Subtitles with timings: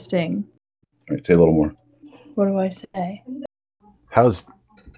[0.00, 0.44] Testing.
[1.08, 1.74] All right, say a little more.
[2.34, 3.24] What do I say?
[4.10, 4.44] How's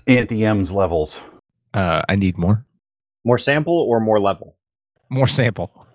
[0.08, 1.20] Auntie M's levels?
[1.72, 2.66] Uh, I need more.
[3.24, 4.56] More sample or more level?
[5.08, 5.86] More sample.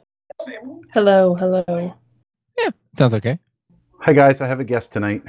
[0.94, 1.94] Hello, hello.
[2.58, 3.40] Yeah, sounds okay.
[4.00, 5.24] Hi guys, I have a guest tonight.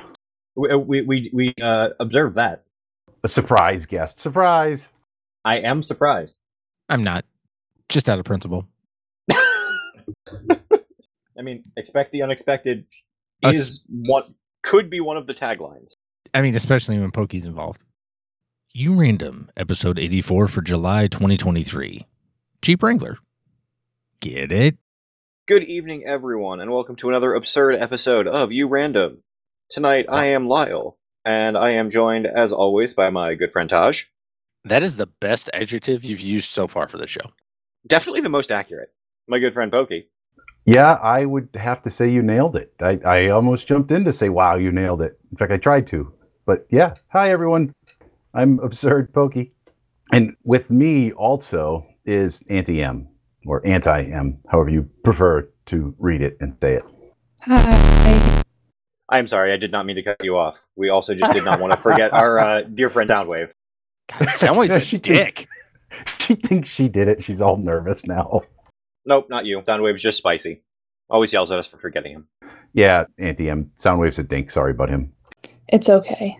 [0.54, 2.62] We uh, we we, we uh, observed that.
[3.24, 4.20] A surprise guest.
[4.20, 4.88] Surprise.
[5.44, 6.36] I am surprised.
[6.88, 7.24] I'm not.
[7.88, 8.68] Just out of principle.
[11.36, 13.02] I mean, expect the unexpected Us-
[13.44, 14.26] is what
[14.62, 15.92] could be one of the taglines.
[16.32, 17.84] I mean, especially when Pokey's involved.
[18.72, 22.06] You Random, episode 84 for July 2023.
[22.62, 23.18] Jeep Wrangler.
[24.20, 24.78] Get it?
[25.46, 29.22] Good evening, everyone, and welcome to another absurd episode of You Random.
[29.70, 34.06] Tonight, I am Lyle, and I am joined, as always, by my good friend Thaj.
[34.64, 37.32] That is the best adjective you've used so far for the show.
[37.86, 38.94] Definitely the most accurate.
[39.28, 40.08] My good friend Pokey.
[40.64, 42.72] Yeah, I would have to say you nailed it.
[42.80, 45.18] I, I almost jumped in to say, wow, you nailed it.
[45.30, 46.12] In fact, I tried to.
[46.46, 47.72] But yeah, hi everyone.
[48.32, 49.52] I'm Absurd Pokey.
[50.12, 53.08] And with me also is Anti M
[53.46, 56.82] or Anti M, however you prefer to read it and say it.
[57.42, 58.42] Hi.
[59.10, 60.58] I am sorry, I did not mean to cut you off.
[60.76, 63.50] We also just did not want to forget our uh, dear friend Downwave.
[64.10, 65.48] Soundwave's Yeah, a she dick.
[66.18, 67.22] She thinks she did it.
[67.22, 68.42] She's all nervous now.
[69.06, 69.60] Nope, not you.
[69.60, 70.62] Soundwave's just spicy.
[71.10, 72.28] Always yells at us for forgetting him.
[72.72, 73.70] Yeah, Anti M.
[73.76, 74.50] Soundwave's a dink.
[74.50, 75.12] Sorry about him.
[75.68, 76.38] It's okay.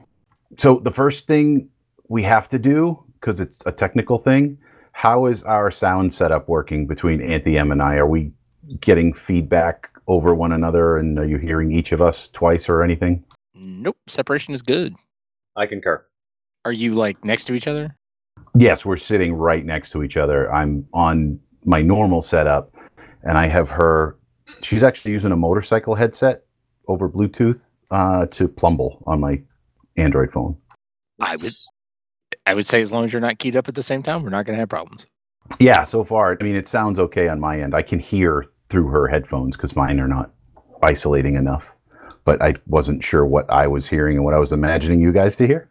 [0.56, 1.68] So the first thing
[2.08, 4.58] we have to do, because it's a technical thing,
[4.92, 7.96] how is our sound setup working between Auntie M and I?
[7.96, 8.32] Are we
[8.80, 13.24] getting feedback over one another, and are you hearing each of us twice or anything?
[13.54, 14.94] Nope, separation is good.
[15.56, 16.04] I concur.
[16.64, 17.96] Are you like next to each other?
[18.54, 20.52] Yes, we're sitting right next to each other.
[20.52, 22.74] I'm on my normal setup,
[23.22, 24.18] and I have her.
[24.62, 26.44] She's actually using a motorcycle headset
[26.88, 29.42] over Bluetooth uh, to Plumble on my
[29.96, 30.56] Android phone.
[31.20, 31.52] I would
[32.46, 34.30] I would say as long as you're not keyed up at the same time, we're
[34.30, 35.06] not gonna have problems.
[35.58, 37.74] Yeah, so far, I mean, it sounds okay on my end.
[37.74, 40.32] I can hear through her headphones because mine are not
[40.82, 41.74] isolating enough.
[42.24, 45.36] But I wasn't sure what I was hearing and what I was imagining you guys
[45.36, 45.68] to hear.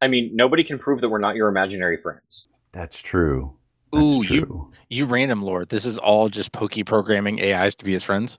[0.00, 2.48] I mean, nobody can prove that we're not your imaginary friends.
[2.70, 3.56] That's true.
[3.92, 5.68] That's Ooh, you you random lord.
[5.68, 8.38] This is all just Pokey programming AIs to be his friends.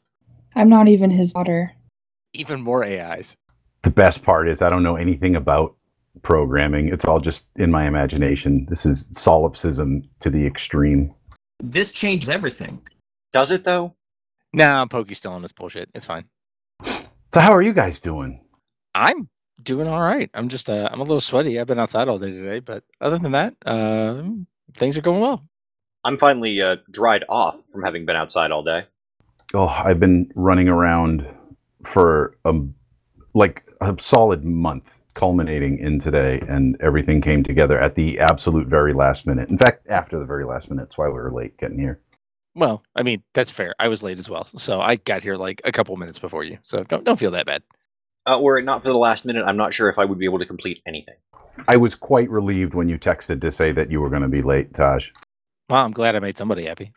[0.56, 1.74] I'm not even his daughter.
[2.34, 3.36] Even more AIs.
[3.84, 5.76] The best part is I don't know anything about
[6.22, 6.90] programming.
[6.90, 8.66] It's all just in my imagination.
[8.70, 11.14] This is solipsism to the extreme.
[11.62, 12.82] This changes everything.
[13.32, 13.96] Does it though?
[14.54, 15.90] Nah, Pokey's still on this bullshit.
[15.94, 16.26] It's fine.
[17.34, 18.42] So how are you guys doing?
[18.96, 19.30] I'm
[19.62, 20.30] doing all right.
[20.34, 21.60] I'm just uh, I'm a little sweaty.
[21.60, 24.24] I've been outside all day today, but other than that, uh,
[24.76, 25.46] things are going well.
[26.04, 28.86] I'm finally uh, dried off from having been outside all day.
[29.54, 31.26] Oh, I've been running around
[31.84, 32.54] for a
[33.34, 38.94] like a solid month, culminating in today, and everything came together at the absolute very
[38.94, 39.50] last minute.
[39.50, 40.84] In fact, after the very last minute.
[40.84, 42.00] That's why we were late getting here.
[42.56, 43.74] Well, I mean that's fair.
[43.80, 46.60] I was late as well, so I got here like a couple minutes before you.
[46.64, 47.64] So don't don't feel that bad.
[48.26, 50.26] Uh, were it not for the last minute, I'm not sure if I would be
[50.26, 51.16] able to complete anything.
[51.68, 54.42] I was quite relieved when you texted to say that you were going to be
[54.42, 55.12] late, Thaj.
[55.70, 56.94] Well, I'm glad I made somebody happy.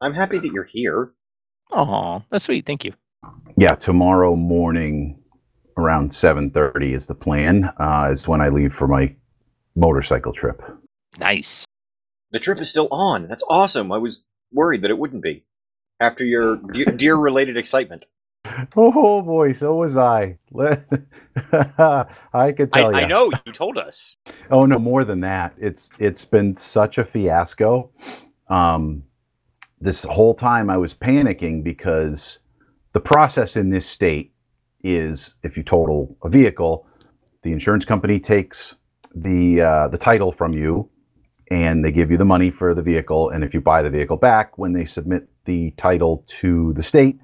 [0.00, 1.12] I'm happy that you're here.
[1.72, 2.66] Oh, that's sweet.
[2.66, 2.92] Thank you.
[3.56, 5.22] Yeah, tomorrow morning
[5.76, 7.72] around 7:30 is the plan.
[7.78, 9.14] Uh, is when I leave for my
[9.74, 10.62] motorcycle trip.
[11.18, 11.64] Nice.
[12.30, 13.28] The trip is still on.
[13.28, 13.92] That's awesome.
[13.92, 15.44] I was worried that it wouldn't be
[16.00, 18.06] after your de- deer-related excitement.
[18.76, 20.38] Oh boy, so was I.
[20.54, 22.98] I could I, tell you.
[22.98, 24.16] I know you told us.
[24.50, 25.54] Oh no, more than that.
[25.58, 27.90] It's it's been such a fiasco.
[28.48, 29.04] Um,
[29.80, 32.38] this whole time I was panicking because
[32.92, 34.32] the process in this state
[34.82, 36.86] is if you total a vehicle,
[37.42, 38.74] the insurance company takes
[39.14, 40.90] the uh, the title from you
[41.50, 43.30] and they give you the money for the vehicle.
[43.30, 47.18] And if you buy the vehicle back, when they submit the title to the state,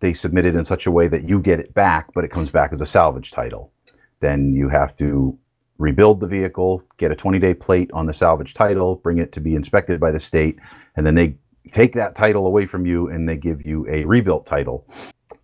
[0.00, 2.50] they submit it in such a way that you get it back, but it comes
[2.50, 3.72] back as a salvage title.
[4.20, 5.38] Then you have to
[5.78, 9.40] rebuild the vehicle, get a 20 day plate on the salvage title, bring it to
[9.40, 10.58] be inspected by the state,
[10.96, 11.36] and then they
[11.72, 14.86] take that title away from you and they give you a rebuilt title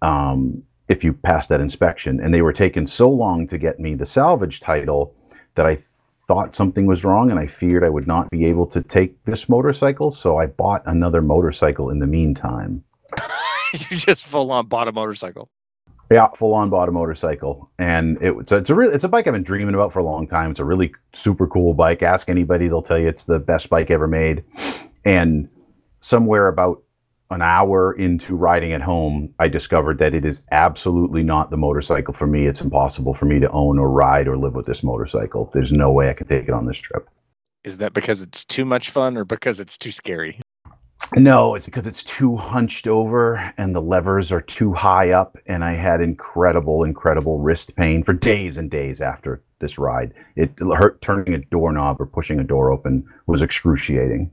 [0.01, 2.21] um, if you pass that inspection.
[2.21, 5.15] And they were taking so long to get me the salvage title
[5.55, 5.77] that I
[6.27, 9.49] thought something was wrong and I feared I would not be able to take this
[9.49, 10.11] motorcycle.
[10.11, 12.85] So I bought another motorcycle in the meantime.
[13.91, 15.49] you just full on bought a motorcycle.
[16.11, 19.33] Yeah, full on bought a motorcycle, and it, it's a real it's a bike I've
[19.33, 20.51] been dreaming about for a long time.
[20.51, 22.03] It's a really super cool bike.
[22.03, 24.45] Ask anybody, they'll tell you it's the best bike ever made.
[25.07, 25.49] And
[26.01, 26.83] somewhere about
[27.31, 32.13] an hour into riding at home, I discovered that it is absolutely not the motorcycle
[32.13, 32.47] for me.
[32.47, 35.51] It's impossible for me to own or ride or live with this motorcycle.
[35.55, 37.09] There's no way I could take it on this trip.
[37.65, 40.42] Is that because it's too much fun or because it's too scary?
[41.17, 45.37] No, it's because it's too hunched over and the levers are too high up.
[45.47, 50.15] And I had incredible, incredible wrist pain for days and days after this ride.
[50.37, 54.31] It hurt turning a doorknob or pushing a door open was excruciating.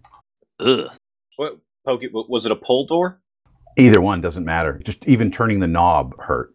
[0.59, 0.89] Ugh.
[1.35, 3.21] What, Pokey, w- was it a pull door?
[3.77, 4.79] Either one doesn't matter.
[4.83, 6.53] Just even turning the knob hurt.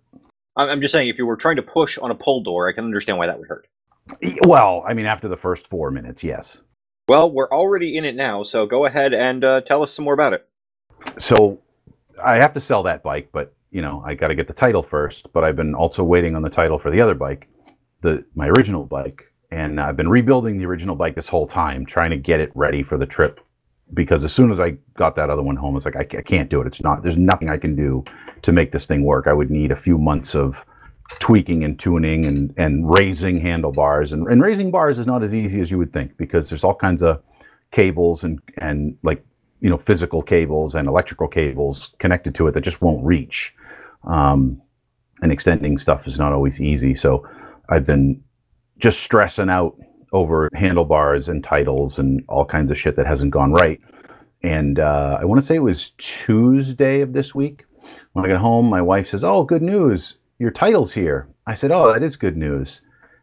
[0.57, 2.73] I'm I'm just saying, if you were trying to push on a pull door, I
[2.73, 3.67] can understand why that would hurt.
[4.43, 6.59] Well, I mean, after the first four minutes, yes.
[7.07, 10.15] Well, we're already in it now, so go ahead and uh, tell us some more
[10.15, 10.49] about it.
[11.19, 11.61] So
[12.23, 14.83] I have to sell that bike, but you know, I got to get the title
[14.83, 15.31] first.
[15.33, 17.49] But I've been also waiting on the title for the other bike,
[18.01, 22.11] the my original bike, and I've been rebuilding the original bike this whole time, trying
[22.11, 23.41] to get it ready for the trip.
[23.93, 26.49] Because as soon as I got that other one home, it's like I, I can't
[26.49, 26.67] do it.
[26.67, 27.03] It's not.
[27.03, 28.03] There's nothing I can do
[28.41, 29.27] to make this thing work.
[29.27, 30.65] I would need a few months of
[31.09, 34.13] tweaking and tuning and and raising handlebars.
[34.13, 36.75] And, and raising bars is not as easy as you would think because there's all
[36.75, 37.23] kinds of
[37.71, 39.25] cables and and like
[39.61, 43.55] you know physical cables and electrical cables connected to it that just won't reach.
[44.05, 44.61] Um,
[45.23, 46.95] and extending stuff is not always easy.
[46.95, 47.27] So
[47.71, 48.23] i've been
[48.79, 49.79] just stressing out
[50.13, 53.81] over handlebars and titles and all kinds of shit that hasn't gone right.
[54.43, 57.65] And uh, i want to say it was tuesday of this week.
[58.13, 61.71] When i got home my wife says oh good news your title's here i said
[61.71, 62.81] oh that is good news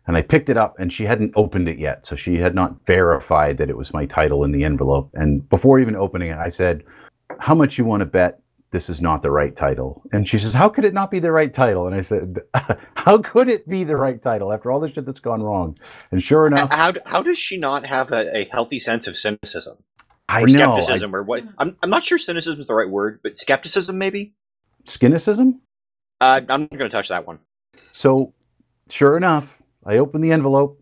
[0.07, 2.05] and I picked it up and she hadn't opened it yet.
[2.05, 5.11] So she had not verified that it was my title in the envelope.
[5.13, 6.83] And before even opening it, I said,
[7.39, 8.41] How much you want to bet
[8.71, 10.01] this is not the right title?
[10.11, 11.85] And she says, How could it not be the right title?
[11.85, 12.39] And I said,
[12.95, 15.77] How could it be the right title after all the shit that's gone wrong?
[16.11, 19.77] And sure enough, How, how does she not have a, a healthy sense of cynicism
[20.27, 20.73] I or know.
[20.73, 21.43] I, skepticism or what?
[21.59, 24.33] I'm, I'm not sure cynicism is the right word, but skepticism maybe.
[24.85, 25.59] skinicism?
[26.21, 27.39] Uh, I'm not going to touch that one.
[27.91, 28.33] So
[28.89, 30.81] sure enough, I opened the envelope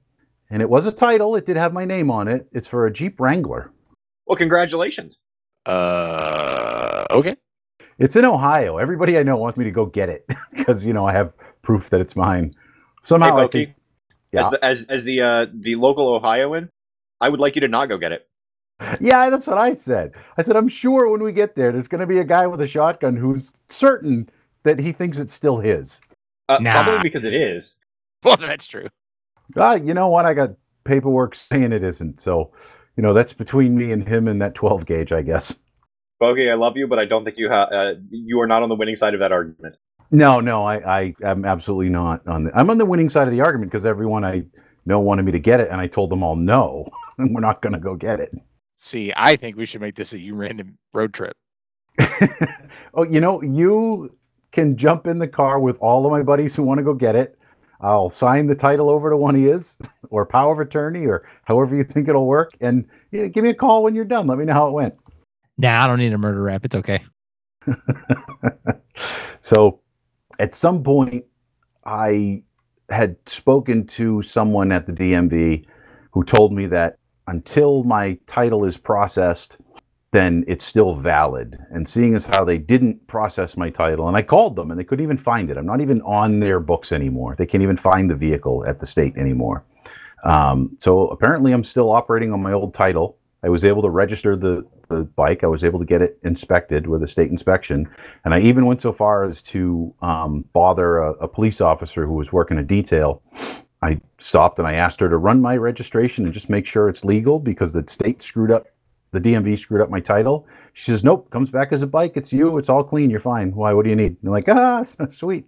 [0.50, 1.36] and it was a title.
[1.36, 2.50] It did have my name on it.
[2.51, 3.71] It's for a Jeep Wrangler.
[4.27, 5.18] Well, congratulations.
[5.65, 7.38] Uh, okay.
[7.97, 8.77] It's in Ohio.
[8.77, 11.89] Everybody I know wants me to go get it because you know I have proof
[11.89, 12.53] that it's mine.
[13.03, 13.75] Somehow hey, I Pokey, think,
[14.31, 16.69] yeah, as the as as the uh, the local Ohioan,
[17.21, 18.27] I would like you to not go get it.
[19.01, 20.13] yeah, that's what I said.
[20.38, 22.62] I said I'm sure when we get there, there's going to be a guy with
[22.62, 24.30] a shotgun who's certain
[24.63, 26.01] that he thinks it's still his.
[26.47, 26.83] Uh, Nah.
[26.83, 27.77] Probably because it is.
[28.21, 28.88] Well, that's true.
[29.56, 30.25] Ah, you know what?
[30.25, 30.50] I got
[30.83, 32.19] paperwork saying it isn't.
[32.19, 32.51] So,
[32.97, 35.57] you know, that's between me and him and that 12 gauge, I guess.
[36.19, 38.67] Bogey, I love you, but I don't think you ha- uh, you are not on
[38.67, 39.77] the winning side of that argument.
[40.11, 42.51] No, no, I, I am absolutely not on the.
[42.57, 44.44] I'm on the winning side of the argument because everyone I
[44.85, 47.61] know wanted me to get it, and I told them all no, and we're not
[47.61, 48.33] going to go get it.
[48.75, 51.38] See, I think we should make this a you random road trip.
[52.94, 54.13] oh, you know, you
[54.51, 57.16] can jump in the car with all of my buddies who want to go get
[57.16, 57.38] it.
[57.81, 59.80] I'll sign the title over to one of his,
[60.10, 62.51] or power of attorney, or however you think it'll work.
[62.60, 64.28] And yeah, give me a call when you're done.
[64.28, 64.96] Let me know how it went.
[65.57, 66.66] Nah, I don't need a murder rap.
[66.66, 67.01] It's okay.
[69.40, 69.81] so,
[70.40, 71.25] at some point,
[71.86, 72.44] I
[72.90, 75.66] had spoken to someone at the DMV
[76.12, 76.98] who told me that
[77.28, 79.57] until my title is processed,
[80.11, 81.57] then it's still valid.
[81.69, 84.83] And seeing as how they didn't process my title, and I called them and they
[84.83, 85.57] couldn't even find it.
[85.57, 87.35] I'm not even on their books anymore.
[87.38, 89.63] They can't even find the vehicle at the state anymore.
[90.23, 93.18] Um, so apparently, I'm still operating on my old title.
[93.44, 95.44] I was able to register the, the bike.
[95.44, 97.89] I was able to get it inspected with a state inspection.
[98.25, 102.13] And I even went so far as to um, bother a, a police officer who
[102.13, 103.21] was working a detail.
[103.81, 107.06] I stopped and I asked her to run my registration and just make sure it's
[107.06, 108.68] legal because the state screwed up,
[109.11, 110.47] the DMV screwed up my title.
[110.73, 112.13] She says, Nope, comes back as a bike.
[112.16, 112.57] It's you.
[112.57, 113.09] It's all clean.
[113.09, 113.51] You're fine.
[113.56, 113.73] Why?
[113.73, 114.18] What do you need?
[114.21, 115.45] And I'm like, Ah, sweet.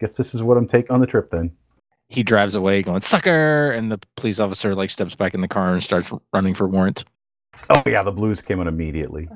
[0.00, 1.52] Guess this is what I'm taking on the trip then.
[2.08, 3.70] He drives away going, sucker.
[3.70, 7.04] And the police officer like steps back in the car and starts running for warrants.
[7.70, 9.28] Oh, yeah, the blues came on immediately.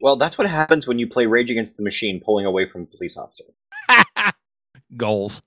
[0.00, 2.86] Well, that's what happens when you play Rage Against the Machine, pulling away from a
[2.86, 3.44] police officer.
[4.96, 5.42] Goals.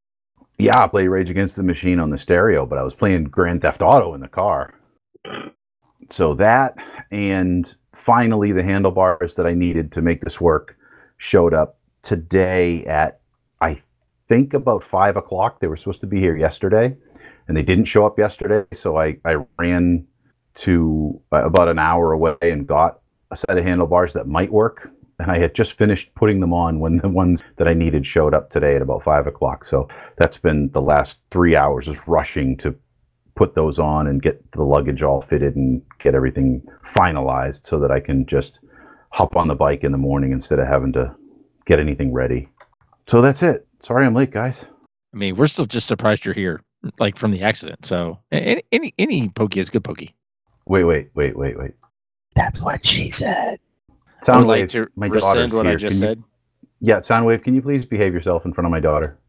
[0.58, 3.62] Yeah, I played Rage Against the Machine on the stereo, but I was playing Grand
[3.62, 4.74] Theft Auto in the car.
[6.10, 6.78] So that,
[7.12, 10.78] and finally, the handlebars that I needed to make this work
[11.18, 13.22] showed up today at,
[13.62, 13.82] I
[14.28, 15.60] think, about five o'clock.
[15.60, 16.98] They were supposed to be here yesterday,
[17.48, 18.66] and they didn't show up yesterday.
[18.74, 20.08] So I, I ran
[20.56, 23.00] to uh, about an hour away and got
[23.32, 24.90] a set of handlebars that might work.
[25.20, 28.34] And I had just finished putting them on when the ones that I needed showed
[28.34, 29.66] up today at about five o'clock.
[29.66, 32.76] So that's been the last three hours is rushing to
[33.36, 37.92] put those on and get the luggage all fitted and get everything finalized so that
[37.92, 38.60] I can just
[39.12, 41.16] hop on the bike in the morning instead of having to
[41.66, 42.50] get anything ready.
[43.08, 43.68] So that's it.
[43.82, 44.66] Sorry I'm late, guys.
[45.14, 46.62] I mean, we're still just surprised you're here,
[47.00, 47.86] like from the accident.
[47.86, 50.16] So any any, any pokey is good pokey.
[50.68, 51.72] Wait, wait, wait, wait, wait.
[52.36, 53.60] That's what she said.
[53.90, 55.78] I would Soundwave, like to my rescind daughter's what I here.
[55.80, 56.24] just Can you- said.
[56.84, 59.20] Yeah, Soundwave, can you please behave yourself in front of my daughter?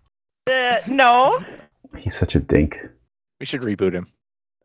[0.47, 1.45] Uh, no.
[1.99, 2.79] He's such a dink.
[3.43, 4.07] We should reboot him.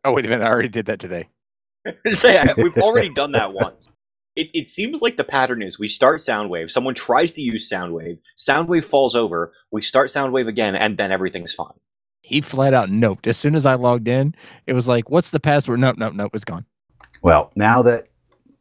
[0.04, 1.28] Oh wait a minute, I already did that today.
[2.12, 3.88] Say, we've already done that once.
[4.36, 8.20] It, it seems like the pattern is we start Soundwave, someone tries to use Soundwave,
[8.38, 11.72] Soundwave falls over, we start Soundwave again, and then everything's fine.
[12.22, 13.26] He flat out noped.
[13.26, 14.36] As soon as I logged in,
[14.68, 16.30] it was like, "What's the password?" Nope, nope, nope.
[16.32, 16.64] It's gone.
[17.20, 18.06] Well, now that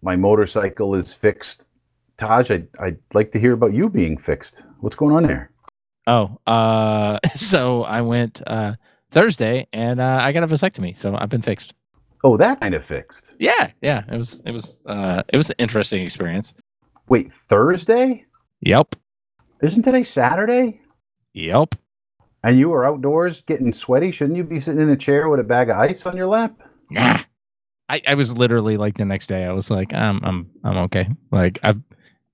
[0.01, 1.69] my motorcycle is fixed,
[2.17, 4.63] Thaj, I'd, I'd like to hear about you being fixed.
[4.79, 5.51] What's going on there?
[6.07, 8.77] Oh, uh, so I went uh
[9.17, 11.73] Thursday and uh, I got a vasectomy, so I've been fixed.
[12.23, 13.25] Oh, that kind of fixed.
[13.39, 14.03] Yeah, yeah.
[14.11, 16.53] It was it was uh it was an interesting experience.
[17.09, 18.25] Wait, Thursday?
[18.61, 18.95] Yep.
[19.63, 20.81] Isn't today Saturday?
[21.33, 21.73] Yep.
[22.43, 24.11] And you were outdoors getting sweaty?
[24.11, 26.55] Shouldn't you be sitting in a chair with a bag of ice on your lap?
[26.91, 27.17] Nah.
[27.89, 29.45] I, I was literally like the next day.
[29.45, 31.09] I was like, I'm I'm I'm okay.
[31.31, 31.81] Like I've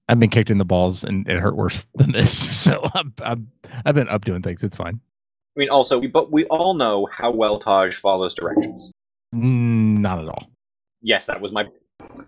[0.09, 2.59] I've been kicked in the balls and it hurt worse than this.
[2.59, 3.47] So I'm, I'm
[3.85, 4.65] I've been up doing things.
[4.65, 4.99] It's fine.
[5.55, 8.91] I mean, also, we, but we all know how well Thaj follows directions.
[9.31, 10.47] Not at all.
[11.01, 11.67] Yes, that was my.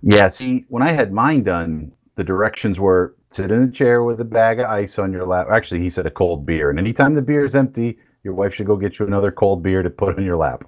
[0.02, 4.22] Yeah, see, when I had mine done, the directions were sit in a chair with
[4.22, 5.48] a bag of ice on your lap.
[5.52, 6.70] Actually, he said a cold beer.
[6.70, 9.84] And anytime the beer is empty, your wife should go get you another cold beer
[9.84, 10.64] to put on your lap.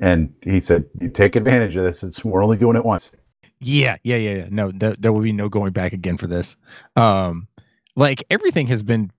[0.00, 2.02] And he said, you take advantage of this.
[2.02, 3.12] It's, we're only doing it once.
[3.60, 4.48] Yeah, yeah, yeah, yeah.
[4.50, 6.56] No, there, there will be no going back again for this.
[6.96, 7.48] Um,
[7.94, 9.12] like everything has been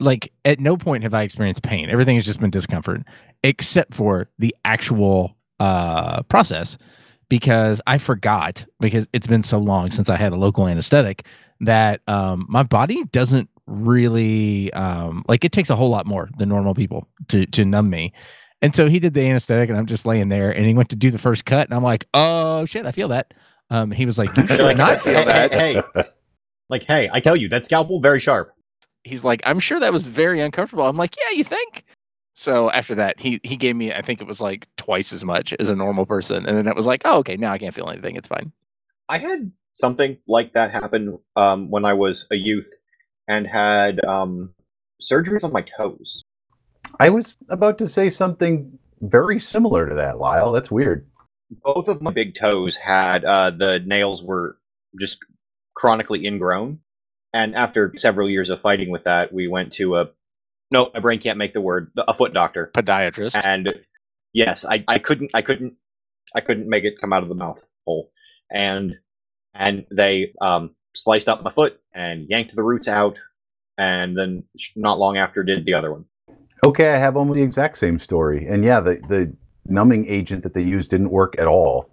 [0.00, 1.90] like at no point have I experienced pain.
[1.90, 3.02] Everything has just been discomfort,
[3.42, 6.78] except for the actual uh process
[7.28, 11.26] because I forgot because it's been so long since I had a local anesthetic
[11.60, 16.48] that um my body doesn't really um like it takes a whole lot more than
[16.48, 18.12] normal people to to numb me.
[18.62, 20.96] And so he did the anesthetic and I'm just laying there and he went to
[20.96, 23.34] do the first cut and I'm like, "Oh shit, I feel that."
[23.70, 25.82] Um he was like, "You should Like, not feel hey, that." Hey,
[26.68, 28.52] like, hey, I tell you, that scalpel very sharp.
[29.08, 30.86] He's like, I'm sure that was very uncomfortable.
[30.86, 31.84] I'm like, yeah, you think?
[32.34, 35.52] So after that, he he gave me, I think it was like twice as much
[35.58, 37.90] as a normal person, and then it was like, oh, okay, now I can't feel
[37.90, 38.14] anything.
[38.14, 38.52] It's fine.
[39.08, 42.68] I had something like that happen um, when I was a youth
[43.26, 44.54] and had um,
[45.00, 46.22] surgeries on my toes.
[47.00, 50.52] I was about to say something very similar to that, Lyle.
[50.52, 51.06] That's weird.
[51.64, 54.58] Both of my big toes had uh, the nails were
[54.98, 55.24] just
[55.74, 56.80] chronically ingrown.
[57.32, 60.06] And after several years of fighting with that, we went to a
[60.70, 62.70] no, my brain can't make the word a foot doctor.
[62.74, 63.40] Podiatrist.
[63.42, 63.70] and
[64.34, 65.72] yes i i couldn't i couldn't
[66.34, 68.10] i couldn't make it come out of the mouth hole
[68.50, 68.92] and
[69.54, 73.18] and they um sliced up my foot and yanked the roots out
[73.78, 74.44] and then
[74.76, 76.04] not long after did the other one
[76.66, 78.46] Okay, I have almost the exact same story.
[78.46, 81.88] And yeah, the, the numbing agent that they used didn't work at all.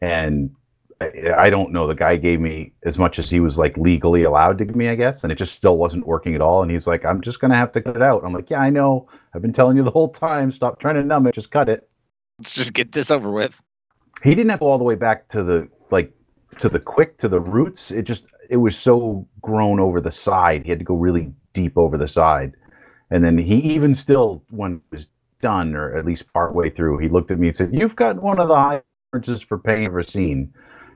[0.00, 0.50] And
[1.00, 4.58] I, don't know, the guy gave me as much as he was like legally allowed
[4.58, 6.62] to give me, I guess, and it just still wasn't working at all.
[6.62, 8.22] And he's like, I'm just going to have to cut it out.
[8.22, 9.08] I'm like, yeah, I know.
[9.34, 10.52] I've been telling you the whole time.
[10.52, 11.34] Stop trying to numb it.
[11.34, 11.88] Just cut it.
[12.38, 13.62] Let's just get this over with.
[14.22, 16.12] He didn't have to go all the way back to the, like,
[16.58, 17.90] to the quick, to the roots.
[17.90, 20.64] It just, it was so grown over the side.
[20.64, 22.56] He had to go really deep over the side.
[23.10, 25.08] And then he even still, when it was
[25.40, 28.22] done, or at least part way through, he looked at me and said, You've got
[28.22, 30.52] one of the highest tolerances for pain I've ever seen.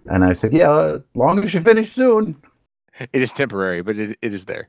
[0.06, 2.36] And I said, Yeah, long as you finish soon.
[3.12, 4.68] It is temporary, but it, it is there.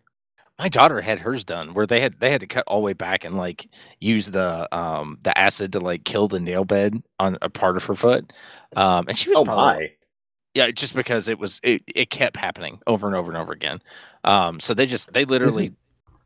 [0.57, 2.93] My daughter had hers done where they had they had to cut all the way
[2.93, 3.67] back and like
[3.99, 7.85] use the um the acid to like kill the nail bed on a part of
[7.85, 8.31] her foot.
[8.75, 9.91] Um and she was oh probably my
[10.53, 13.81] yeah, just because it was it, it kept happening over and over and over again.
[14.23, 15.73] Um so they just they literally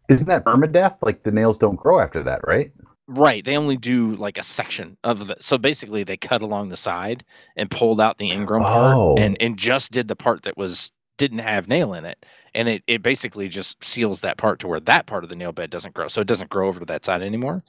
[0.09, 0.97] Isn't that permadeath?
[1.01, 2.71] Like the nails don't grow after that, right?
[3.11, 3.43] Right.
[3.43, 7.23] They only do like a section of the so basically they cut along the side
[7.57, 9.15] and pulled out the ingrown part Oh.
[9.17, 12.23] and, and just did the part that was didn't have nail in it.
[12.53, 15.51] And it, it basically just seals that part to where that part of the nail
[15.51, 16.07] bed doesn't grow.
[16.07, 17.63] So it doesn't grow over to that side anymore.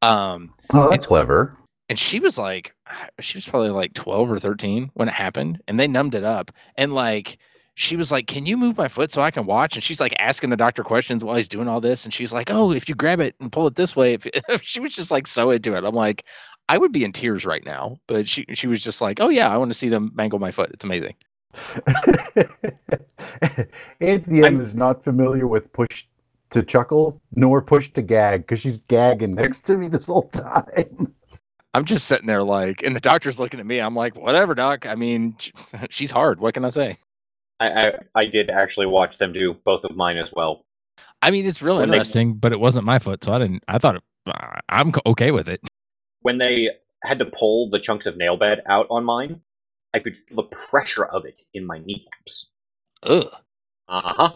[0.00, 1.58] Um Oh, that's clever.
[1.90, 2.74] and she was like
[3.20, 6.50] she was probably like 12 or 13 when it happened and they numbed it up
[6.74, 7.36] and like
[7.76, 9.76] she was like can you move my foot so i can watch?
[9.76, 12.04] And she's like asking the doctor questions while he's doing all this.
[12.04, 14.80] And she's like oh if you grab it and pull it this way if she
[14.80, 15.84] was just like so into it.
[15.84, 16.24] I'm like
[16.68, 19.52] i would be in tears right now but she she was just like oh yeah
[19.52, 20.70] i want to see them mangle my foot.
[20.70, 21.14] It's amazing.
[24.00, 26.04] Auntie M is not familiar with push
[26.50, 31.14] to chuckle nor push to gag because she's gagging next to me this whole time.
[31.74, 33.78] i'm just sitting there like and the doctor's looking at me.
[33.80, 34.86] I'm like whatever doc.
[34.86, 35.36] I mean
[35.90, 36.40] she's hard.
[36.40, 36.98] What can i say
[37.58, 40.64] I, I I did actually watch them do both of mine as well.
[41.22, 42.20] I mean, it's real When they- interesting.
[42.28, 43.64] Interesting, but it wasn't my foot, so I didn't.
[43.68, 45.60] I thought it, uh, I'm okay with it.
[46.20, 46.70] When they
[47.04, 49.40] had to pull the chunks of nail bed out on mine,
[49.94, 52.48] I could feel the pressure of it in my kneecaps.
[53.02, 53.28] Ugh.
[53.88, 54.32] Uh huh.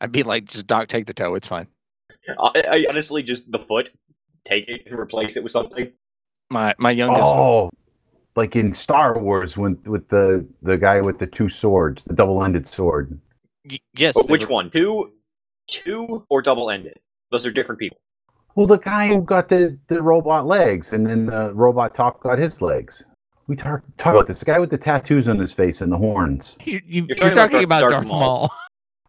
[0.00, 1.34] I'd be like, just doc, take the toe.
[1.34, 1.68] It's fine.
[2.38, 3.90] I, I honestly just the foot,
[4.44, 5.92] take it and replace it with something.
[6.50, 7.22] My my youngest.
[7.24, 7.70] Oh,
[8.36, 12.66] like in Star Wars when with the the guy with the two swords, the double-ended
[12.66, 13.18] sword.
[13.68, 14.14] y- yes.
[14.16, 14.70] Oh, but which were- one?
[14.70, 15.12] Two,
[15.68, 16.98] two or double ended?
[17.30, 17.98] Those are different people.
[18.56, 22.38] Well, the guy who got the the robot legs, and then the robot top got
[22.38, 23.04] his legs.
[23.46, 24.40] We talk talk about this.
[24.40, 26.56] The guy with the tattoos on his face and the horns.
[26.64, 28.20] You, you, You're you're, talking about talking about Darth Darth, Maul.
[28.20, 28.50] Maul.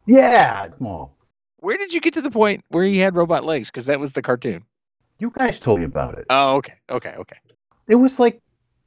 [0.08, 1.16] Yeah, well,
[1.58, 3.70] Where did you get to the point where he had robot legs?
[3.70, 4.64] Because that was the cartoon.
[5.20, 6.26] you guys told me about it.
[6.32, 7.38] Oh, okay, okay, okay.
[7.88, 8.42] It was like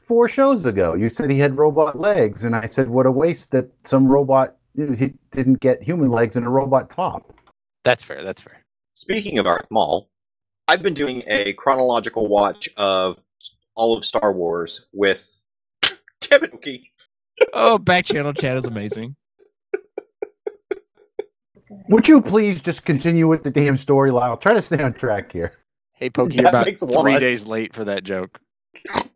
[0.06, 0.94] four shows ago.
[0.94, 4.56] You said he had robot legs, and I said, "What a waste that some robot
[4.75, 7.32] you know, he didn't get human legs and a robot top."
[7.84, 8.23] That's fair.
[8.23, 8.64] That's fair.
[8.94, 10.08] Speaking of Darth Maul,
[10.68, 13.18] I've been doing a chronological watch of
[13.75, 15.42] all of Star Wars with.
[16.20, 16.88] Damn it, Wookie.
[17.52, 19.16] Oh, back channel chat is amazing.
[21.88, 24.37] Would you please just continue with the damn story, Lyle?
[24.37, 25.52] Try to stay on track here.
[25.92, 27.20] Hey, Pokey, you're about three one.
[27.20, 28.40] days late for that joke.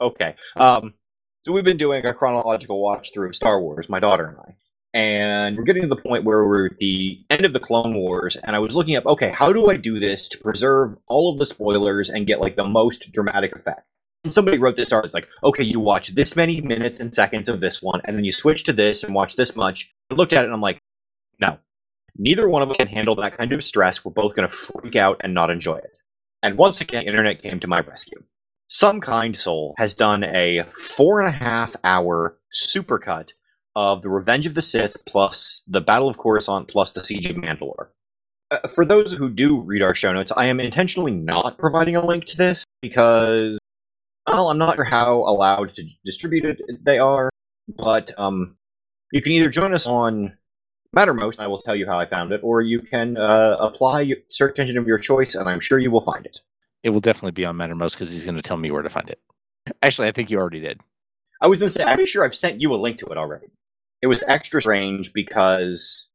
[0.00, 0.34] Okay.
[0.56, 0.94] Um,
[1.42, 4.56] so we've been doing a chronological watch through of Star Wars, my daughter and I.
[4.96, 8.36] And we're getting to the point where we're at the end of the Clone Wars,
[8.36, 11.38] and I was looking up, okay, how do I do this to preserve all of
[11.38, 13.82] the spoilers and get like the most dramatic effect?
[14.22, 17.48] And somebody wrote this article, it's like, okay, you watch this many minutes and seconds
[17.48, 19.92] of this one, and then you switch to this and watch this much.
[20.10, 20.78] I looked at it and I'm like,
[21.40, 21.58] no,
[22.16, 24.04] neither one of us can handle that kind of stress.
[24.04, 25.98] We're both going to freak out and not enjoy it.
[26.42, 28.22] And once again, internet came to my rescue.
[28.74, 30.64] Some kind soul has done a
[30.96, 33.30] four and a half hour supercut
[33.76, 37.36] of the Revenge of the Sith plus the Battle of Coruscant plus the Siege of
[37.36, 37.90] Mandalore.
[38.50, 42.04] Uh, for those who do read our show notes, I am intentionally not providing a
[42.04, 43.60] link to this because,
[44.26, 47.30] well, I'm not sure how allowed to distribute it they are,
[47.68, 48.56] but um,
[49.12, 50.36] you can either join us on
[50.96, 54.14] Mattermost, and I will tell you how I found it, or you can uh, apply
[54.26, 56.40] search engine of your choice, and I'm sure you will find it.
[56.84, 59.08] It will definitely be on Mattermost because he's going to tell me where to find
[59.08, 59.18] it.
[59.82, 60.80] Actually, I think you already did.
[61.40, 63.16] I was going to say, I'm pretty sure I've sent you a link to it
[63.16, 63.46] already.
[64.02, 66.08] It was extra strange because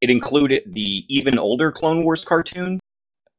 [0.00, 2.78] it included the even older Clone Wars cartoon.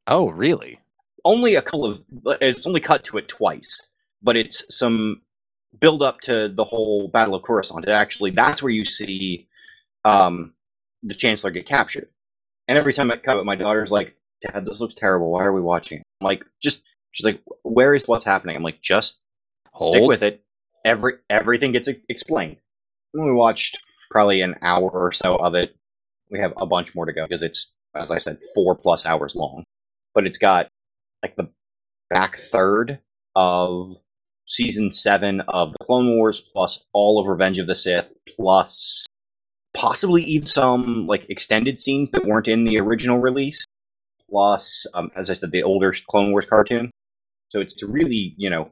[0.06, 0.78] Oh, really?
[1.24, 2.02] Only a couple of,
[2.40, 3.80] it's only cut to it twice,
[4.22, 5.22] but it's some
[5.80, 7.86] build up to the whole Battle of Coruscant.
[7.86, 9.48] It actually, that's where you see
[10.04, 10.52] um,
[11.02, 12.08] the Chancellor get captured.
[12.68, 15.30] And every time I cut it, my daughter's like, Dad, this looks terrible.
[15.30, 15.98] Why are we watching?
[16.00, 16.82] it?" Like, just,
[17.12, 18.56] she's like, where is what's happening?
[18.56, 19.20] I'm like, just
[19.78, 20.42] stick with it.
[20.84, 22.56] Every everything gets explained.
[23.14, 25.76] And we watched probably an hour or so of it.
[26.30, 29.34] We have a bunch more to go because it's, as I said, four plus hours
[29.34, 29.64] long.
[30.14, 30.68] But it's got
[31.22, 31.48] like the
[32.10, 32.98] back third
[33.34, 33.96] of
[34.46, 39.06] season seven of the Clone Wars, plus all of Revenge of the Sith, plus
[39.72, 43.63] possibly even some like extended scenes that weren't in the original release,
[44.30, 46.90] plus, um, as I said, the older Clone Wars cartoon.
[47.50, 48.70] So it's really, you know,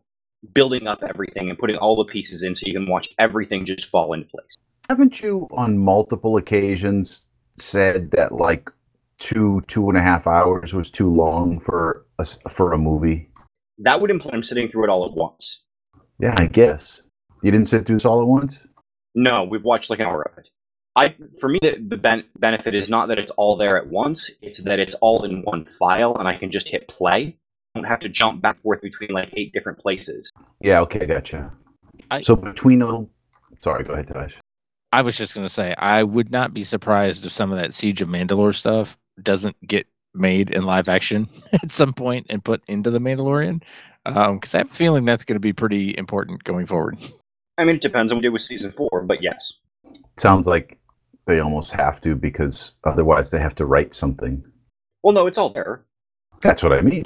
[0.54, 3.86] building up everything and putting all the pieces in so you can watch everything just
[3.86, 4.56] fall into place.
[4.88, 7.22] Haven't you, on multiple occasions,
[7.58, 8.70] said that like
[9.18, 13.28] two two and a half hours was too long for a, for a movie?
[13.78, 15.62] That would imply I'm sitting through it all at once.
[16.18, 17.02] Yeah, I guess
[17.42, 18.66] you didn't sit through this all at once.
[19.14, 20.48] No, we've watched like an hour of it.
[20.94, 24.30] I, for me, the, the ben- benefit is not that it's all there at once;
[24.42, 27.36] it's that it's all in one file, and I can just hit play.
[27.74, 30.30] I don't have to jump back and forth between like eight different places.
[30.60, 31.52] Yeah, okay, gotcha.
[32.10, 33.06] I- so between the,
[33.58, 34.36] sorry, go ahead, Tosh.
[34.92, 37.72] I was just going to say, I would not be surprised if some of that
[37.72, 42.62] Siege of Mandalore stuff doesn't get made in live action at some point and put
[42.68, 43.62] into the Mandalorian.
[44.04, 46.98] Um, because I have a feeling that's going to be pretty important going forward.
[47.56, 49.60] I mean, it depends on what we do with season four, but yes,
[50.18, 50.78] Sounds like
[51.26, 54.44] they almost have to because otherwise they have to write something.
[55.02, 55.84] well, no, it's all there.
[56.40, 57.04] That's what I mean.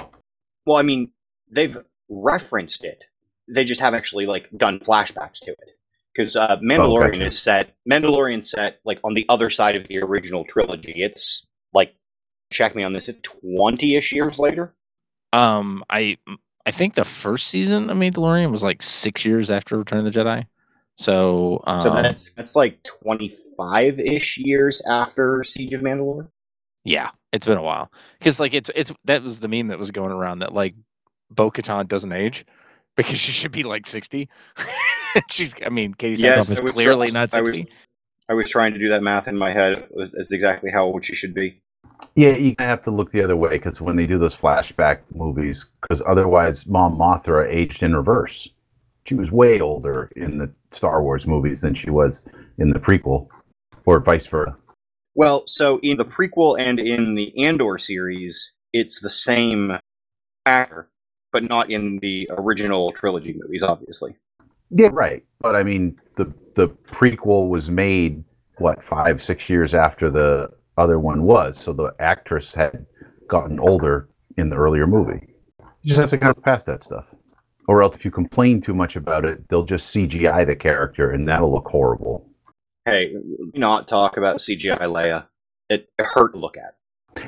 [0.65, 1.11] Well, I mean,
[1.51, 1.77] they've
[2.09, 3.05] referenced it.
[3.47, 5.69] They just have actually like done flashbacks to it.
[6.13, 7.27] Because uh, Mandalorian gotcha.
[7.27, 7.75] is set.
[7.89, 10.93] Mandalorian set like on the other side of the original trilogy.
[10.95, 11.93] It's like,
[12.51, 13.07] check me on this.
[13.07, 14.73] It's twenty-ish years later.
[15.31, 16.17] Um, I
[16.65, 20.19] I think the first season of Mandalorian was like six years after Return of the
[20.19, 20.47] Jedi.
[20.95, 22.83] So, um, So that's that's like
[23.61, 26.27] twenty-five ish years after Siege of Mandalore.
[26.83, 27.91] yeah, it's been a while.
[28.19, 30.75] Because like it's it's that was the meme that was going around that like
[31.29, 32.45] Bo Katan doesn't age
[32.95, 34.29] because she should be like sixty.
[35.29, 37.71] She's, I mean, Katie Yes, Sackhoff is I was- clearly not I was- 60.
[38.29, 41.05] I was trying to do that math in my head as as exactly how old
[41.05, 41.61] she should be.
[42.13, 45.67] Yeah, you have to look the other way because when they do those flashback movies,
[45.81, 48.49] because otherwise, Mon Mothma aged in reverse.
[49.05, 53.29] She was way older in the Star Wars movies than she was in the prequel,
[53.87, 54.55] or vice versa.
[55.15, 59.79] Well, so in the prequel and in the Andor series, it's the same
[60.45, 60.89] actor,
[61.31, 64.15] but not in the original trilogy movies, obviously.
[64.69, 65.23] Yeah, right.
[65.39, 68.23] But I mean, the the prequel was made
[68.57, 72.85] what five, six years after the other one was, so the actress had
[73.27, 75.33] gotten older in the earlier movie.
[75.81, 77.15] You just have to kind of pass that stuff,
[77.67, 81.27] or else if you complain too much about it, they'll just CGI the character, and
[81.27, 82.29] that'll look horrible.
[82.87, 83.13] Hey,
[83.53, 85.25] not talk about CGI Leia.
[85.69, 86.75] It hurt to look at.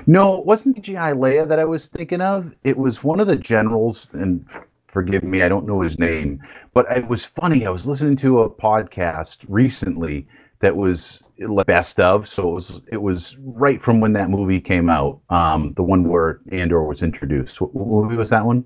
[0.08, 2.56] No, it wasn't CGI Leia that I was thinking of.
[2.64, 4.48] It was one of the generals, and
[4.88, 6.42] forgive me, I don't know his name,
[6.74, 7.66] but it was funny.
[7.66, 10.30] I was listening to a podcast recently
[10.62, 11.22] that was
[11.68, 15.20] best of, so it was it was right from when that movie came out.
[15.30, 17.60] Um, the one where Andor was introduced.
[17.60, 18.66] What, what movie was that one?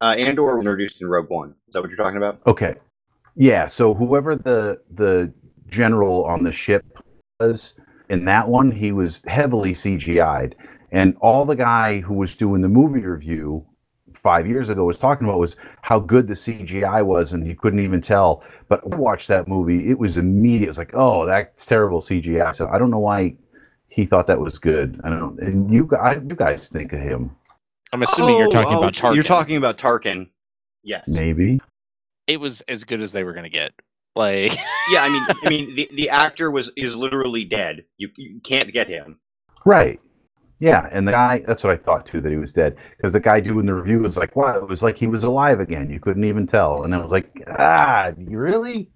[0.00, 1.56] Uh, Andor was introduced in Rogue One.
[1.66, 2.40] Is that what you're talking about?
[2.46, 2.76] Okay,
[3.34, 3.66] yeah.
[3.66, 5.32] So whoever the the
[5.70, 6.84] general on the ship
[7.38, 7.74] was
[8.08, 10.56] in that one, he was heavily CGI'd,
[10.90, 13.64] and all the guy who was doing the movie review
[14.14, 17.80] five years ago was talking about was how good the CGI was, and you couldn't
[17.80, 18.42] even tell.
[18.68, 20.66] But I watched that movie; it was immediate.
[20.66, 22.54] It was like, oh, that's terrible CGI.
[22.54, 23.36] So I don't know why
[23.88, 25.00] he thought that was good.
[25.04, 25.38] I don't.
[25.38, 27.36] And you guys, you guys think of him?
[27.92, 29.10] I'm assuming you're talking oh, about Tarkin.
[29.10, 30.28] Oh, You're talking about Tarkin.
[30.82, 31.08] Yes.
[31.08, 31.60] Maybe.
[32.26, 33.72] It was as good as they were going to get.
[34.16, 34.56] Like,
[34.90, 37.84] Yeah, I mean, I mean, the, the actor was is literally dead.
[37.96, 39.20] You you can't get him.
[39.64, 40.00] Right.
[40.60, 42.76] Yeah, and the guy, that's what I thought too, that he was dead.
[42.96, 45.58] Because the guy doing the review was like, wow, it was like he was alive
[45.58, 45.88] again.
[45.88, 46.82] You couldn't even tell.
[46.82, 48.90] And I was like, ah, you really?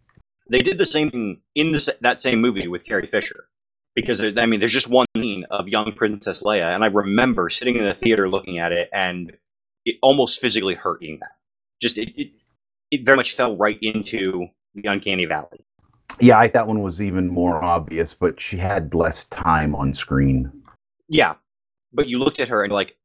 [0.50, 3.46] They did the same thing in this that same movie with Carrie Fisher,
[3.94, 7.76] because I mean, there's just one scene of young Princess Leia, and I remember sitting
[7.76, 9.32] in the theater looking at it, and
[9.86, 11.32] it almost physically hurting that.
[11.80, 12.32] Just it, it,
[12.90, 15.64] it very much fell right into the uncanny valley.
[16.20, 20.52] Yeah, I, that one was even more obvious, but she had less time on screen.
[21.08, 21.34] Yeah,
[21.92, 22.96] but you looked at her and like,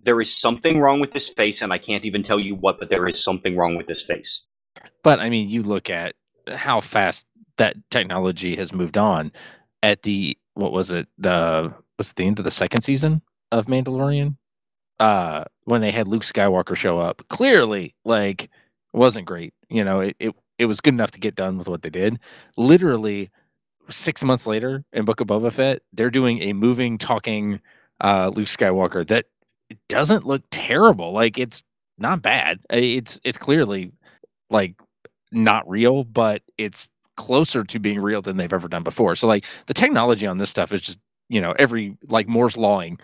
[0.00, 2.88] there is something wrong with this face, and I can't even tell you what, but
[2.88, 4.44] there is something wrong with this face.
[5.02, 6.14] but I mean, you look at
[6.52, 9.32] how fast that technology has moved on.
[9.82, 11.08] At the what was it?
[11.18, 14.36] The was it the end of the second season of Mandalorian?
[14.98, 18.50] Uh, when they had Luke Skywalker show up, clearly, like,
[18.92, 19.54] wasn't great.
[19.68, 22.18] You know, it, it it was good enough to get done with what they did.
[22.56, 23.30] Literally,
[23.88, 27.60] six months later in Book of Boba Fett, they're doing a moving, talking
[28.00, 29.26] uh, Luke Skywalker that
[29.88, 31.12] doesn't look terrible.
[31.12, 31.62] Like, it's
[31.98, 32.60] not bad.
[32.70, 33.92] It's it's clearly
[34.50, 34.74] like
[35.32, 39.16] not real, but it's closer to being real than they've ever done before.
[39.16, 42.98] So like the technology on this stuff is just, you know, every like Moore's lawing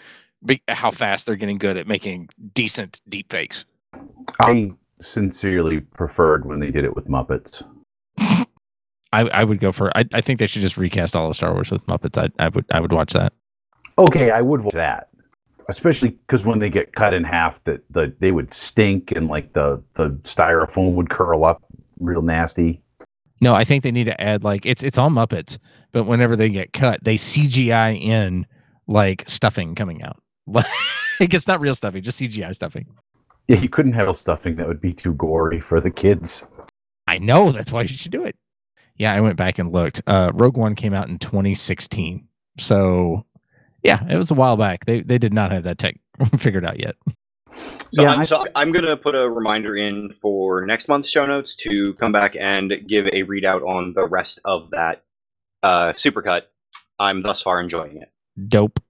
[0.69, 3.65] how fast they're getting good at making decent deep fakes.
[4.41, 4.73] I
[5.07, 7.63] sincerely preferred when they did it with Muppets.
[8.19, 8.49] I,
[9.13, 9.97] I would go for.
[9.97, 12.19] I, I think they should just recast all of Star Wars with Muppets.
[12.19, 13.33] I, I would I would watch that.
[13.97, 15.09] Okay, I would watch that.
[15.69, 19.53] Especially because when they get cut in half, that the they would stink and like
[19.53, 21.63] the the styrofoam would curl up
[22.01, 22.83] real nasty.
[23.41, 25.59] No, I think they need to add like it's it's all Muppets,
[25.93, 28.47] but whenever they get cut, they CGI in
[28.89, 30.21] like stuffing coming out.
[31.21, 32.87] Like it's not real stuffing, just CGI stuffing.
[33.49, 36.47] Yeah, you couldn't have a stuffing that would be too gory for the kids.
[37.07, 38.37] I know that's why you should do it.
[38.97, 40.01] Yeah, I went back and looked.
[40.07, 42.27] Uh, Rogue One came out in 2016,
[42.59, 43.27] so
[43.83, 44.87] yeah, it was a while back.
[44.87, 45.99] They they did not have that tech
[46.39, 46.95] figured out yet.
[47.93, 51.11] So, Yeah, I'm, I- so I'm going to put a reminder in for next month's
[51.11, 55.05] show notes to come back and give a readout on the rest of that
[55.63, 56.43] uh, supercut.
[56.99, 58.11] I'm thus far enjoying it.
[58.49, 58.81] Dope.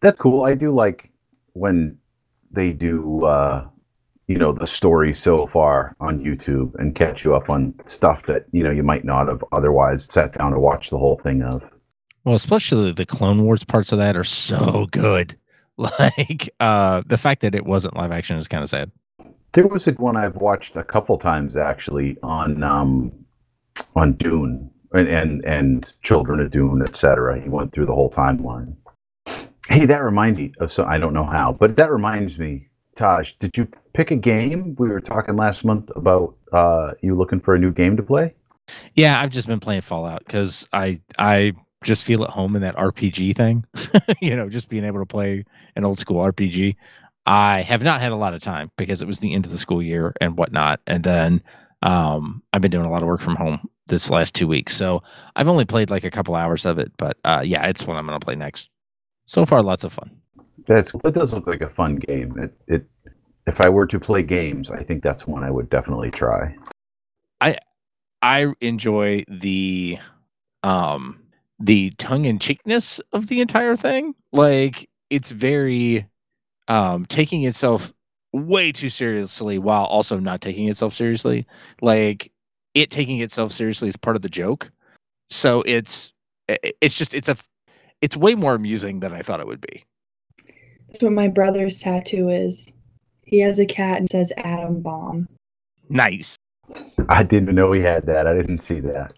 [0.00, 0.44] That's cool.
[0.44, 1.10] I do like
[1.54, 1.98] when
[2.52, 3.66] they do, uh,
[4.28, 8.46] you know, the story so far on YouTube and catch you up on stuff that
[8.52, 11.68] you know you might not have otherwise sat down to watch the whole thing of.
[12.24, 15.38] Well, especially the Clone Wars parts of that are so good.
[15.78, 18.92] Like uh, the fact that it wasn't live action is kind of sad.
[19.52, 23.10] There was a one I've watched a couple times actually on um,
[23.96, 27.40] on Dune and, and and Children of Dune, etc.
[27.40, 28.76] He went through the whole timeline.
[29.68, 30.88] Hey, that reminds me of some.
[30.88, 32.68] I don't know how, but that reminds me.
[32.96, 34.74] Thaj, did you pick a game?
[34.78, 38.34] We were talking last month about uh, you looking for a new game to play.
[38.94, 41.52] Yeah, I've just been playing Fallout because I I
[41.84, 43.64] just feel at home in that RPG thing.
[44.20, 45.44] you know, just being able to play
[45.76, 46.76] an old school RPG.
[47.26, 49.58] I have not had a lot of time because it was the end of the
[49.58, 50.80] school year and whatnot.
[50.86, 51.42] And then
[51.82, 55.02] Um, I've been doing a lot of work from home this last two weeks, so
[55.36, 56.92] I've only played like a couple hours of it.
[56.96, 58.68] But uh, yeah, it's what I'm gonna play next.
[59.24, 60.10] So far, lots of fun.
[60.66, 62.38] That's that does look like a fun game.
[62.38, 62.86] It, it
[63.46, 66.56] if I were to play games, I think that's one I would definitely try.
[67.40, 67.58] I
[68.20, 69.98] I enjoy the
[70.62, 71.20] um
[71.58, 74.14] the tongue in cheekness of the entire thing.
[74.32, 76.06] Like it's very
[76.68, 77.92] um taking itself
[78.32, 81.46] way too seriously while also not taking itself seriously.
[81.80, 82.32] Like
[82.74, 84.70] it taking itself seriously is part of the joke.
[85.30, 86.12] So it's
[86.48, 87.36] it's just it's a
[88.02, 89.84] it's way more amusing than I thought it would be.
[90.86, 92.72] That's what my brother's tattoo is.
[93.22, 95.28] He has a cat and says atom bomb.
[95.88, 96.36] Nice.
[97.08, 98.26] I didn't know he had that.
[98.26, 99.14] I didn't see that.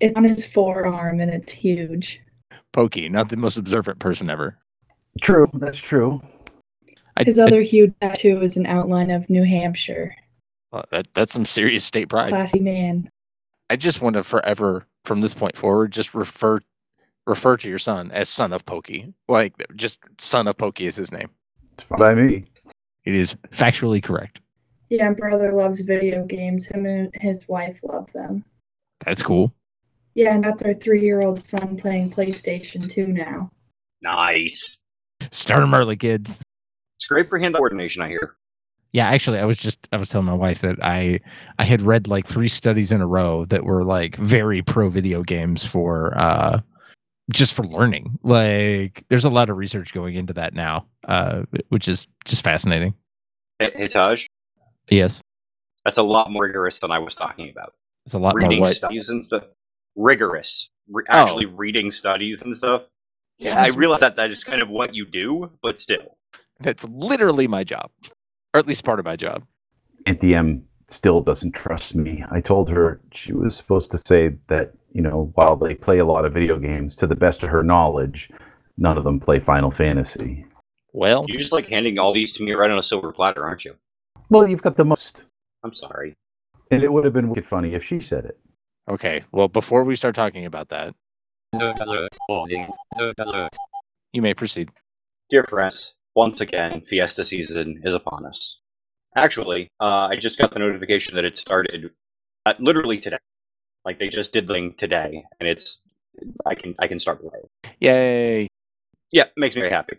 [0.00, 2.22] It's on his forearm and it's huge.
[2.72, 4.56] Pokey, not the most observant person ever.
[5.20, 6.22] True, that's true.
[7.18, 10.14] His I- other huge tattoo is an outline of New Hampshire.
[10.72, 12.28] well, that, that's some serious state pride.
[12.30, 13.10] Classy man.
[13.68, 16.60] I just want to forever, from this point forward, just refer
[17.26, 19.12] refer to your son as son of Pokey.
[19.28, 21.30] Like just son of Pokey is his name.
[21.74, 22.44] It's fine by me.
[23.04, 24.40] It is factually correct.
[24.88, 26.66] Yeah, my brother loves video games.
[26.66, 28.44] Him and his wife love them.
[29.04, 29.54] That's cool.
[30.14, 33.50] Yeah, and got their three year old son playing PlayStation 2 now.
[34.02, 34.76] Nice.
[35.30, 36.40] Start 'em early, kids.
[36.96, 38.36] It's great for hand coordination, I hear.
[38.92, 41.20] Yeah, actually, I was just I was telling my wife that I
[41.58, 45.22] I had read like three studies in a row that were like very pro video
[45.22, 46.60] games for uh
[47.32, 48.18] just for learning.
[48.22, 52.94] Like there's a lot of research going into that now, uh which is just fascinating.
[53.58, 54.26] Hey, hey Thaj,
[54.88, 55.20] Yes.
[55.84, 57.72] that's a lot more rigorous than I was talking about.
[58.06, 59.44] It's a lot more reading what studies and stuff.
[59.96, 60.70] Rigorous.
[60.88, 61.12] Re- Oh.
[61.18, 62.82] actually reading studies and stuff.
[63.38, 66.18] Yeah, I That's- realize that that is kind of what you do, but still.
[66.60, 67.90] That's literally my job,
[68.52, 69.44] or at least part of my job.
[70.06, 72.24] Auntie M still doesn't trust me.
[72.30, 76.04] I told her she was supposed to say that, you know, while they play a
[76.04, 78.30] lot of video games, to the best of her knowledge,
[78.76, 80.46] none of them play Final Fantasy.
[80.92, 83.64] Well, You're just like handing all these to me right on a silver platter, aren't
[83.64, 83.76] you?
[84.28, 85.24] Well, you've got the most.
[85.62, 86.14] I'm sorry.
[86.70, 88.38] And it would have been wicked funny if she said it.
[88.88, 89.24] okay.
[89.32, 90.94] Well, before we start talking about that,
[91.54, 93.56] Nerd alert, warning, nerd alert.
[94.12, 94.70] you may proceed.
[95.30, 98.59] Dear friends, once again, Fiesta season is upon us.
[99.16, 101.90] Actually, uh, I just got the notification that it started
[102.46, 103.18] uh, literally today.
[103.84, 105.82] Like they just did the thing today, and it's
[106.46, 107.74] I can I can start playing.
[107.80, 108.48] Yay!
[109.10, 109.96] Yeah, makes me very happy.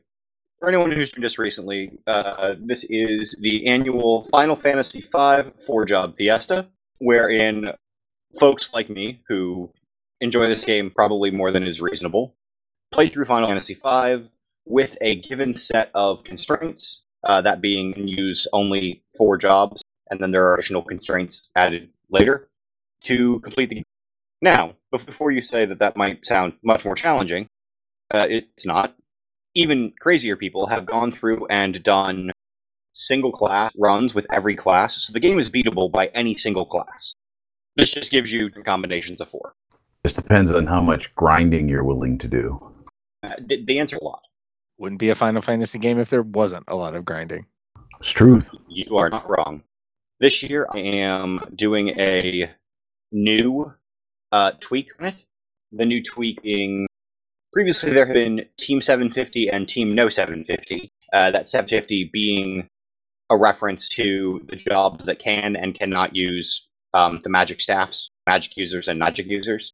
[0.59, 5.85] For anyone who's joined us recently, uh, this is the annual Final Fantasy V four
[5.85, 6.67] job fiesta,
[6.99, 7.71] wherein
[8.39, 9.71] folks like me who
[10.21, 12.35] enjoy this game probably more than is reasonable
[12.91, 14.29] play through Final Fantasy V
[14.65, 20.31] with a given set of constraints, uh, that being use only four jobs, and then
[20.31, 22.49] there are additional constraints added later
[23.03, 23.83] to complete the game.
[24.41, 27.47] Now, before you say that that might sound much more challenging,
[28.09, 28.95] uh, it's not.
[29.53, 32.31] Even crazier people have gone through and done
[32.93, 37.15] single class runs with every class, so the game is beatable by any single class.
[37.75, 39.53] This just gives you combinations of four.
[40.05, 42.73] Just depends on how much grinding you're willing to do.
[43.23, 43.35] Uh,
[43.69, 44.23] answer a lot.
[44.81, 47.45] Wouldn't be a Final Fantasy game if there wasn't a lot of grinding.
[47.99, 48.49] It's truth.
[48.67, 49.61] You are not wrong.
[50.19, 52.51] This year, I am doing a
[53.11, 53.75] new
[54.31, 55.15] uh, tweak on it.
[55.71, 56.87] The new tweak being
[57.53, 60.91] previously there had been Team 750 and Team No 750.
[61.13, 62.67] Uh, that 750 being
[63.29, 68.57] a reference to the jobs that can and cannot use um, the magic staffs, magic
[68.57, 69.73] users, and magic users.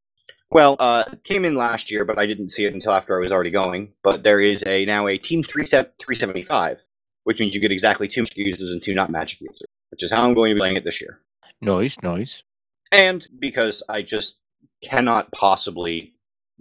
[0.50, 3.22] Well, uh, it came in last year, but I didn't see it until after I
[3.22, 3.94] was already going.
[4.04, 6.80] But there is a now a Team 3 375
[7.28, 10.10] which means you get exactly two magic users and two not magic users, which is
[10.14, 11.20] how I'm going to be playing it this year.
[11.60, 12.42] Noise, noise.
[12.90, 14.40] And because I just
[14.82, 16.14] cannot possibly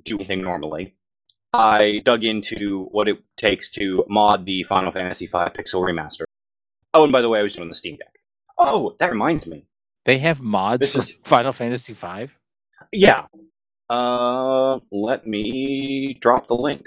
[0.05, 0.96] do anything normally,
[1.53, 6.25] I dug into what it takes to mod the Final Fantasy V Pixel Remaster.
[6.92, 8.18] Oh, and by the way, I was doing the Steam Deck.
[8.59, 9.66] Oh, that reminds me.
[10.05, 12.27] They have mods This for is- Final Fantasy V.
[12.92, 13.27] Yeah.
[13.88, 16.87] Uh, let me drop the link.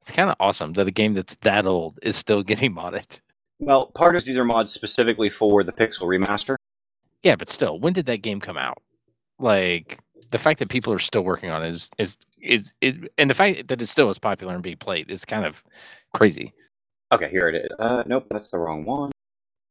[0.00, 3.20] It's kind of awesome that a game that's that old is still getting modded.
[3.58, 6.56] Well, part of these are mods specifically for the Pixel Remaster.
[7.22, 8.78] Yeah, but still, when did that game come out?
[9.38, 9.98] Like
[10.30, 13.34] the fact that people are still working on it is is is it, and the
[13.34, 15.62] fact that it's still as popular and being played is kind of
[16.14, 16.52] crazy.
[17.12, 17.70] Okay, here it is.
[17.78, 19.10] Uh, nope, that's the wrong one.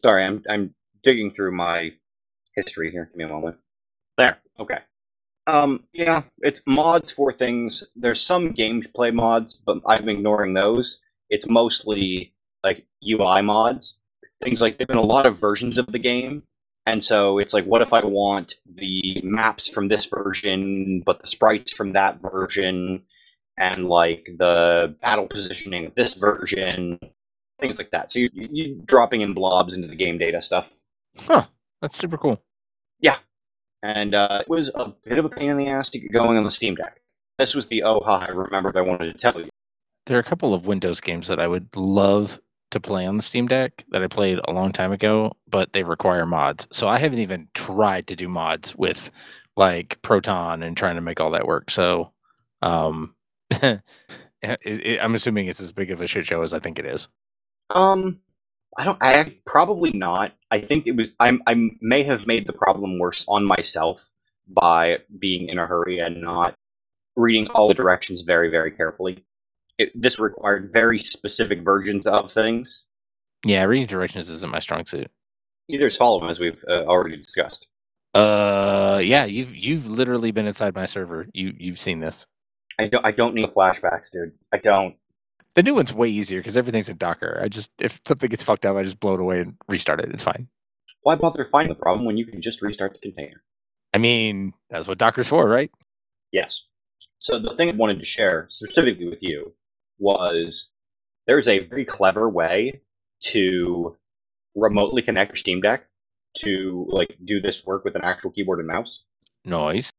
[0.03, 1.91] Sorry, I'm I'm digging through my
[2.55, 3.05] history here.
[3.05, 3.57] Give me a moment.
[4.17, 4.37] There.
[4.59, 4.79] Okay.
[5.49, 7.83] Um, yeah, it's mods for things.
[7.95, 10.99] There's some gameplay mods, but I'm ignoring those.
[11.29, 12.33] It's mostly
[12.63, 13.97] like UI mods.
[14.43, 16.43] Things like there've been a lot of versions of the game,
[16.85, 21.27] And so it's like, what if I want the maps from this version, but the
[21.27, 23.03] sprites from that version,
[23.57, 26.99] and like the battle positioning of this version,
[27.59, 28.11] things like that.
[28.11, 30.71] So you you dropping in blobs into the game data stuff,
[31.27, 31.45] Huh.
[31.81, 32.41] That's super cool.
[33.83, 36.37] And uh, it was a bit of a pain in the ass to get going
[36.37, 37.01] on the Steam Deck.
[37.37, 39.49] This was the oh ha I remembered I wanted to tell you.
[40.05, 42.39] There are a couple of Windows games that I would love
[42.71, 45.83] to play on the Steam Deck that I played a long time ago, but they
[45.83, 46.67] require mods.
[46.71, 49.11] So I haven't even tried to do mods with
[49.55, 51.71] like Proton and trying to make all that work.
[51.71, 52.11] So
[52.61, 53.15] um
[53.61, 53.81] it,
[54.61, 57.07] it, I'm assuming it's as big of a shit show as I think it is.
[57.69, 58.19] Um,
[58.77, 58.97] I don't.
[59.01, 60.33] I probably not.
[60.51, 61.07] I think it was.
[61.19, 64.01] I I may have made the problem worse on myself
[64.47, 66.55] by being in a hurry and not
[67.15, 69.25] reading all the directions very very carefully.
[69.77, 72.85] It, this required very specific versions of things.
[73.45, 75.09] Yeah, reading directions isn't my strong suit.
[75.69, 77.67] Either is follow them as we've uh, already discussed.
[78.13, 81.27] Uh yeah, you've you've literally been inside my server.
[81.33, 82.25] You you've seen this.
[82.79, 83.05] I don't.
[83.05, 84.31] I don't need flashbacks, dude.
[84.53, 84.95] I don't.
[85.55, 87.39] The new one's way easier because everything's in Docker.
[87.43, 90.09] I just if something gets fucked up, I just blow it away and restart it.
[90.11, 90.47] It's fine.
[91.01, 93.41] Why bother finding the problem when you can just restart the container?
[93.93, 95.71] I mean, that's what Docker's for, right?
[96.31, 96.65] Yes.
[97.17, 99.53] So the thing I wanted to share specifically with you
[99.97, 100.69] was
[101.27, 102.81] there's a very clever way
[103.21, 103.97] to
[104.55, 105.87] remotely connect your Steam Deck
[106.39, 109.03] to like do this work with an actual keyboard and mouse.
[109.45, 109.91] Noise.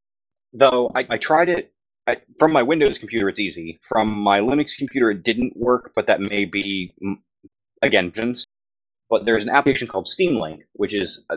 [0.52, 1.72] Though I, I tried it
[2.10, 3.78] I, from my Windows computer, it's easy.
[3.88, 7.16] From my Linux computer, it didn't work, but that may be mm,
[7.82, 8.46] again versions.
[9.08, 11.36] But there's an application called Steam Link, which is uh,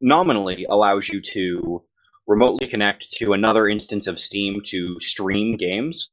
[0.00, 1.82] nominally allows you to
[2.26, 6.10] remotely connect to another instance of Steam to stream games.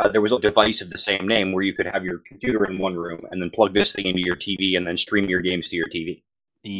[0.00, 2.64] Uh, there was a device of the same name where you could have your computer
[2.64, 5.40] in one room and then plug this thing into your TV and then stream your
[5.40, 6.22] games to your TV.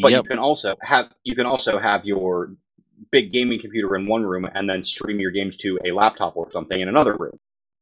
[0.02, 2.56] But you can also have you can also have your
[3.14, 6.50] big gaming computer in one room and then stream your games to a laptop or
[6.50, 7.38] something in another room.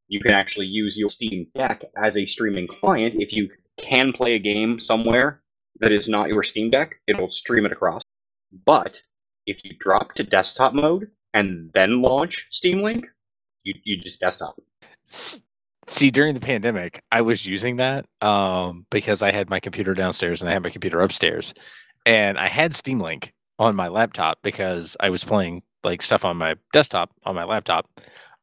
[0.07, 4.35] You can actually use your Steam Deck as a streaming client if you can play
[4.35, 5.41] a game somewhere
[5.81, 8.03] that is not your Steam Deck, it'll stream it across.
[8.67, 9.01] But
[9.47, 13.07] if you drop to desktop mode and then launch Steam Link,
[13.65, 14.61] you, you just desktop.
[15.07, 20.43] See, during the pandemic, I was using that um, because I had my computer downstairs
[20.43, 21.55] and I had my computer upstairs,
[22.05, 26.37] and I had Steam Link on my laptop because I was playing like stuff on
[26.37, 27.89] my desktop on my laptop.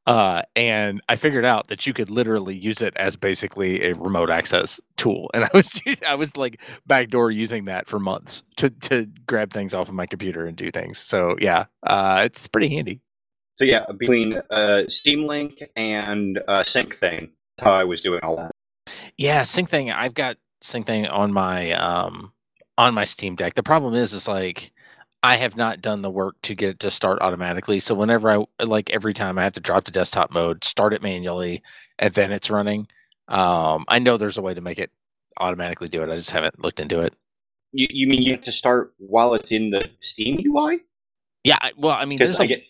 [0.07, 4.31] Uh, and I figured out that you could literally use it as basically a remote
[4.31, 9.07] access tool, and I was I was like backdoor using that for months to to
[9.27, 10.97] grab things off of my computer and do things.
[10.97, 13.01] So yeah, uh, it's pretty handy.
[13.57, 18.51] So yeah, between uh, Steam Link and uh, Syncthing, how I was doing all that.
[19.17, 19.93] Yeah, Syncthing.
[19.93, 22.33] I've got Syncthing on my um
[22.77, 23.53] on my Steam Deck.
[23.55, 24.71] The problem is, is like
[25.21, 27.79] I have not done the work to get it to start automatically.
[27.79, 31.01] So whenever I like every time I have to drop to desktop mode, start it
[31.01, 31.61] manually,
[31.97, 32.87] and then it's running.
[33.27, 34.91] Um, I know there's a way to make it
[35.37, 36.09] automatically do it.
[36.09, 37.13] I just haven't looked into it.
[37.71, 40.79] You, you mean you have to start while it's in the Steam UI?
[41.43, 42.63] Yeah, I, well, I mean, Because there's I get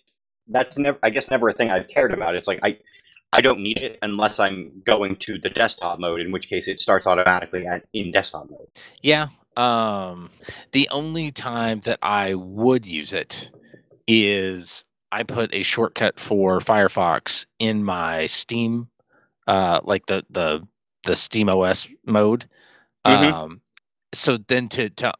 [0.47, 2.35] that's never I guess never a thing I've cared about.
[2.35, 2.79] It's like I
[3.31, 6.79] I don't need it unless I'm going to the desktop mode, in which case it
[6.79, 8.67] starts automatically at, in desktop mode.
[9.03, 9.27] Yeah.
[9.59, 10.29] Um
[10.71, 13.51] the only time that I would use it
[14.07, 18.87] is I put a shortcut for Firefox in my Steam
[19.47, 20.65] uh like the the
[21.03, 22.47] the Steam OS mode.
[23.05, 23.33] Mhm.
[23.33, 23.61] Um
[24.13, 25.13] so then to to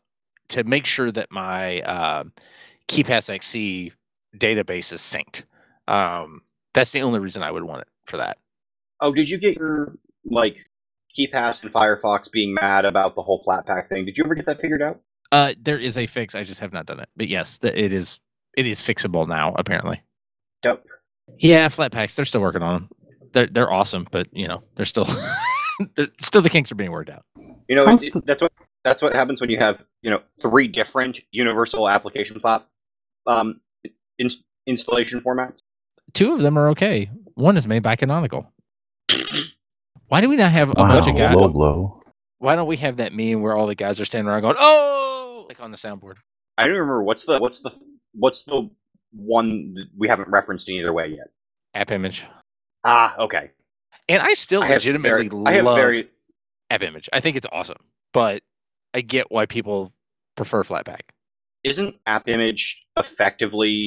[0.50, 2.24] to make sure that my uh,
[2.88, 3.92] KeePassXC
[4.38, 5.44] database is synced.
[5.88, 8.38] Um that's the only reason I would want it for that.
[9.02, 10.69] Oh, did you get your like
[11.18, 14.06] KeePass and Firefox being mad about the whole Flatpak thing?
[14.06, 15.02] Did you ever get that figured out?
[15.32, 16.36] Uh, there is a fix.
[16.36, 17.10] I just have not done it.
[17.16, 18.20] But yes, the, it is
[18.58, 19.54] it is fixable now.
[19.58, 20.02] Apparently.
[20.62, 20.84] Dope.
[21.38, 22.16] Yeah, Flatpaks.
[22.16, 22.90] They're still working on them.
[23.32, 25.08] They're they're awesome, but you know they're still
[25.96, 27.24] they're, still the kinks are being worked out.
[27.68, 28.52] You know, How's it, that's what
[28.84, 32.66] that's what happens when you have you know three different universal application plat
[33.28, 33.62] um,
[34.18, 34.30] in,
[34.66, 35.60] installation formats.
[36.14, 37.10] Two of them are okay.
[37.36, 38.52] One is made by Canonical.
[40.10, 41.36] Why do we not have a Wow, bunch of guys?
[41.36, 42.02] low blow.
[42.40, 45.46] Why don't we have that meme where all the guys are standing around going, "Oh!"
[45.48, 46.16] like on the soundboard?
[46.58, 47.72] I don't remember what's the what's the
[48.14, 48.70] what's the
[49.14, 51.28] one that we haven't referenced in either way yet.
[51.76, 52.24] AppImage.
[52.84, 53.52] Ah, okay.
[54.08, 56.10] And I still I legitimately very, I have love very
[56.72, 57.08] AppImage.
[57.14, 57.78] I think it's awesome,
[58.14, 58.42] but
[58.94, 59.94] I get why people
[60.36, 61.02] prefer Flatpak.
[61.64, 63.86] isn't AppImage effectively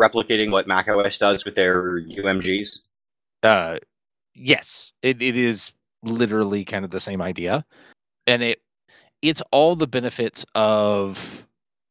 [0.00, 2.78] replicating what macOS does with their DMGs?
[3.42, 3.76] Uh,
[4.34, 5.72] yes, it, it is
[6.02, 7.64] literally kind of the same idea,
[8.26, 8.60] and it
[9.22, 11.46] it's all the benefits of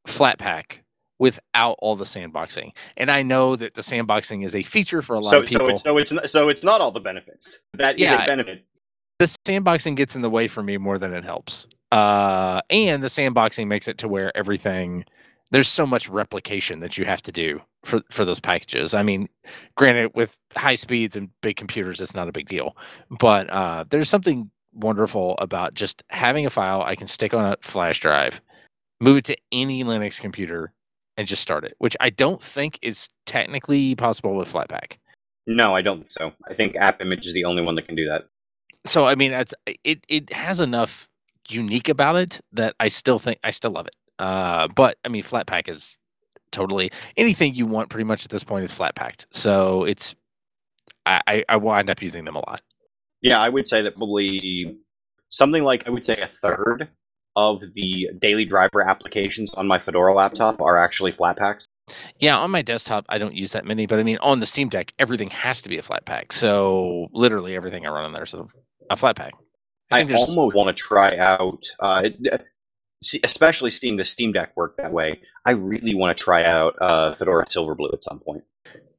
[0.08, 0.80] Flatpak
[1.20, 2.72] without all the sandboxing.
[2.98, 5.68] And I know that the sandboxing is a feature for a lot So of people.
[5.68, 7.60] so it's so it's not, so it's not all the benefits.
[7.74, 8.24] That is Yeah.
[8.24, 8.66] a benefit.
[9.20, 11.68] the sandboxing gets in the way for me more than it helps.
[11.92, 15.06] Uh, and the sandboxing makes it to where everything
[15.52, 18.94] there's so much replication that you have to do for for those packages.
[18.94, 19.30] I mean,
[19.76, 22.76] granted, with high speeds and big computers, it's not a big deal,
[23.10, 27.58] but uh, there's something wonderful about just having a file I can stick on a
[27.62, 28.42] flash drive,
[29.00, 30.74] move it to any Linux computer,
[31.18, 31.76] and just start it.
[31.80, 34.98] Which I don't think is technically possible with Flatpak.
[35.48, 36.34] No, I don't think so.
[36.50, 38.26] I think AppImage is the only one that can do that.
[38.86, 39.54] so I mean, it's
[39.84, 41.08] it it has enough
[41.50, 43.96] unique about it that I still think I still love it.
[44.20, 45.98] Uh, but I mean, Flatpak is
[46.52, 47.90] totally anything you want.
[47.90, 49.26] Pretty much at this point is flat packed.
[49.32, 50.16] So it's
[51.06, 52.62] I I, I wind up using them a lot.
[53.22, 54.78] Yeah, I would say that probably
[55.30, 56.90] something like I would say a third
[57.36, 61.66] of the daily driver applications on my Fedora laptop are actually Flatpaks.
[62.20, 64.70] Yeah, on my desktop I don't use that many, but I mean on the Steam
[64.70, 66.34] Deck everything has to be a Flatpak.
[66.34, 68.46] So literally everything I run on there is a,
[68.90, 69.32] a Flatpak.
[69.92, 72.10] I, there's- almost want to try out, uh,
[73.04, 75.20] see- especially seeing the Steam Deck work that way.
[75.46, 78.44] I really want to try out uh, Fedora Silverblue at some point.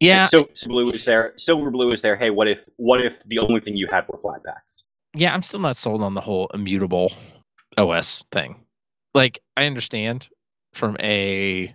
[0.00, 1.34] Yeah, so Silverblue is there.
[1.38, 2.16] Silverblue is there.
[2.16, 4.82] Hey, what if what if the only thing you had were Flatpaks?
[5.14, 7.12] yeah, I'm still not sold on the whole immutable
[7.76, 8.64] OS thing.
[9.14, 10.28] Like, I understand
[10.72, 11.74] from a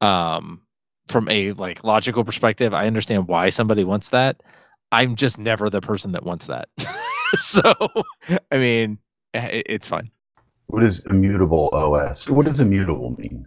[0.00, 0.62] um
[1.08, 4.42] from a like logical perspective, I understand why somebody wants that.
[4.92, 6.68] I'm just never the person that wants that.
[7.38, 7.74] so,
[8.50, 8.98] I mean,
[9.34, 10.10] eh, it, it's fine.
[10.70, 12.28] What is immutable OS?
[12.28, 13.46] What does immutable mean?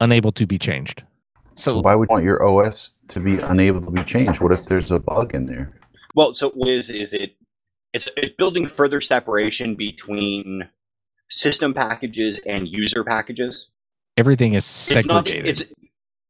[0.00, 1.02] Unable to be changed.
[1.54, 4.40] So So, why would you want your OS to be unable to be changed?
[4.40, 5.72] What if there's a bug in there?
[6.14, 7.36] Well, so what is is it?
[7.92, 10.68] It's it's building further separation between
[11.30, 13.68] system packages and user packages.
[14.16, 15.48] everything is It's not, segregated.
[15.48, 15.72] it's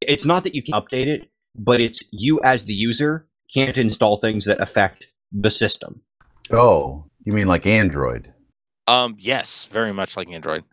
[0.02, 4.18] it's not that you can update it, but it's you as the user can't install
[4.18, 6.02] things that affect the system.
[6.50, 8.32] Oh, you mean like Android?
[8.86, 10.64] Um, yes, very much like Android.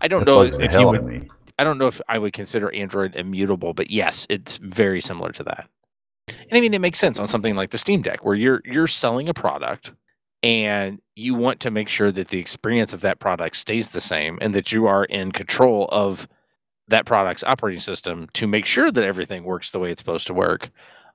[0.00, 1.28] I don't know if you would me.
[1.58, 5.42] I don't know if I would consider Android immutable, but yes, it's very similar to
[5.44, 5.68] that.
[6.28, 8.86] And I mean, it makes sense on something like the Steam Deck, where you're you're
[8.86, 9.92] selling a product
[10.42, 14.38] and you want to make sure that the experience of that product stays the same
[14.40, 16.28] and that you are in control of
[16.86, 20.34] that product's operating system to make sure that everything works the way it's supposed to
[20.34, 20.70] work.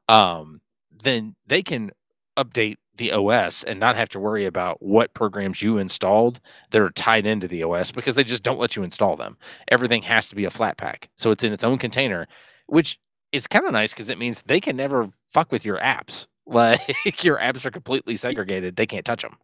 [0.10, 1.92] Um, then they can
[2.38, 6.40] update the OS and not have to worry about what programs you installed
[6.72, 9.38] that are tied into the OS because they just don't let you install them
[9.74, 11.08] everything has to be a Flatpak.
[11.18, 12.28] So it's in its own container,
[12.68, 13.00] which
[13.32, 16.28] is kind of nice because it means they can never fuck with your apps.
[16.46, 19.38] Like your apps are completely segregated; they can't touch them.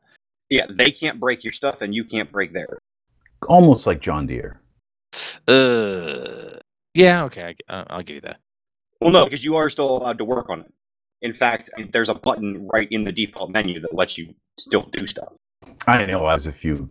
[0.50, 2.78] Yeah, they can't break your stuff, and you can't break theirs.
[3.48, 4.60] Almost like John Deere.
[5.48, 6.60] Uh,
[6.94, 8.42] yeah, okay, I, uh, I'll give you that.
[9.00, 10.74] Well, no, because you are still allowed to work on it.
[11.22, 15.06] In fact, there's a button right in the default menu that lets you still do
[15.06, 15.34] stuff.
[15.88, 16.90] I know I was a few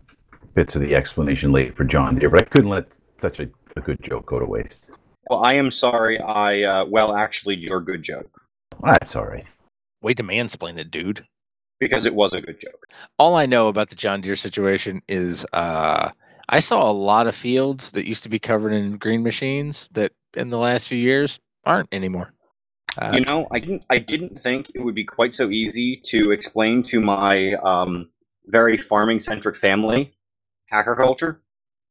[0.53, 3.81] bits of the explanation late for John Deere, but I couldn't let such a, a
[3.81, 4.85] good joke go to waste.
[5.29, 6.19] Well, I am sorry.
[6.19, 8.29] I uh, well, actually, your good joke
[8.83, 9.45] That's all right.
[10.01, 11.25] Way to mansplain it, dude.
[11.79, 12.87] because it was a good joke.
[13.17, 16.11] All I know about the John Deere situation is uh,
[16.47, 20.11] I saw a lot of fields that used to be covered in green machines that
[20.33, 22.33] in the last few years aren't anymore.
[22.97, 23.83] Uh, You know, I didn't.
[23.89, 28.09] I didn't think it would be quite so easy to explain to my um,
[28.45, 30.13] very farming-centric family
[30.69, 31.41] hacker culture,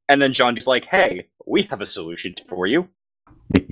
[0.09, 2.89] and then John is like, "Hey, we have a solution for you."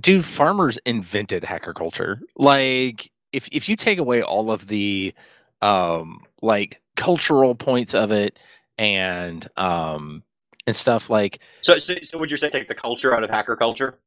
[0.00, 5.14] dude farmers invented hacker culture like if if you take away all of the
[5.62, 8.38] um like cultural points of it
[8.76, 10.22] and um
[10.66, 13.56] and stuff like So, so, so would you say take the culture out of hacker
[13.56, 13.98] culture?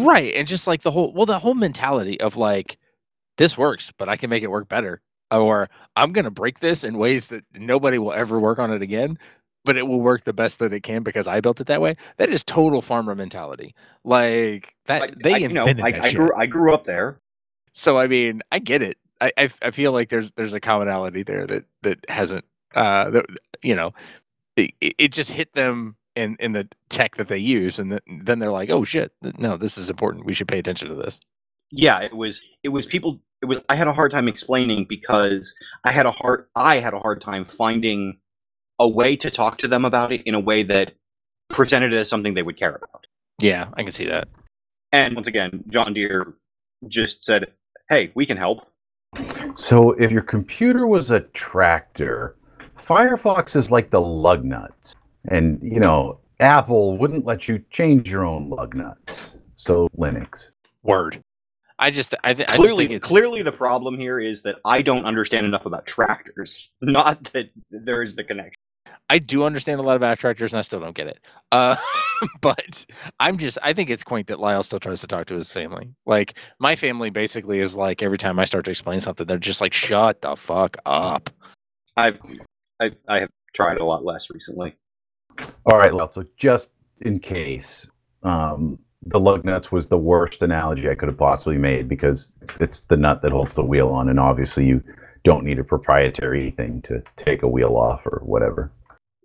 [0.00, 2.78] Right and just like the whole well the whole mentality of like
[3.38, 6.84] this works but i can make it work better or i'm going to break this
[6.84, 9.18] in ways that nobody will ever work on it again
[9.64, 11.96] but it will work the best that it can because i built it that way
[12.16, 13.74] that is total farmer mentality
[14.04, 16.16] like that I, they I, you know, invented I, that I shit.
[16.16, 16.34] grew.
[16.34, 17.20] I grew up there.
[17.72, 18.98] So I mean, I get it.
[19.20, 23.26] I I feel like there's there's a commonality there that that hasn't uh that
[23.62, 23.92] you know
[24.56, 28.38] it it just hit them in in the tech that they use and then then
[28.38, 30.26] they're like oh shit no this is important.
[30.26, 31.20] We should pay attention to this.
[31.70, 35.54] Yeah it was it was people it was i had a hard time explaining because
[35.84, 38.18] i had a hard i had a hard time finding
[38.78, 40.94] a way to talk to them about it in a way that
[41.48, 43.06] presented it as something they would care about.
[43.40, 44.28] Yeah I can see that.
[44.92, 46.34] And once again john deere
[46.88, 47.52] just said
[47.88, 48.66] hey we can help.
[49.54, 52.36] So if your computer was a tractor,
[52.76, 54.96] Firefox is like the lug nuts.
[55.28, 59.36] And, you know, Apple wouldn't let you change your own lug nuts.
[59.56, 60.50] So Linux.
[60.82, 61.22] Word.
[61.78, 64.56] I just I, th- I just Clearly, think it's clearly, the problem here is that
[64.64, 66.72] I don't understand enough about tractors.
[66.80, 68.54] Not that there is the connection.
[69.10, 71.20] I do understand a lot about tractors and I still don't get it.
[71.50, 71.76] Uh,
[72.40, 72.86] but
[73.20, 75.92] I'm just I think it's quaint that Lyle still tries to talk to his family.
[76.06, 79.60] Like my family basically is like every time I start to explain something, they're just
[79.60, 81.30] like, "Shut the fuck up."
[81.96, 82.20] I've,
[82.80, 84.76] I, I have tried a lot less recently.
[85.66, 86.70] All right, well, so just
[87.00, 87.86] in case,
[88.22, 92.80] um, the lug nuts was the worst analogy I could have possibly made because it's
[92.80, 94.82] the nut that holds the wheel on, and obviously you
[95.24, 98.72] don't need a proprietary thing to take a wheel off or whatever.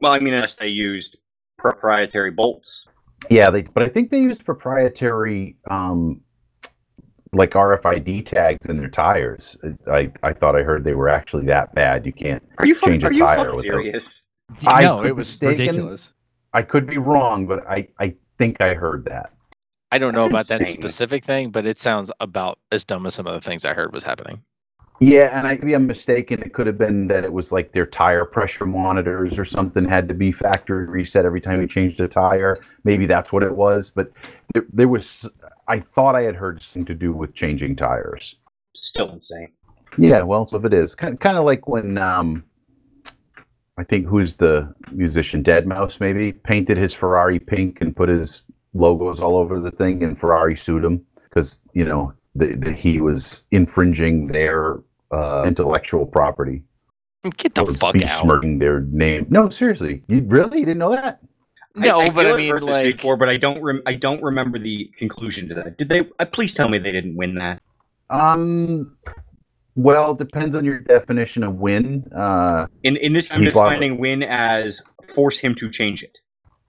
[0.01, 1.17] Well, I mean, unless they used
[1.57, 2.87] proprietary bolts.
[3.29, 6.21] Yeah, they, but I think they used proprietary, um,
[7.33, 9.57] like RFID tags in their tires.
[9.91, 12.05] I, I thought I heard they were actually that bad.
[12.05, 12.43] You can't.
[12.59, 14.26] Are you fucking, Change a are you tire fucking with a- serious?
[14.65, 16.13] I no, it was mistaken- ridiculous.
[16.53, 19.31] I could be wrong, but I, I think I heard that.
[19.91, 23.15] I don't know about That's that specific thing, but it sounds about as dumb as
[23.15, 24.43] some of the things I heard was happening.
[24.99, 26.41] Yeah, and I, maybe I'm mistaken.
[26.41, 30.07] It could have been that it was like their tire pressure monitors or something had
[30.07, 32.57] to be factory reset every time you changed a tire.
[32.83, 33.91] Maybe that's what it was.
[33.93, 34.11] But
[34.53, 35.29] there, there was,
[35.67, 38.35] I thought I had heard something to do with changing tires.
[38.75, 39.51] Still insane.
[39.97, 42.43] Yeah, well, so if it is, kind kind of like when um,
[43.77, 49.19] I think who's the musician, deadmau5, maybe painted his Ferrari pink and put his logos
[49.19, 53.43] all over the thing, and Ferrari sued him because you know the, the, he was
[53.51, 54.79] infringing their
[55.11, 56.63] uh, intellectual property.
[57.37, 58.01] Get the fuck out.
[58.01, 59.27] besmirching their name.
[59.29, 61.19] No, seriously, you really you didn't know that?
[61.75, 63.61] No, I, but I mean, heard this like- before, but I don't.
[63.61, 65.77] Rem- I don't remember the conclusion to that.
[65.77, 66.07] Did they?
[66.19, 67.61] Uh, please tell me they didn't win that.
[68.09, 68.97] Um,
[69.77, 72.05] well, it depends on your definition of win.
[72.13, 74.81] Uh, In in this, I'm bought defining win as
[75.13, 76.17] force him to change it.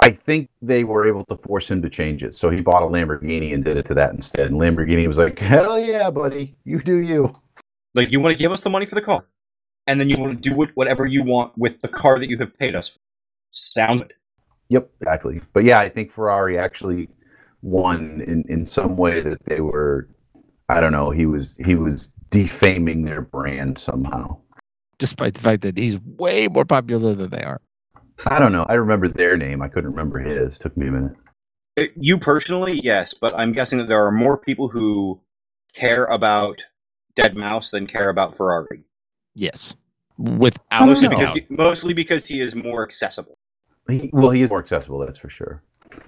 [0.01, 2.37] I think they were able to force him to change it.
[2.37, 4.47] So he bought a Lamborghini and did it to that instead.
[4.51, 7.35] And Lamborghini was like, "Hell yeah, buddy, you do you."
[7.95, 9.25] Like you want to give us the money for the car,
[9.87, 12.37] and then you want to do it, whatever you want with the car that you
[12.39, 12.91] have paid us.
[12.91, 12.99] for.
[13.51, 14.13] Sounds good.
[14.69, 15.41] Yep, exactly.
[15.55, 17.09] But yeah, I think Ferrari actually
[17.63, 20.09] won in in some way that they were.
[20.69, 21.11] I don't know.
[21.11, 24.39] He was he was defaming their brand somehow.
[24.99, 27.61] Despite the fact that he's way more popular than they are.
[28.27, 28.67] I don't know.
[28.69, 29.63] I remember their name.
[29.63, 30.59] I couldn't remember his.
[30.59, 31.13] Took me a minute.
[31.79, 35.21] Uh, You personally, yes, but I'm guessing that there are more people who
[35.73, 36.63] care about
[37.17, 38.83] deadmau5 than care about Ferrari.
[39.35, 39.77] Yes.
[40.19, 43.39] Without Mostly because he, mostly because he is more accessible.
[43.89, 45.63] He, well, he is more accessible, that's for sure.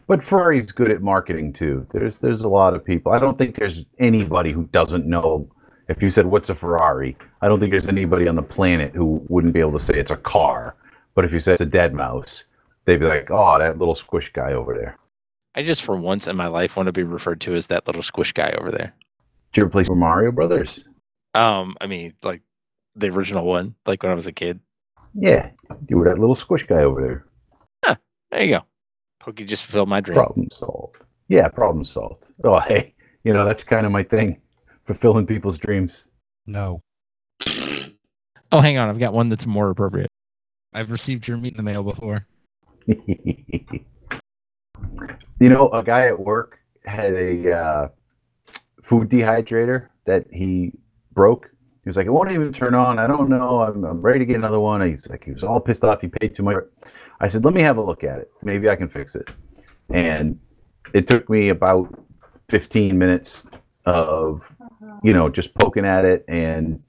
[0.07, 1.87] But Ferrari's good at marketing too.
[1.93, 3.13] There's there's a lot of people.
[3.13, 5.49] I don't think there's anybody who doesn't know.
[5.89, 9.25] If you said what's a Ferrari, I don't think there's anybody on the planet who
[9.29, 10.77] wouldn't be able to say it's a car.
[11.15, 12.45] But if you said it's a dead mouse,
[12.85, 14.99] they'd be like, "Oh, that little squish guy over there."
[15.55, 18.03] I just for once in my life want to be referred to as that little
[18.03, 18.95] squish guy over there.
[19.53, 20.85] Did you ever play Super Mario Brothers?
[21.35, 22.43] Um, I mean, like
[22.95, 24.61] the original one, like when I was a kid.
[25.15, 25.51] Yeah,
[25.89, 27.99] you were that little squish guy over there.
[28.31, 28.65] There you go.
[29.21, 30.17] Pokey just fulfilled my dream.
[30.17, 30.97] Problem solved.
[31.29, 32.25] Yeah, problem solved.
[32.43, 34.41] Oh, hey, you know that's kind of my thing,
[34.87, 36.05] fulfilling people's dreams.
[36.47, 36.81] No.
[38.53, 38.89] Oh, hang on.
[38.89, 40.09] I've got one that's more appropriate.
[40.75, 42.27] I've received your meat in the mail before.
[42.87, 43.85] you
[45.39, 47.89] know, a guy at work had a uh,
[48.83, 50.73] food dehydrator that he
[51.13, 51.49] broke.
[51.85, 52.99] He was like, "It won't even turn on.
[52.99, 53.63] I don't know.
[53.63, 56.01] I'm, I'm ready to get another one." He's like, he was all pissed off.
[56.01, 56.57] He paid too much.
[57.21, 58.31] I said, "Let me have a look at it.
[58.43, 59.31] Maybe I can fix it."
[59.89, 60.39] And
[60.95, 61.93] it took me about
[62.49, 63.47] 15 minutes
[63.87, 64.51] of,
[65.03, 66.83] you know, just poking at it and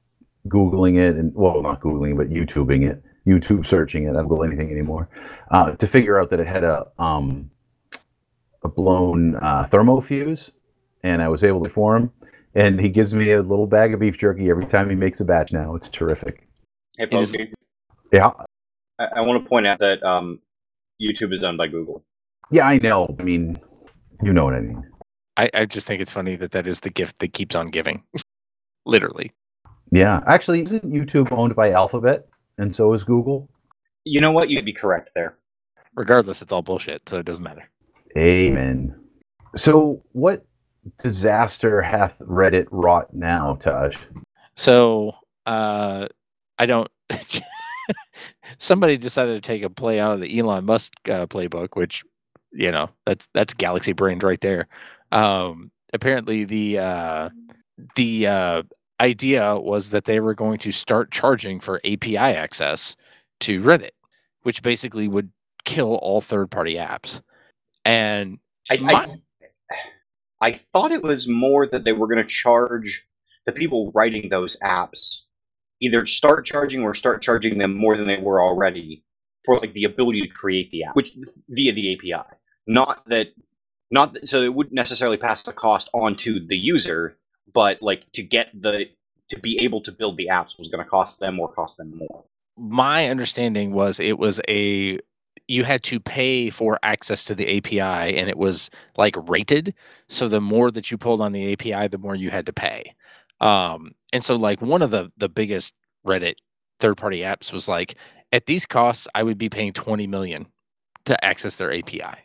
[0.48, 4.12] googling it, and well, not googling, but YouTubing it, YouTube searching it.
[4.12, 5.10] I don't Google anything anymore
[5.52, 7.52] uh, to figure out that it had a um,
[8.64, 10.52] a blown uh, thermofuse,
[11.04, 12.12] and I was able to form.
[12.54, 15.26] And he gives me a little bag of beef jerky every time he makes a
[15.26, 15.54] batch.
[15.54, 16.48] Now it's terrific.
[16.98, 17.54] Hey, It is- Pokey,
[18.12, 18.32] Yeah,
[19.02, 20.40] I, I want to point out that um,
[21.02, 22.04] YouTube is owned by Google.
[22.52, 23.16] yeah, I know.
[23.20, 23.58] I mean,
[24.24, 24.84] you know what I mean.
[25.38, 28.04] I, I just think it's funny that that is the gift that keeps on giving.
[28.86, 29.32] Literally.
[29.92, 32.28] Yeah, actually, isn't YouTube owned by Alphabet,
[32.58, 33.50] and so is Google?
[34.06, 34.50] You know what?
[34.50, 35.38] You'd be correct there.
[35.96, 37.70] Regardless, it's all bullshit, so it doesn't matter.
[38.18, 38.96] Amen.
[39.56, 40.46] So, what
[40.98, 43.98] disaster hath Reddit wrought now, Thaj?
[44.56, 45.14] So
[45.46, 46.08] uh
[46.58, 46.90] I don't
[48.58, 52.04] somebody decided to take a play out of the Elon Musk uh, playbook, which
[52.54, 54.68] you know, that's that's galaxy brains right there.
[55.12, 57.30] Um apparently the uh
[57.96, 58.64] the uh
[59.00, 62.96] idea was that they were going to start charging for API access
[63.42, 63.92] to Reddit,
[64.44, 65.32] which basically would
[65.66, 67.22] kill all third-party apps.
[67.84, 68.38] And
[68.70, 68.94] I, My-
[70.42, 73.06] I, I thought it was more that they were going to charge
[73.46, 75.22] the people writing those apps
[75.82, 79.04] either start charging or start charging them more than they were already
[79.46, 81.12] for like the ability to create the app, which
[81.50, 82.24] via the API.
[82.68, 83.28] Not that,
[83.90, 87.18] not that, so it wouldn't necessarily pass the cost on to the user,
[87.54, 88.86] but like to get the
[89.30, 91.98] to be able to build the apps was going to cost them or cost them
[91.98, 92.26] more.
[92.58, 95.00] my understanding was it was a
[95.48, 99.74] you had to pay for access to the API and it was like rated.
[100.08, 102.96] So the more that you pulled on the API, the more you had to pay.
[103.40, 105.74] Um, and so like one of the the biggest
[106.06, 106.36] Reddit
[106.80, 107.96] third party apps was like
[108.32, 110.48] at these costs, I would be paying 20 million
[111.06, 112.18] to access their API.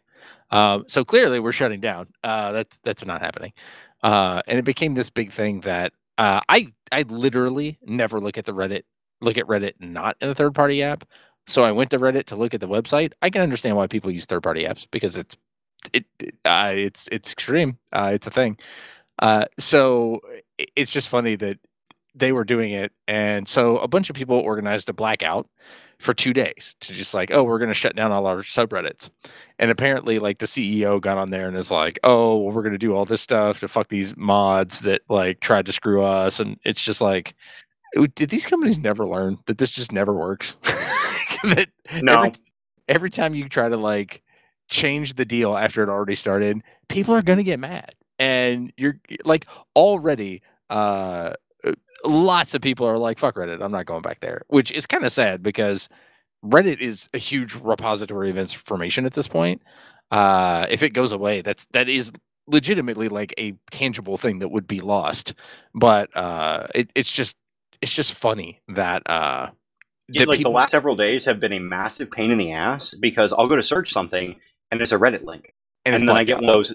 [0.51, 2.09] Um, so clearly we're shutting down.
[2.23, 3.53] Uh, that's that's not happening.
[4.03, 8.45] Uh, and it became this big thing that uh, I I literally never look at
[8.45, 8.83] the Reddit
[9.21, 11.05] look at Reddit not in a third party app.
[11.49, 13.13] So I went to Reddit to look at the website.
[13.23, 15.37] I can understand why people use third party apps because it's
[15.93, 17.79] it, it uh, it's it's extreme.
[17.93, 18.59] Uh, it's a thing.
[19.59, 20.21] So
[20.59, 21.59] it's just funny that
[22.17, 25.49] they were doing it, and so a bunch of people organized a blackout
[25.99, 29.09] for two days to just like, oh, we're going to shut down all our subreddits.
[29.59, 32.73] And apparently, like the CEO got on there and is like, oh, well, we're going
[32.73, 36.41] to do all this stuff to fuck these mods that like tried to screw us,
[36.41, 37.35] and it's just like,
[37.97, 40.57] "Oh, did these companies never learn that this just never works?
[41.45, 41.69] that
[42.03, 42.13] No.
[42.19, 42.33] every,
[42.89, 44.23] every time you try to like
[44.69, 47.95] change the deal after it already started, people are going to get mad.
[48.19, 51.33] And you're like already uh,
[52.05, 55.05] lots of people are like fuck Reddit, I'm not going back there, which is kind
[55.05, 55.89] of sad because
[56.45, 59.63] Reddit is a huge repository of information at this point.
[60.11, 62.13] Uh if it goes away, that's that is
[62.47, 65.35] legitimately like a tangible thing that would be lost.
[65.75, 67.37] But uh it, it's just
[67.81, 69.51] it's just funny that uh
[70.09, 72.53] Yeah, that like people- the last several days have been a massive pain in the
[72.53, 74.37] ass because I'll go to search something
[74.71, 75.55] and it's a Reddit link,
[75.85, 76.75] and, and, then I get one of those.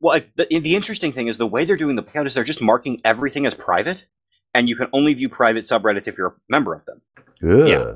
[0.00, 2.34] Th- Well, I- the, the interesting thing is the way they're doing the blackout is
[2.34, 4.06] they're just marking everything as private,
[4.54, 7.00] and you can only view private subreddits if you're a member of them.
[7.42, 7.92] Ugh, Yeah.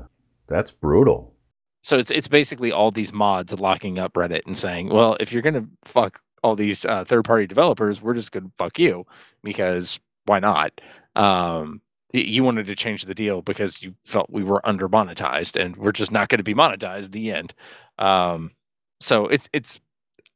[0.47, 1.33] That's brutal.
[1.81, 5.41] So it's it's basically all these mods locking up Reddit and saying, well, if you're
[5.43, 9.05] gonna fuck all these uh, third party developers, we're just gonna fuck you
[9.43, 10.81] because why not?
[11.15, 11.81] Um,
[12.13, 15.91] you wanted to change the deal because you felt we were under monetized, and we're
[15.91, 17.11] just not going to be monetized.
[17.11, 17.53] The end.
[17.99, 18.51] Um,
[18.99, 19.79] so it's it's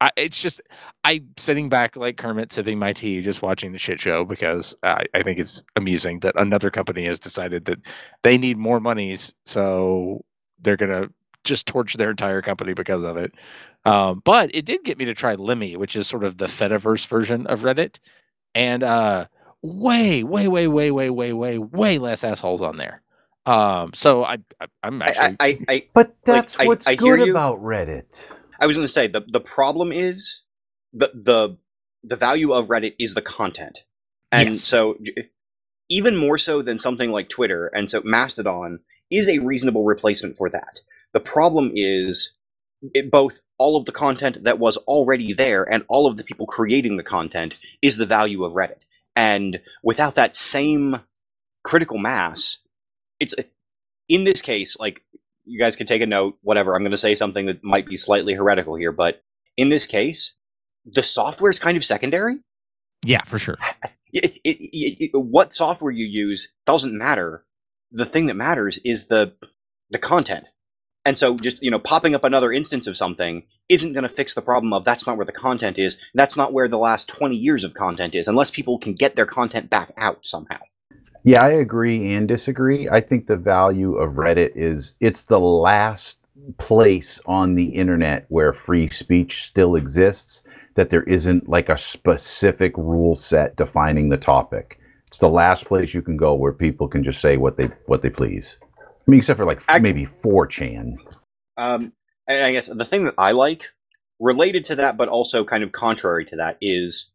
[0.00, 0.60] I, it's just
[1.04, 5.04] I sitting back like Kermit sipping my tea, just watching the shit show because I,
[5.14, 7.80] I think it's amusing that another company has decided that
[8.22, 10.24] they need more monies, so
[10.60, 11.08] they're gonna
[11.44, 13.32] just torch their entire company because of it.
[13.84, 17.06] Um, but it did get me to try Lemmy, which is sort of the Fediverse
[17.06, 17.96] version of Reddit,
[18.54, 19.26] and uh,
[19.62, 23.02] way, way, way, way, way, way, way, way less assholes on there.
[23.46, 27.20] Um, so I, I I'm actually I, I, I, But that's I- what's I good
[27.20, 27.30] you.
[27.32, 28.22] about Reddit.
[28.60, 30.42] I was going to say the the problem is
[30.92, 31.58] the the
[32.04, 33.80] the value of Reddit is the content,
[34.32, 34.62] and Yes.
[34.62, 34.96] so
[35.88, 38.80] even more so than something like Twitter, and so Mastodon
[39.10, 40.80] is a reasonable replacement for that.
[41.12, 42.34] The problem is
[42.94, 46.46] it, both all of the content that was already there and all of the people
[46.46, 48.82] creating the content is the value of Reddit,
[49.16, 51.00] and without that same
[51.64, 52.58] critical mass,
[53.20, 53.34] it's
[54.08, 55.02] in this case like
[55.44, 56.74] you guys can take a note, whatever.
[56.74, 59.22] I'm going to say something that might be slightly heretical here, but
[59.56, 60.34] in this case,
[60.84, 62.38] the software is kind of secondary.
[63.04, 63.58] Yeah, for sure.
[64.12, 67.44] It, it, it, what software you use doesn't matter.
[67.92, 69.34] The thing that matters is the
[69.88, 70.46] the content.
[71.04, 74.34] And so, just you know, popping up another instance of something isn't going to fix
[74.34, 75.96] the problem of that's not where the content is.
[76.12, 79.26] That's not where the last 20 years of content is, unless people can get their
[79.26, 80.58] content back out somehow.
[81.22, 82.88] Yeah, I agree and disagree.
[82.88, 86.26] I think the value of Reddit is it's the last
[86.58, 90.42] place on the internet where free speech still exists,
[90.76, 94.80] that there isn't like a specific rule set defining the topic.
[95.08, 98.00] It's the last place you can go where people can just say what they what
[98.00, 98.56] they please.
[98.78, 100.96] I mean, except for like maybe 4chan.
[101.56, 101.92] Um,
[102.26, 103.64] and I guess the thing that I like,
[104.20, 107.09] related to that, but also kind of contrary to that, is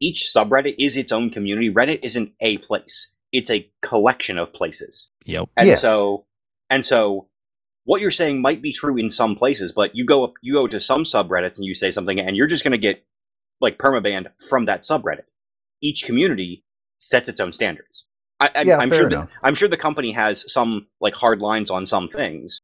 [0.00, 1.70] each subreddit is its own community.
[1.72, 5.10] Reddit isn't a place; it's a collection of places.
[5.24, 5.48] Yep.
[5.56, 5.80] And Yes.
[5.80, 6.26] so,
[6.70, 7.28] and so,
[7.84, 10.66] what you're saying might be true in some places, but you go up, you go
[10.66, 13.04] to some subreddits and you say something, and you're just going to get
[13.60, 15.24] like permabanned from that subreddit.
[15.82, 16.64] Each community
[16.98, 18.04] sets its own standards.
[18.40, 19.08] I, I, Yeah, I'm fair sure.
[19.10, 19.30] That, enough.
[19.42, 22.60] I'm sure the company has some like hard lines on some things,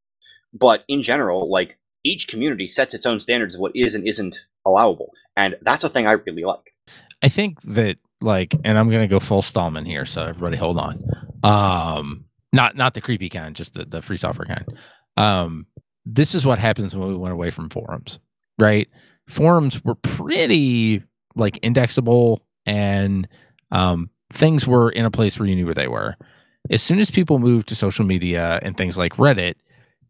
[0.53, 4.37] but in general, like each community sets its own standards of what is and isn't
[4.65, 6.74] allowable, and that's a thing I really like.
[7.25, 11.03] I think that like, and I'm gonna go full Stallman here, so everybody hold on.
[11.43, 14.65] Um, not not the creepy kind, just the the free software kind.
[15.17, 15.65] Um,
[16.05, 18.19] this is what happens when we went away from forums.
[18.59, 18.87] right?
[19.27, 21.03] Forums were pretty
[21.35, 23.27] like indexable and
[23.71, 26.15] um, things were in a place where you knew where they were.
[26.69, 29.55] As soon as people moved to social media and things like Reddit,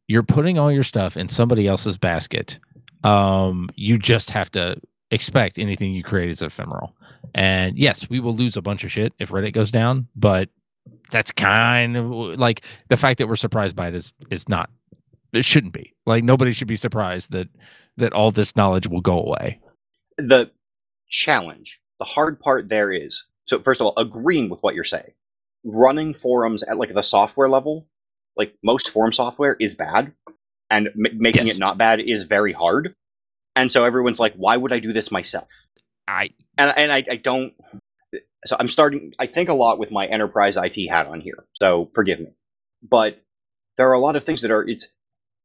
[0.07, 2.59] you're putting all your stuff in somebody else's basket.
[3.03, 4.77] Um, you just have to
[5.11, 6.95] expect anything you create is ephemeral.
[7.33, 10.49] And yes, we will lose a bunch of shit if Reddit goes down, but
[11.11, 14.69] that's kind of like the fact that we're surprised by it is is not
[15.33, 15.93] it shouldn't be.
[16.05, 17.49] Like nobody should be surprised that
[17.97, 19.59] that all this knowledge will go away.
[20.17, 20.51] The
[21.09, 25.11] challenge, the hard part there is so first of all, agreeing with what you're saying.
[25.63, 27.87] Running forums at like the software level,
[28.37, 30.13] like most forum software is bad,
[30.69, 31.55] and m- making Yes.
[31.55, 32.95] it not bad is very hard.
[33.55, 35.47] And so everyone's like, "Why would I do this myself?"
[36.07, 37.53] I and and I, I don't.
[38.45, 39.13] So I'm starting.
[39.19, 41.45] I think a lot with my enterprise IT hat on here.
[41.53, 42.33] So forgive me,
[42.83, 43.21] but
[43.77, 44.67] there are a lot of things that are.
[44.67, 44.87] It's.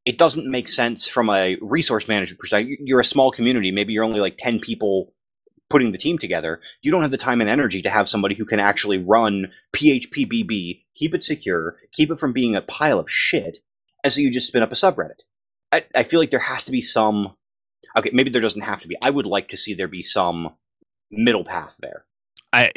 [0.07, 2.79] It doesn't make sense from a resource management perspective.
[2.81, 3.71] You're a small community.
[3.71, 5.13] Maybe you're only like ten people
[5.69, 6.61] putting the team together.
[6.83, 10.83] You don't have the time and energy to have somebody who can actually run PHPBB,
[10.95, 13.59] keep it secure, keep it from being a pile of shit,
[14.03, 15.21] and so you just spin up a subreddit.
[15.73, 17.37] I, I feel like there has to be some.
[17.97, 18.97] Okay, maybe there doesn't have to be.
[19.03, 20.55] I would like to see there be some
[21.11, 22.05] middle path there.
[22.53, 22.73] I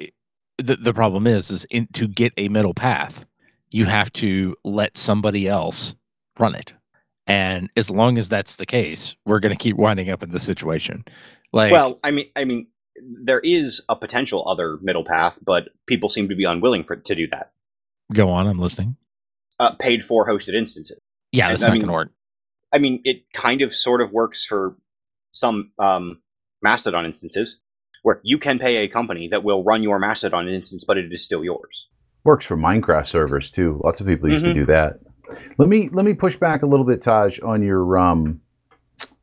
[0.58, 3.26] the, the problem is is in, to get a middle path,
[3.72, 5.96] you have to let somebody else
[6.40, 6.74] run it.
[7.26, 10.44] And as long as that's the case, we're going to keep winding up in this
[10.44, 11.06] situation.
[11.54, 12.68] Like, well, I mean, I mean,
[13.24, 17.16] there is a potential other middle path, but people seem to be unwilling for to
[17.16, 17.52] do that.
[18.12, 18.98] go on, I'm listening.
[19.60, 21.00] Uh, paid for hosted instances.
[21.32, 22.12] Yeah, I- that's I not mean, going to work.
[22.74, 24.76] I mean, it kind of sort of works for
[25.34, 26.22] some um,
[26.62, 27.60] Mastodon instances,
[28.04, 31.24] where you can pay a company that will run your Mastodon instance, but it is
[31.24, 31.88] still yours.
[32.24, 33.82] Works for Minecraft servers too.
[33.84, 34.50] Lots of people used Mhm.
[34.50, 35.00] to do that.
[35.58, 38.40] Let me let me push back a little bit, Thaj, on your um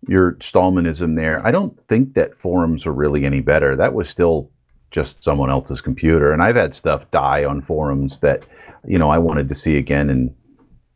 [0.08, 1.44] your Stallmanism there.
[1.46, 3.76] I don't think that forums are really any better.
[3.76, 4.50] That was still
[4.90, 8.42] just someone else's computer, and I've had stuff die on forums that
[8.86, 10.34] you know I wanted to see again, and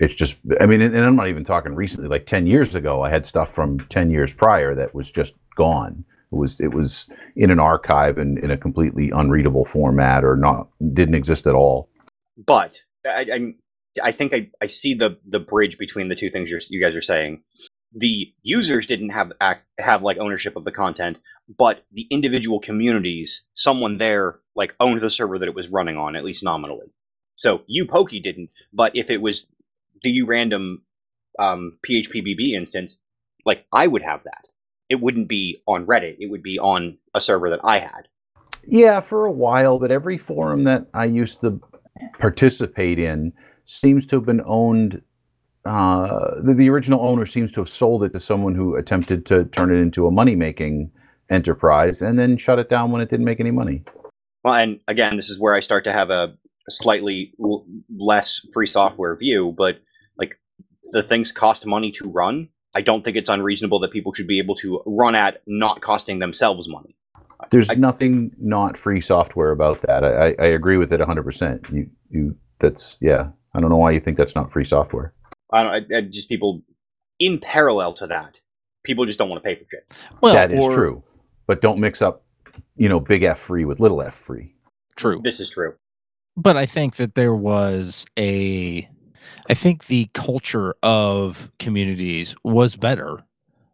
[0.05, 2.09] it's just I mean, and, I'm not even talking recently.
[2.09, 6.05] Like ten years ago, I had stuff from ten years prior that was just gone.
[6.33, 10.69] It was it was in an archive and in a completely unreadable format, or not
[10.93, 11.89] didn't exist at all.
[12.37, 12.77] But
[13.07, 13.55] I, I,
[14.03, 17.03] I think I, I see the the bridge between the two things you guys are
[17.03, 17.43] saying.
[17.97, 21.19] The users didn't have act, have like ownership of the content,
[21.59, 26.17] but the individual communities, someone there like owned the server that it was running on,
[26.17, 26.93] at least nominally.
[27.37, 29.47] So you Pokey didn't, but if it was
[30.05, 30.83] the random
[31.39, 32.97] um, PHPBB instance,
[33.45, 34.45] like I would have that.
[34.89, 36.17] It wouldn't be on Reddit.
[36.21, 38.09] It would be on a server that I had.
[38.67, 41.61] Yeah, for a while, but every forum that I used to
[42.19, 43.33] participate in
[43.65, 45.03] seems to have been owned.
[45.65, 49.45] Uh, the, the original owner seems to have sold it to someone who attempted to
[49.47, 50.91] turn it into a money making
[51.31, 53.83] enterprise and then shut it down when it didn't make any money.
[54.43, 56.37] Well, and again, this is where I start to have a
[56.69, 59.77] slightly l- less free software view, but
[60.93, 62.49] the things cost money to run.
[62.75, 66.19] I don't think it's unreasonable that people should be able to run at not costing
[66.19, 66.97] themselves money.
[67.51, 70.05] There's I- nothing not free software about that.
[70.05, 71.73] I, I, I agree with it 100%.
[71.73, 73.29] You, you, that's, yeah.
[73.55, 75.13] I don't know why you think that's not free software.
[75.53, 75.93] I don't.
[75.93, 76.63] I, I just people
[77.21, 78.41] in parallel to that,
[78.83, 80.01] people just don't want to pay for shit.
[80.21, 81.05] Well, that is or- true.
[81.47, 82.25] But don't mix up,
[82.77, 84.55] you know, big F free with little f free.
[84.97, 85.21] True.
[85.23, 85.75] This is true.
[86.37, 88.89] but I think that there was a
[89.49, 93.19] I think the culture of communities was better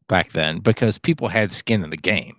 [0.08, 2.36] back then because people had skin in the game,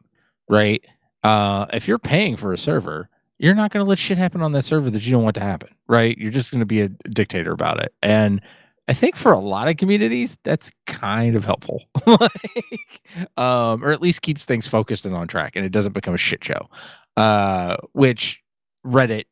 [0.49, 0.83] right?
[1.23, 4.51] Uh, if you're paying for a server, you're not going to let shit happen on
[4.51, 6.17] that server that you don't want to happen, right?
[6.17, 7.93] You're just going to be a dictator about it.
[8.01, 8.41] And
[8.87, 13.01] I think for a lot of communities, that's kind of helpful, like,
[13.37, 16.17] um, or at least keeps things focused and on track, and it doesn't become a
[16.17, 16.69] shit show.
[17.17, 18.41] Uh, which
[18.85, 19.25] Reddit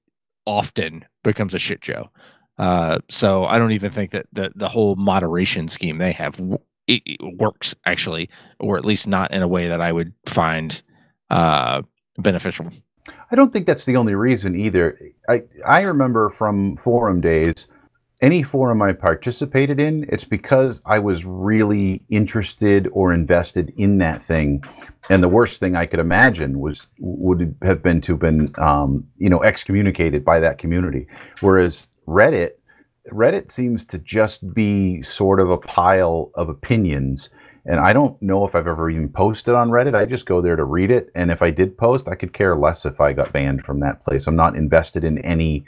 [0.46, 2.10] often becomes a shit show.
[2.60, 6.40] Uh, so I don't even think that the the whole moderation scheme they have
[7.22, 8.30] works actually,
[8.60, 10.82] or at least not in a way that I would find
[11.30, 11.84] uh,
[12.18, 12.70] beneficial.
[13.32, 15.00] I don't think that's the only reason either.
[15.30, 17.68] I I remember from forum days,
[18.22, 24.22] any forum I participated in, it's because I was really interested or invested in that
[24.22, 24.64] thing.
[25.10, 29.08] And the worst thing I could imagine was would have been to have been um,
[29.18, 31.08] you know excommunicated by that community.
[31.40, 32.52] Whereas Reddit,
[33.12, 37.30] Reddit seems to just be sort of a pile of opinions.
[37.66, 39.94] And I don't know if I've ever even posted on Reddit.
[39.96, 41.12] I just go there to read it.
[41.14, 44.04] And if I did post, I could care less if I got banned from that
[44.04, 44.26] place.
[44.28, 45.66] I'm not invested in any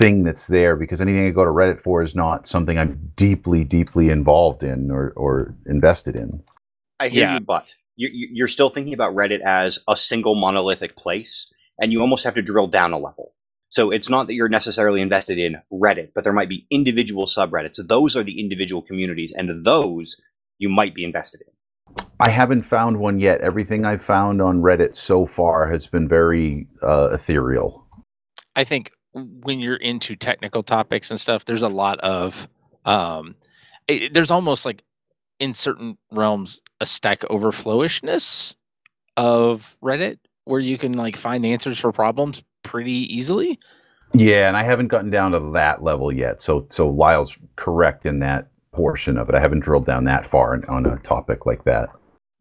[0.00, 3.64] thing that's there because anything I go to Reddit for is not something I'm deeply,
[3.64, 6.42] deeply involved in or, or invested in.
[7.00, 7.34] I hear Yeah.
[7.34, 7.66] you, but
[7.96, 12.24] you, you- you're still thinking about Reddit as a single monolithic place, and you almost
[12.24, 13.34] have to drill down a level.
[13.72, 17.78] So it's not that you're necessarily invested in Reddit, but there might be individual subreddits.
[17.88, 20.20] Those are the individual communities, and those
[20.58, 22.04] you might be invested in.
[22.20, 23.40] I haven't found one yet.
[23.40, 27.86] Everything I've found on Reddit so far has been very uh, ethereal.
[28.54, 32.48] I think when you're into technical topics and stuff, there's a lot of
[32.84, 33.36] um,
[33.88, 34.82] it, there's almost like
[35.40, 38.54] in certain realms a stack overflowishness
[39.16, 43.58] of Reddit where you can like find answers for problems pretty easily.
[44.14, 46.42] Yeah, and I haven't gotten down to that level yet.
[46.42, 49.34] So, so Lyle's correct in that portion of it.
[49.34, 51.88] I haven't drilled down that far in, on a topic like that.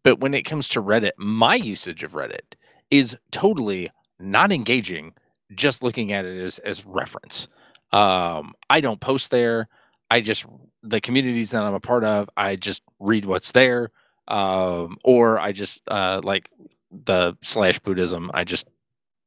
[0.04, 2.56] But when it comes to Reddit, my usage of Reddit
[2.90, 5.14] is totally not engaging,
[5.54, 7.48] just looking at it as, as reference.
[7.92, 9.68] Um, I don't post there.
[10.10, 10.46] I just,
[10.84, 13.92] the communities that I'm a part of, I just read what's there.
[14.28, 16.50] Um, or I just, uh, like
[16.92, 18.68] the slash Buddhism, I just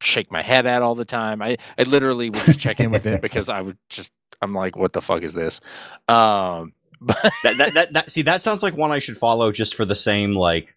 [0.04, 1.42] shake my head at all the time.
[1.42, 4.76] I, I literally would just check in with it because I would just, I'm like,
[4.76, 5.60] what the fuck is this?
[6.08, 9.74] Um, but That, that, that, that, see, that sounds like one I should follow just
[9.74, 10.74] for the same, like,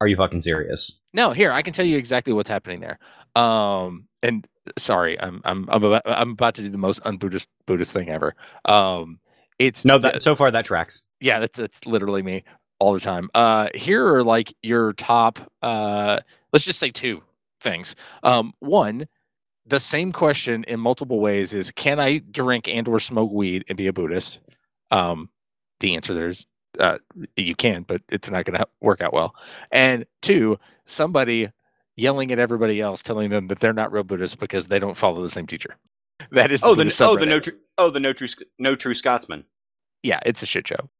[0.00, 1.00] are you fucking serious?
[1.14, 2.98] No, here I can tell you exactly what's happening there.
[3.34, 4.46] Um, and
[4.76, 8.34] sorry, I'm I'm I'm about, I'm about to do the most un-Buddhist Buddhist thing ever.
[8.66, 9.20] Um,
[9.58, 11.00] it's No, that so far that tracks.
[11.20, 12.44] yeah, that's that's literally me
[12.78, 13.30] all the time.
[13.34, 15.38] Uh, here are like your top.
[15.62, 16.18] Uh,
[16.52, 17.22] let's just say two
[17.70, 17.96] things.
[18.24, 19.08] Um, one,
[19.66, 23.76] the same question in multiple ways is: Can I drink and or smoke weed and
[23.78, 24.40] be a Buddhist?
[24.92, 25.30] Um,
[25.80, 26.46] the answer there is
[26.80, 26.98] uh,
[27.36, 29.34] you can, but it's not going to work out well.
[29.72, 31.50] And two, somebody
[31.96, 35.22] yelling at everybody else, telling them that they're not real Buddhists because they don't follow
[35.22, 35.76] the same teacher.
[36.32, 38.76] That is Oh, the Buddhist oh the no tr- oh the no true Sc- no
[38.76, 39.44] true Scotsman.
[40.02, 40.90] yeah, it's a shit show.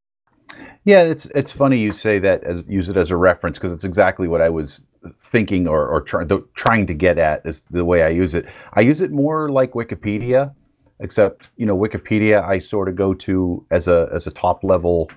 [0.84, 3.84] Yeah, it's it's funny you say that as use it as a reference because it's
[3.84, 4.84] exactly what I was
[5.22, 8.46] thinking or or try, th- trying to get at is the way I use it.
[8.74, 10.54] I use it more like Wikipedia,
[11.00, 15.10] except you know Wikipedia I sort of go to as a as a top level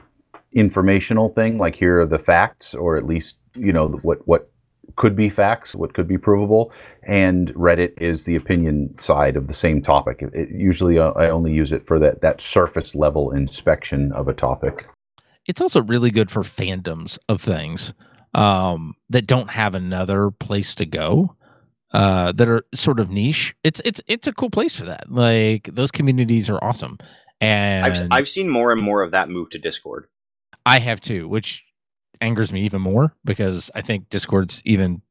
[0.53, 1.57] informational thing.
[1.57, 4.49] Like here are the facts, or at least you know what what
[4.95, 6.73] could be facts, what could be provable,
[7.03, 10.21] and Reddit is the opinion side of the same topic.
[10.21, 14.27] It, it- usually, uh, I only use it for that that surface level inspection of
[14.27, 14.87] a topic.
[15.47, 17.93] it's also really good for fandoms of things
[18.33, 21.35] um, that don't have another place to go
[21.91, 23.55] uh, that are sort of niche.
[23.63, 25.11] It's it's it's a cool place for that.
[25.11, 26.97] Like those communities are awesome,
[27.41, 30.07] and I've I've seen more and more of that move to Discord.
[30.65, 31.65] I have too, which
[32.21, 35.01] angers me even more because I think Discord's even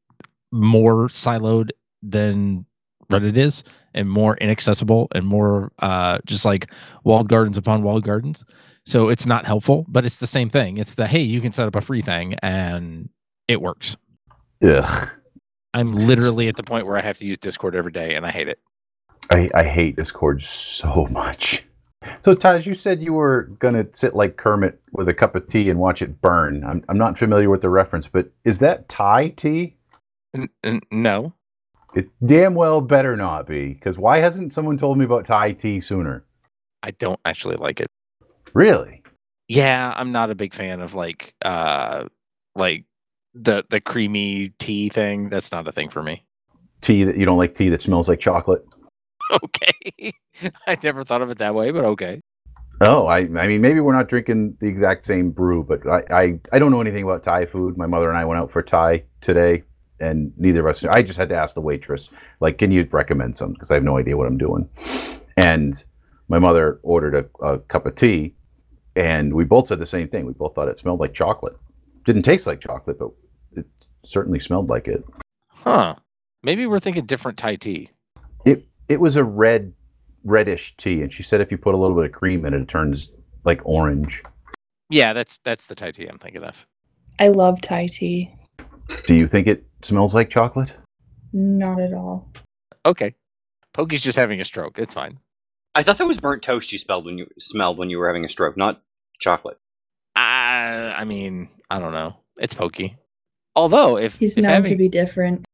[0.51, 2.65] more siloed than
[3.11, 3.63] Reddit is
[3.93, 6.71] and more inaccessible and more uh, just like
[7.03, 8.45] walled gardens upon walled gardens.
[8.89, 10.79] So it's not helpful, but it's the same thing.
[10.79, 13.09] It's the hey, you can set up a free thing and
[13.47, 13.95] it works.
[14.63, 15.09] Ugh.
[15.75, 18.31] I'm literally at the point where I have to use Discord every day and I
[18.31, 18.57] hate it.
[19.29, 21.65] I, I hate Discord so much.
[22.21, 25.69] So Thaj, you said you were gonna sit like Kermit with a cup of tea
[25.69, 26.63] and watch it burn.
[26.63, 29.77] I'm I'm not familiar with the reference, but is that Thai tea?
[30.35, 31.33] N- n- no,
[31.93, 35.79] It damn well better not be, because why hasn't someone told me about Thai tea
[35.79, 36.23] sooner?
[36.81, 37.87] I don't actually like it.
[38.53, 39.03] Really?
[39.47, 42.05] Yeah, I'm not a big fan of like uh
[42.55, 42.85] like
[43.33, 45.29] the the creamy tea thing.
[45.29, 46.25] That's not a thing for me.
[46.81, 48.65] Tea that you don't like tea that smells like chocolate?
[49.43, 50.11] Okay.
[50.65, 52.19] I never thought of it that way, but okay.
[52.81, 56.39] Oh, I I mean maybe we're not drinking the exact same brew, but I I,
[56.53, 57.77] I don't know anything about Thai food.
[57.77, 59.63] My mother and I went out for Thai today,
[59.99, 60.83] and neither of us.
[60.83, 63.53] I just had to ask the waitress, like, can you recommend some?
[63.53, 64.67] Because I have no idea what I'm doing.
[65.37, 65.83] And
[66.27, 68.35] my mother ordered a, a cup of tea,
[68.95, 70.25] and we both said the same thing.
[70.25, 71.57] We both thought it smelled like chocolate.
[72.05, 73.11] Didn't taste like chocolate, but
[73.55, 73.65] it
[74.03, 75.03] certainly smelled like it.
[75.49, 75.95] Huh.
[76.43, 77.91] Maybe we're thinking different Thai tea.
[78.45, 79.73] It it was a red
[80.23, 82.61] reddish tea, and she said if you put a little bit of cream in it,
[82.61, 83.09] it turns
[83.43, 84.23] like orange.
[84.89, 86.65] Yeah, that's that's the Thai tea I'm thinking of.
[87.19, 88.33] I love Thai tea.
[89.05, 90.73] Do you think it smells like chocolate?
[91.31, 92.31] Not at all.
[92.85, 93.15] Okay.
[93.73, 94.79] Pokey's just having a stroke.
[94.79, 95.19] It's fine.
[95.75, 98.25] I thought that was burnt toast you spelled when you smelled when you were having
[98.25, 98.81] a stroke, not
[99.19, 99.57] chocolate.
[100.15, 102.17] I I mean, I don't know.
[102.37, 102.97] It's Pokey.
[103.55, 105.45] Although if, He's if known having, to be different.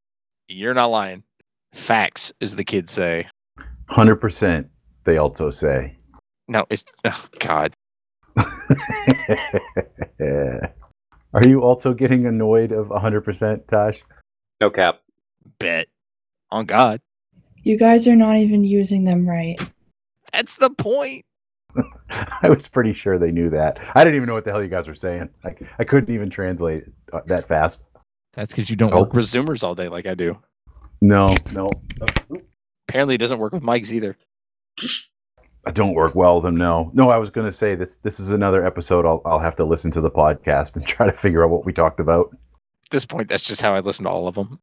[0.48, 1.24] you're not lying.
[1.74, 3.28] Facts, as the kids say.
[3.90, 4.68] Hundred percent.
[5.04, 5.98] They also say.
[6.48, 7.74] No, it's oh god.
[11.34, 14.02] Are you also getting annoyed of hundred percent, Tosh?
[14.62, 15.02] No cap.
[15.60, 15.88] Bet.
[16.52, 17.02] On God.
[17.64, 19.60] You guys are not even using them right.
[20.36, 21.24] That's the point.
[22.10, 23.80] I was pretty sure they knew that.
[23.96, 25.30] I didn't even know what the hell you guys were saying.
[25.46, 27.84] I, I couldn't even translate it uh, that fast.
[28.34, 28.98] That's because you don't Oh.
[29.02, 30.38] work Work with Zoomers all day like I do.
[31.02, 31.70] No, no,
[32.90, 34.18] Apparently, it doesn't work with mics either.
[35.66, 36.58] I don't work well with them.
[36.58, 37.10] No, no.
[37.10, 37.96] I was going to say this.
[37.98, 39.06] This is another episode.
[39.06, 41.72] I'll I'll have to listen to the podcast and try to figure out what we
[41.74, 42.30] talked about.
[42.34, 44.60] At this point, that's just how I listen to all of them.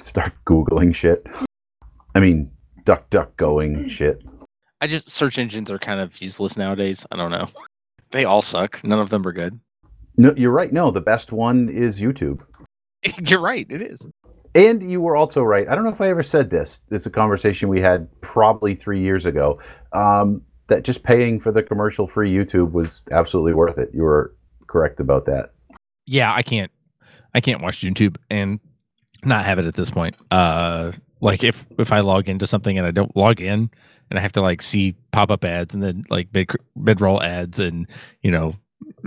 [0.00, 1.26] Start googling shit.
[2.14, 2.50] I mean,
[2.84, 4.22] duck duck going shit.
[4.80, 7.06] I just search engines are kind of useless nowadays.
[7.12, 7.48] I don't know.
[8.12, 8.82] They all suck.
[8.82, 9.60] None of them are good.
[10.16, 10.72] No, you're right.
[10.72, 12.42] No, the best one is YouTube.
[13.26, 13.66] You're right.
[13.70, 14.02] It is.
[14.54, 15.66] And you were also right.
[15.68, 16.80] I don't know if I ever said this.
[16.90, 19.60] It's a conversation we had probably three years ago.
[19.92, 23.90] Um, that just paying for the commercial free YouTube was absolutely worth it.
[23.94, 24.34] You were
[24.66, 25.52] correct about that.
[26.06, 26.70] yeah, I can't
[27.34, 28.60] I can't watch YouTube and
[29.24, 30.16] not have it at this point.
[30.30, 33.70] Uh like if if I log into something and I don't log in
[34.10, 37.58] and I have to like see pop-up ads and then like mid mid roll ads
[37.58, 37.86] and
[38.22, 38.54] you know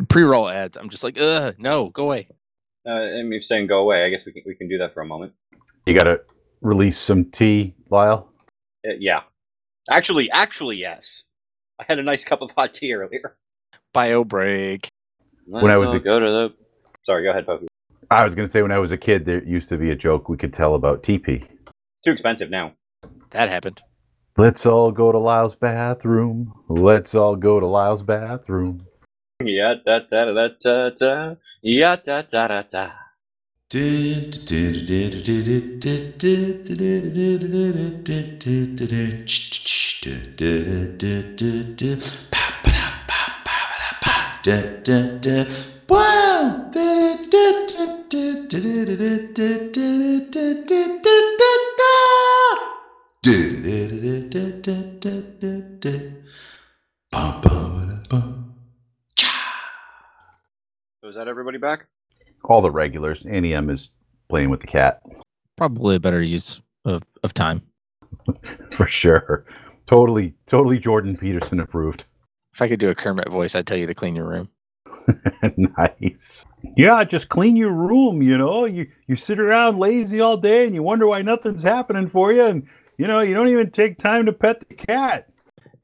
[0.09, 0.77] Pre-roll ads.
[0.77, 2.27] I'm just like, ugh, no, go away.
[2.85, 4.03] Uh, and you're saying go away.
[4.05, 5.33] I guess we can we can do that for a moment.
[5.85, 6.21] You got to
[6.61, 8.29] release some tea, Lyle.
[8.85, 9.21] Uh, yeah,
[9.89, 11.23] actually, actually, yes.
[11.79, 13.37] I had a nice cup of hot tea earlier.
[13.93, 14.89] Bio break.
[15.45, 16.53] When I was a- go to the.
[17.03, 17.67] Sorry, go ahead, Pokey.
[18.11, 19.95] I was going to say when I was a kid, there used to be a
[19.95, 21.43] joke we could tell about TP.
[21.43, 22.73] It's too expensive now.
[23.31, 23.81] That happened.
[24.37, 26.53] Let's all go to Lyle's bathroom.
[26.67, 28.87] Let's all go to Lyle's bathroom.
[29.43, 31.35] Yeah, da da da da da.
[31.61, 32.91] Yeah, da da da da.
[33.69, 33.79] So
[61.03, 61.87] is that everybody back?
[62.43, 63.25] All the regulars.
[63.25, 63.89] Auntie M is
[64.27, 65.01] playing with the cat
[65.57, 67.61] probably a better use of, of time.
[68.71, 69.45] for sure.
[69.85, 72.05] Totally, totally Jordan Peterson approved.
[72.53, 74.49] If I could do a Kermit voice, I'd tell you to clean your room.
[75.57, 76.45] nice.
[76.77, 78.21] Yeah, just clean your room.
[78.21, 82.07] You know, you you sit around lazy all day and you wonder why nothing's happening
[82.07, 82.67] for you, and
[83.03, 85.27] you know you don't even take time to pet the cat.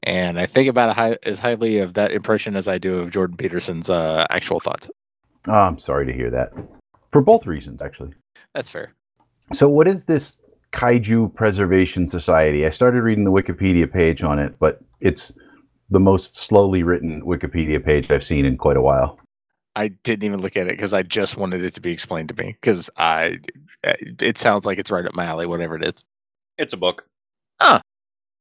[0.02, 3.36] And I think about high, as highly of that impression as I do of Jordan
[3.36, 4.88] Peterson's uh, actual thoughts.
[5.46, 6.54] Oh, I'm sorry to hear that.
[7.12, 8.14] For both reasons, actually.
[8.54, 8.94] That's fair.
[9.52, 10.36] So, what is this
[10.72, 12.64] Kaiju Preservation Society?
[12.64, 15.30] I started reading the Wikipedia page on it, but it's
[15.90, 19.18] the most slowly written Wikipedia page I've seen in quite a while.
[19.76, 22.42] I didn't even look at it because I just wanted it to be explained to
[22.42, 23.40] me because I,
[23.84, 26.02] it sounds like it's right up my alley, whatever it is.
[26.60, 27.06] It's a book.
[27.58, 27.80] Huh.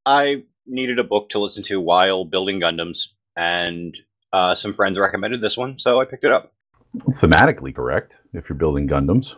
[0.05, 3.07] I needed a book to listen to while building Gundams,
[3.38, 3.97] and
[4.34, 6.51] uh, some friends recommended this one, so I picked it up.
[6.97, 9.36] Thematically correct if you're building Gundams,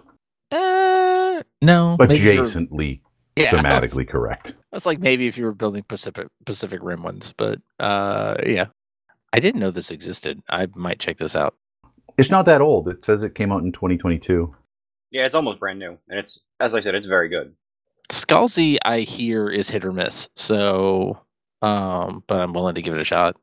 [0.52, 1.96] Uh, no.
[2.00, 3.02] maybe you're- adjacently
[3.36, 4.56] Yeah, I was- thematically correct.
[4.72, 8.68] That's like maybe if you were building Pacific Pacific Rim ones, but uh, yeah,
[9.32, 10.42] I didn't know this existed.
[10.50, 11.56] I might check this out.
[12.18, 12.88] It's not that old.
[12.88, 14.54] It says it came out in 2022.
[15.12, 17.54] Yeah, it's almost brand new, and it's as I said, it's very good.
[18.12, 20.30] Scalzi, I hear, is hit or miss.
[20.36, 21.20] So,
[21.62, 23.38] um, but I'm willing to give it a shot.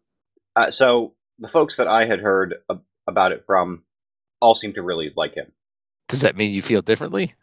[0.55, 3.83] Uh, so the folks that I had heard ab- about it from
[4.41, 5.53] all seem to really like him.
[6.09, 7.35] Does that mean you feel differently?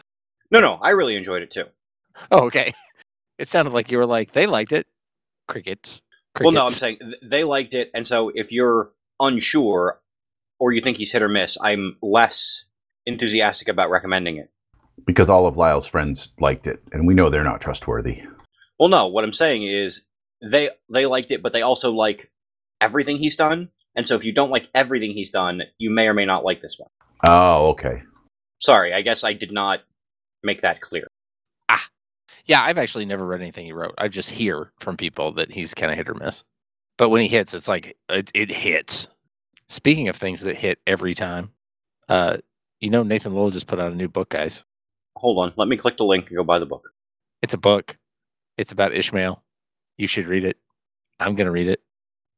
[0.52, 1.66] No, no, I really enjoyed it too.
[2.32, 2.74] Oh, okay.
[3.38, 4.88] It sounded like you were like they liked it.
[5.50, 6.02] Crickets.
[6.40, 10.00] Well, no, I'm saying th- they liked it, and so if you're unsure
[10.58, 12.64] or you think he's hit or miss, I'm less
[13.06, 14.50] enthusiastic about recommending it.
[15.06, 18.24] Because all of Lyle's friends liked it, and we know they're not trustworthy.
[18.80, 20.02] Well, no, what I'm saying is
[20.42, 22.32] they they liked it, but they also like
[22.82, 23.70] everything he's done.
[23.96, 26.62] And so if you don't like everything he's done, you may or may not like
[26.62, 26.90] this one.
[27.26, 28.04] Oh, okay.
[28.60, 29.82] Sorry, I guess I did not
[30.44, 31.08] make that clear.
[31.70, 31.88] Ah,
[32.46, 33.96] yeah, I've actually never read anything he wrote.
[33.98, 36.44] I just hear from people that he's kind of hit or miss.
[36.98, 39.08] But when he hits, it's like it, it hits.
[39.68, 41.52] Speaking of things that hit every time,
[42.08, 42.38] uh,
[42.80, 44.64] you know Nathan Lowell just put out a new book, guys.
[45.26, 46.84] Hold on, let me click the link and go buy the book.
[47.42, 47.98] It's a book.
[48.60, 49.44] It's about Ishmael.
[49.98, 50.58] You should read it.
[51.20, 51.82] I'm gonna read it.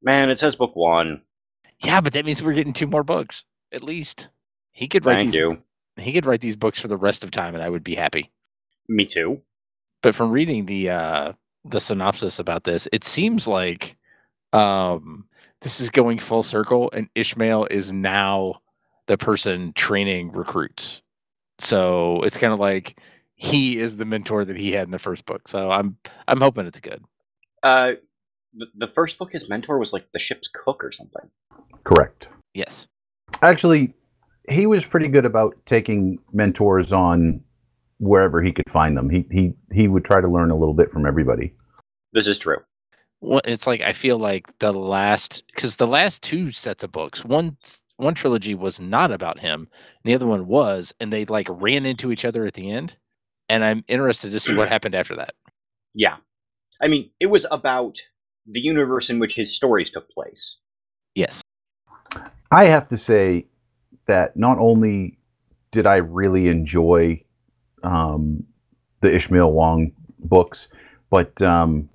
[0.01, 1.21] Man, it says book one.
[1.83, 4.29] Yeah, but that means we're getting two more books at least.
[4.71, 5.35] He could write Thank these.
[5.35, 5.63] you.
[5.97, 8.31] He could write these books for the rest of time, and I would be happy.
[8.87, 9.41] Me too.
[10.01, 11.33] but from reading the uh
[11.65, 13.97] the synopsis about this it seems like
[14.53, 15.27] um
[15.59, 18.61] this is going full circle and ishmael is now
[19.07, 21.01] the person training recruits
[21.59, 22.99] so it's kind of like
[23.35, 25.97] he is the mentor that he had in the first book so i'm
[26.27, 27.03] i'm hoping it's good
[27.63, 27.93] Uh,
[28.53, 31.29] the, the first book, his mentor was like the ship's cook or something.
[31.83, 32.27] Correct.
[32.53, 32.87] yes
[33.41, 33.93] Actually,
[34.49, 37.41] he was pretty good about taking mentors on
[37.99, 39.09] wherever he could find them.
[39.11, 41.53] He he he would try to learn a little bit from everybody.
[42.13, 42.57] This is true.
[43.21, 47.23] Well, it's like I feel like the last because the last two sets of books,
[47.25, 49.67] one s- one trilogy was not about him,
[50.03, 52.95] and the other one was, and they like ran into each other at the end.
[53.49, 55.33] And I'm interested to see what happened after that.
[55.93, 56.17] Yeah.
[56.81, 57.97] I mean, it was about
[58.45, 60.57] the universe in which his stories took place.
[61.15, 61.41] Yes.
[62.51, 63.47] I have to say
[64.05, 65.17] that not only
[65.71, 67.23] did I really enjoy
[67.83, 68.43] um,
[69.01, 70.67] the Ishmael Wong books,
[71.09, 71.89] but um,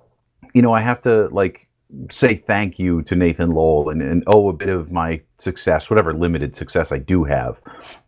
[0.53, 1.67] you know I have to like
[2.09, 6.13] say thank you to Nathan Lowell and, and owe a bit of my success, whatever
[6.13, 7.59] limited success I do have,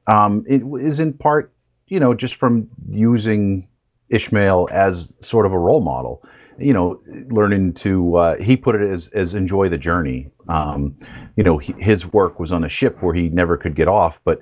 [0.08, 1.54] um, it is in part
[1.88, 3.68] you know just from using
[4.10, 6.24] Ishmael as sort of a role model.
[6.58, 10.32] You know, learning to uh, he put it as as enjoy the journey.
[10.48, 10.96] Um,
[11.36, 14.22] you know, he, his work was on a ship where he never could get off,
[14.24, 14.42] but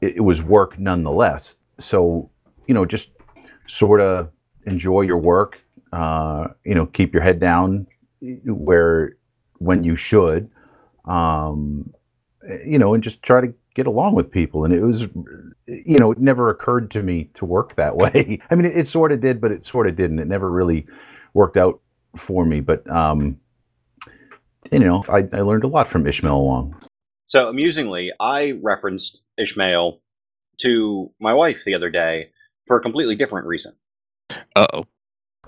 [0.00, 1.56] it, it was work nonetheless.
[1.78, 2.30] So,
[2.66, 3.12] you know, just
[3.68, 4.30] sort of
[4.66, 5.60] enjoy your work.
[5.92, 7.86] Uh, you know, keep your head down
[8.44, 9.16] where
[9.58, 10.50] when you should.
[11.04, 11.92] Um,
[12.64, 14.64] you know, and just try to get along with people.
[14.64, 15.02] And it was,
[15.66, 18.40] you know, it never occurred to me to work that way.
[18.50, 20.18] I mean, it, it sort of did, but it sort of didn't.
[20.18, 20.86] It never really
[21.34, 21.80] worked out
[22.16, 22.60] for me.
[22.60, 23.38] But um,
[24.70, 26.76] you know, I, I learned a lot from Ishmael Wong.
[27.28, 30.00] So amusingly, I referenced Ishmael
[30.58, 32.30] to my wife the other day
[32.66, 33.74] for a completely different reason.
[34.54, 34.84] Uh oh.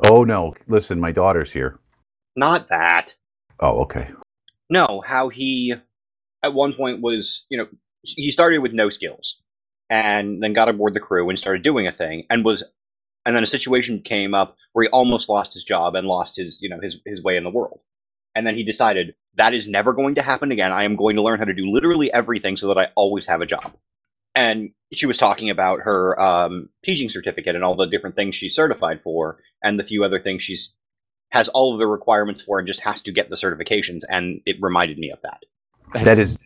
[0.05, 0.55] Oh no!
[0.66, 1.79] Listen, my daughter's here.
[2.37, 3.14] Not that.
[3.61, 4.11] Oh, okay.
[4.68, 5.74] No, how he
[6.43, 7.66] at one point was, you know,
[8.03, 9.41] he started with no skills
[9.89, 12.62] and then got aboard the crew and started doing a thing and was
[13.26, 16.61] and then a situation came up where he almost lost his job and lost his,
[16.61, 17.80] you know, his his way in the world.
[18.35, 20.72] And then he decided that is never going to happen again.
[20.72, 23.41] I am going to learn how to do literally everything so that I always have
[23.41, 23.72] a job.
[24.35, 28.55] And she was talking about her um, teaching certificate and all the different things she's
[28.55, 30.74] certified for, and the few other things she's
[31.35, 34.03] has all of the requirements for, and just has to get the certifications.
[34.09, 35.43] And it reminded me of that.
[36.05, 36.39] That is.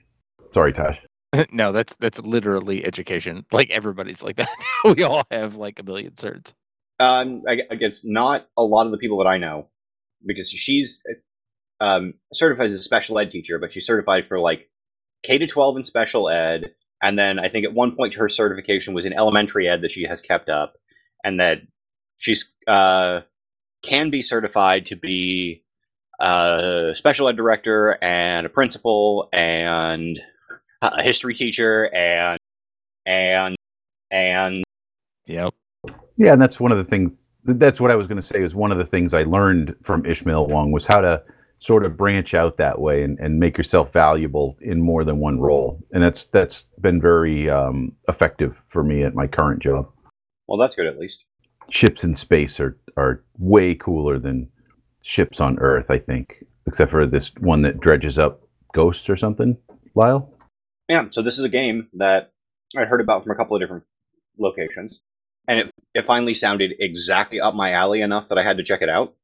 [0.51, 0.99] Sorry, Tash.
[1.53, 3.45] no, that's that's literally education.
[3.53, 4.49] Like everybody's like that.
[4.84, 6.55] we all have like a million certs.
[7.01, 9.68] Um, I, I guess not a lot of the people that I know,
[10.26, 11.03] because she's
[11.80, 14.70] um, certified as a special ed teacher, but she's certified for like
[15.22, 16.70] K to twelve in special ed,
[17.03, 20.05] and then I think at one point her certification was in elementary ed that she
[20.05, 20.74] has kept up,
[21.22, 21.59] and that
[22.16, 23.20] she's uh,
[23.83, 25.62] can be certified to be
[26.20, 30.20] a special ed director and a principal and
[30.83, 32.39] a history teacher and
[33.07, 33.57] and
[34.11, 34.64] and
[35.29, 35.55] Yep.
[36.16, 37.31] Yeah, and that's one of the things.
[37.45, 38.43] That's what I was going to say.
[38.43, 41.22] Is one of the things I learned from Ishmael Wong was how to
[41.61, 45.39] sort of branch out that way and, and make yourself valuable in more than one
[45.39, 49.89] role, and that's that's been very um, effective for me at my current job.
[50.49, 51.24] well, that's good at least.
[51.70, 54.48] Ships in space are are way cooler than
[55.02, 55.90] ships on Earth.
[55.90, 58.42] I think, except for this one that dredges up
[58.74, 59.56] ghosts or something.
[59.94, 60.32] Lyle.
[60.88, 62.32] Yeah, so this is a game that
[62.76, 63.84] I heard about from a couple of different
[64.38, 65.00] locations,
[65.46, 68.80] and it it finally sounded exactly up my alley enough that I had to check
[68.80, 69.14] it out.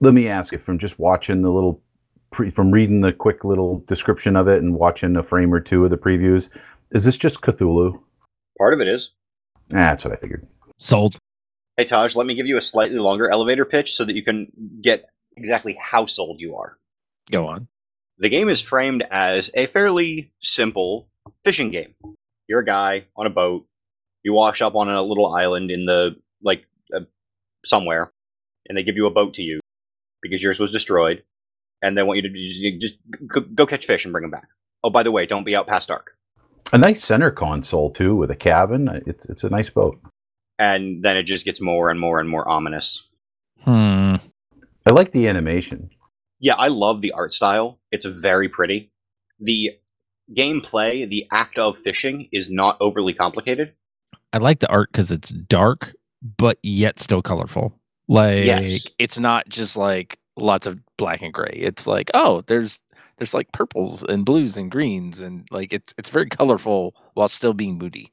[0.00, 1.80] let me ask you from just watching the little
[2.30, 5.84] pre, from reading the quick little description of it and watching a frame or two
[5.84, 6.50] of the previews
[6.90, 7.98] is this just cthulhu
[8.58, 9.12] Part of it is,
[9.72, 10.46] ah, that's what i figured
[10.78, 11.16] Sold.
[11.76, 14.50] Hey Thaj, let me give you a slightly longer elevator pitch so that you can
[14.80, 16.78] get exactly how sold you are.
[17.30, 17.68] Go on.
[18.18, 21.08] The game is framed as a fairly simple
[21.44, 21.94] fishing game.
[22.48, 23.66] You're a guy on a boat.
[24.22, 27.00] You wash up on a little island in the like uh,
[27.64, 28.10] somewhere,
[28.66, 29.60] and they give you a boat to use
[30.22, 31.24] because yours was destroyed,
[31.82, 34.48] and they want you to just, just go, go catch fish and bring them back.
[34.82, 36.16] Oh, by the way, don't be out past dark.
[36.72, 40.00] a nice center console too with a cabin it's it's a nice boat
[40.58, 43.08] And then it just gets more and more and more ominous.
[43.62, 44.16] Hmm.
[44.86, 45.90] i like the animation
[46.38, 47.80] Yeah, I love the art style.
[47.90, 48.92] It's very pretty.
[49.40, 49.72] The
[50.36, 53.74] gameplay, the act of fishing, is not overly complicated.
[54.32, 57.78] I like the art because it's dark, but yet still colorful.
[58.08, 58.86] Like Yes.
[58.98, 61.58] It's not just like lots of black and gray.
[61.60, 62.80] It's like, oh, there's
[63.18, 67.54] there's like purples and blues and greens and like it's it's very colorful while still
[67.54, 68.12] being moody.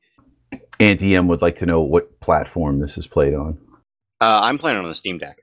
[0.79, 3.57] Auntie M would like to know what platform this is played on.
[4.21, 5.37] Uh, I'm playing on the Steam Deck,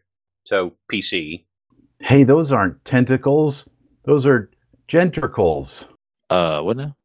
[0.44, 1.44] so PC.
[2.00, 3.68] Hey, those aren't tentacles.
[4.04, 4.50] Those are
[4.88, 5.84] gentricles.
[6.28, 6.96] Uh, what now?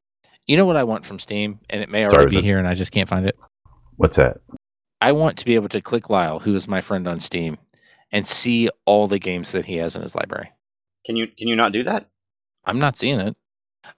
[0.47, 2.59] You know what I want from Steam, and it may Sorry, already be be here
[2.59, 3.37] and I just can't find it.
[3.97, 4.37] What's that?
[5.01, 7.57] I want to be able to click Lyle, who is my friend on Steam,
[8.11, 10.51] and see all the games that he has in his library.
[11.05, 12.07] Can you can you not do that?
[12.65, 13.35] I'm not seeing it.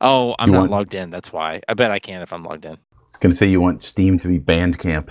[0.01, 1.09] Oh, I'm You not want- logged in.
[1.11, 1.61] That's why.
[1.67, 2.77] I bet I can if I'm logged in.
[3.17, 5.09] Was gonna say you want Steam to be Bandcamp.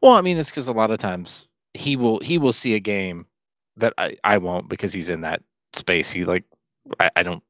[0.00, 2.80] Well, I mean, it's because a lot of times he will he will see a
[2.80, 3.26] game
[3.76, 6.12] that I, I won't because he's in that space.
[6.12, 6.44] He like
[6.98, 7.42] I, I don't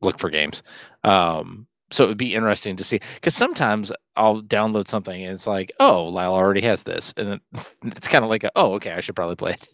[0.00, 0.62] look for games.
[1.04, 5.46] Um, so it would be interesting to see because sometimes I'll download something and it's
[5.46, 7.40] like, oh, Lyle already has this, and it,
[7.84, 9.68] it's kind of like, a, oh, okay, I should probably play it.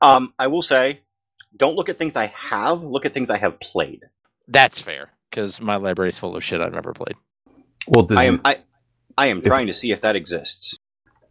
[0.00, 1.00] Um, I will say,
[1.56, 2.82] don't look at things I have.
[2.82, 4.04] Look at things I have played.
[4.46, 7.16] That's fair because my library is full of shit I've never played.
[7.86, 8.58] Well, does I he- am I,
[9.18, 10.76] I am If- trying to see if that exists.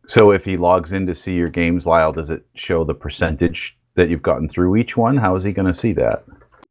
[0.06, 3.78] so if he logs in to see your games, Lyle, does it show the percentage
[3.96, 5.18] that you've gotten through each one?
[5.18, 6.24] How is he going to see that?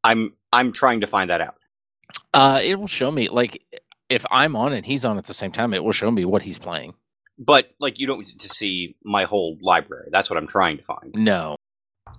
[0.04, 1.56] I'm I'm trying to find that out.
[2.32, 3.64] Uh, it will show me like
[4.08, 6.42] if I'm on and he's on at the same time, it will show me what
[6.42, 6.94] he's playing.
[7.38, 10.08] But like, you don't get to see my whole library.
[10.12, 11.12] That's what I'm trying to find.
[11.14, 11.56] No,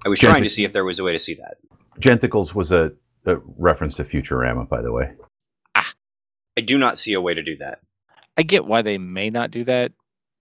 [0.06, 1.58] I was Jentic- trying to see if there was a way to see that.
[2.00, 2.92] Genticles was a,
[3.26, 5.14] a reference to Futurama, by the way.
[5.76, 7.80] I do not see a way to do that.
[8.38, 9.92] I get why they may not do that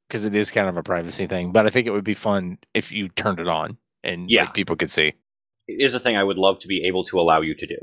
[0.08, 2.58] because it is kind of a privacy thing, but I think it would be fun
[2.74, 4.42] if you turned it on and Yeah.
[4.42, 5.14] like, people could see.
[5.66, 7.76] It is a thing I would love to be able to allow you to do.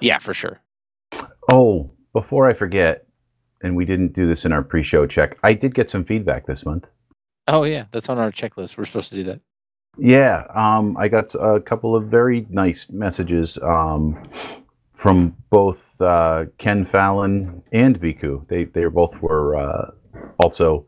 [0.00, 0.60] Yeah, for sure.
[1.48, 3.06] Oh, before I forget,
[3.62, 6.64] and we didn't do this in our pre-show check, I did get some feedback this
[6.64, 6.86] month.
[7.48, 8.76] Oh yeah, that's on our checklist.
[8.76, 9.40] We're supposed to do that.
[9.98, 14.28] Yeah, um, I got a couple of very nice messages um,
[14.96, 18.48] from both uh, Ken Fallon and Bikhu.
[18.48, 19.90] They they both were uh,
[20.38, 20.86] also,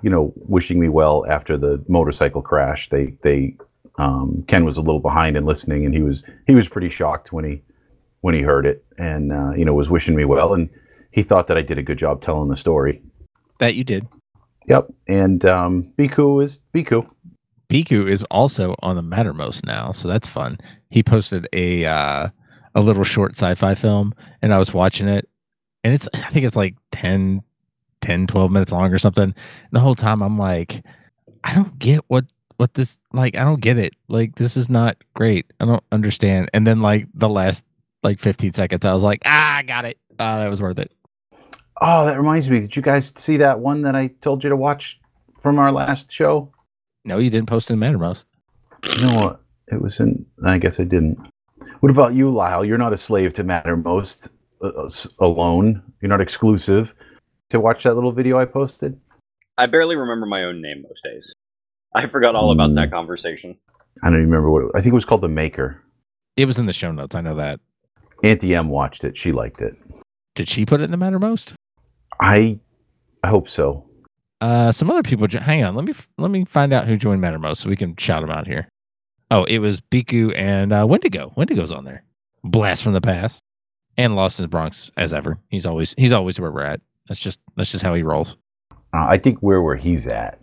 [0.00, 2.88] you know, wishing me well after the motorcycle crash.
[2.88, 3.56] They they
[3.98, 7.32] um, Ken was a little behind in listening, and he was he was pretty shocked
[7.32, 7.62] when he
[8.22, 10.70] when he heard it, and uh, you know was wishing me well, and
[11.10, 13.02] he thought that I did a good job telling the story.
[13.58, 14.08] That you did.
[14.66, 17.06] Yep, and um, Bikhu is Bikhu.
[17.68, 20.56] Bikhu is also on the Mattermost now, so that's fun.
[20.88, 22.28] He posted a uh,
[22.74, 25.28] a little short sci-fi film, and I was watching it,
[25.84, 27.42] and it's I think it's like 10,
[28.00, 29.24] 10 12 minutes long or something.
[29.24, 29.34] And
[29.70, 30.84] the whole time I'm like,
[31.44, 32.26] I don't get what
[32.56, 33.36] what this like.
[33.36, 33.94] I don't get it.
[34.08, 35.52] Like this is not great.
[35.60, 36.50] I don't understand.
[36.54, 37.64] And then like the last
[38.02, 39.98] like fifteen seconds, I was like, ah, I got it.
[40.18, 40.92] Ah, that was worth it.
[41.80, 42.60] Oh, that reminds me.
[42.60, 45.00] Did you guys see that one that I told you to watch
[45.40, 46.52] from our last show?
[47.04, 48.26] No, you didn't post it in Mattermost.
[48.94, 49.42] You know what?
[49.66, 50.24] It was in.
[50.44, 51.18] I guess I didn't.
[51.82, 52.64] What about you, Lyle?
[52.64, 54.28] You're not a slave to Mattermost
[54.62, 55.82] uh, uh, alone.
[56.00, 56.94] You're not exclusive
[57.48, 59.00] to watch that little video I posted.
[59.58, 61.34] I barely remember my own name most days.
[61.92, 63.58] I forgot all about that conversation.
[64.00, 64.62] I don't even remember what.
[64.62, 65.82] It, I think it was called The Maker.
[66.36, 67.16] It was in the show notes.
[67.16, 67.58] I know that.
[68.22, 69.18] Auntie M watched it.
[69.18, 69.74] She liked it.
[70.36, 71.54] Did she put it in the Mattermost?
[72.20, 72.60] I,
[73.24, 73.86] I hope so.
[74.40, 75.26] Uh, some other people.
[75.26, 77.96] jo- Hang on, let me let me find out who joined Mattermost so we can
[77.96, 78.68] shout them out here.
[79.32, 81.32] Oh, it was Bikhu and uh, Wendigo.
[81.36, 82.04] Wendigo's on there.
[82.44, 83.42] Blast from the past,
[83.96, 85.38] and Lost in the Bronx as ever.
[85.48, 86.82] He's always he's always where we're at.
[87.08, 88.36] That's just that's just how he rolls.
[88.92, 90.38] Uh, I think we're where he's at.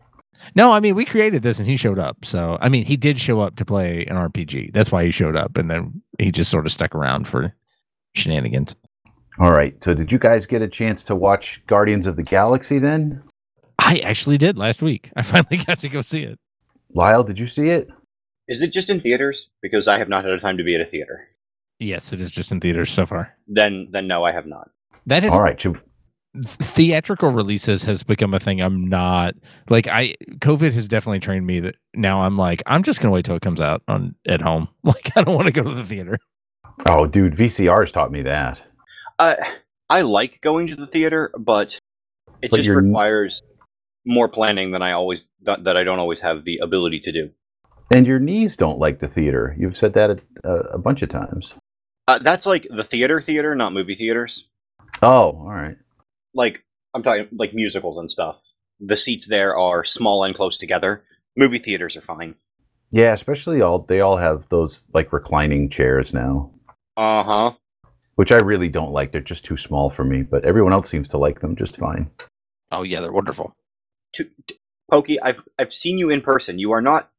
[0.56, 2.26] No, I mean we created this and he showed up.
[2.26, 4.74] So I mean he did show up to play an RPG.
[4.74, 7.54] That's why he showed up, and then he just sort of stuck around for
[8.16, 8.76] shenanigans.
[9.38, 9.82] All right.
[9.84, 13.22] So did you guys get a chance to watch Guardians of the Galaxy then?
[13.78, 15.12] I actually did last week.
[15.16, 16.40] I finally got to go see it.
[16.96, 17.88] Lyle, did you see it?
[18.50, 19.50] Is it just in theaters?
[19.62, 21.30] Because I have not had a time to be at a theater.
[21.80, 23.34] Yes, it is just in theaters so far.
[23.48, 24.70] Then, then no, I have not.
[25.06, 25.60] That is All right.
[25.60, 25.80] Should,
[26.36, 29.34] theatrical releases has become a thing i'm not
[29.68, 33.26] like i covid has definitely trained me that now i'm like i'm just gonna wait
[33.26, 35.84] till it comes out on at home like i don't want to go to the
[35.84, 36.20] theater
[36.86, 38.62] oh, dude, VCRs taught me that.
[39.18, 39.36] Uh,
[39.90, 41.80] I like going to the theater, but
[42.42, 43.42] it But just requires
[44.06, 47.30] more planning than I always that, that I don't always have the ability to do.
[47.92, 49.56] And your knees don't like the theater.
[49.58, 51.54] You've said that a, a, a bunch of times.
[52.08, 54.48] Uh, that's like the theater, theater, not movie theaters.
[55.02, 55.78] Oh, all right.
[56.34, 56.64] Like
[56.94, 58.38] I'm talking like musicals and stuff.
[58.80, 61.04] The seats there are small and close together.
[61.36, 62.36] Movie theaters are fine.
[62.92, 66.52] Yeah, especially all they all have those like reclining chairs now,
[66.98, 67.52] Uh huh.
[68.16, 69.12] which I really don't like.
[69.12, 72.10] They're just too small for me, but everyone else seems to like them just fine.
[72.72, 73.56] Oh yeah, they're wonderful.
[74.14, 74.56] To, to,
[74.90, 76.58] Pokey, I've I've seen you in person.
[76.58, 77.12] You are not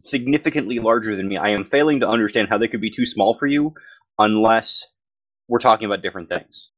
[0.00, 1.36] significantly larger than me.
[1.36, 3.74] I am failing to understand how they could be too small for you,
[4.18, 4.86] unless
[5.48, 6.70] we're talking about different things.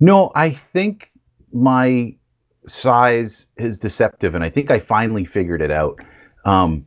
[0.00, 1.10] No, I think
[1.52, 2.16] my
[2.66, 6.00] size is deceptive, and I think I finally figured it out.
[6.44, 6.86] Um,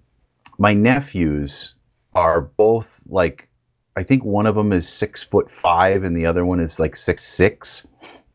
[0.58, 1.76] my nephews
[2.14, 3.50] are both like,
[3.98, 6.96] I think one of them is six foot five, and the other one is like
[6.96, 7.86] six six.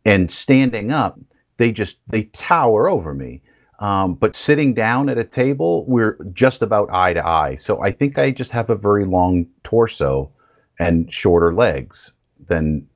[0.05, 1.21] And standing up,
[1.59, 3.43] they just they tower over me.
[3.81, 7.57] Um, but sitting down at a table, we're just about eye to eye.
[7.57, 10.31] So I think I just have a very long torso
[10.79, 12.13] and shorter legs
[12.49, 12.87] than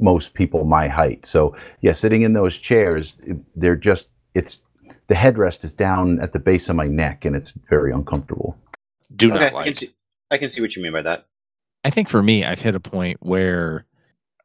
[0.00, 1.26] most people my height.
[1.26, 3.14] So yeah, sitting in those chairs,
[3.56, 4.60] they're just it's
[5.08, 8.56] the headrest is down at the base of my neck, and it's very uncomfortable.
[9.16, 9.76] Do Okay, not I can like.
[9.76, 9.90] see.
[10.30, 11.26] I can see what you mean by that.
[11.84, 13.86] I think for me, I've hit a point where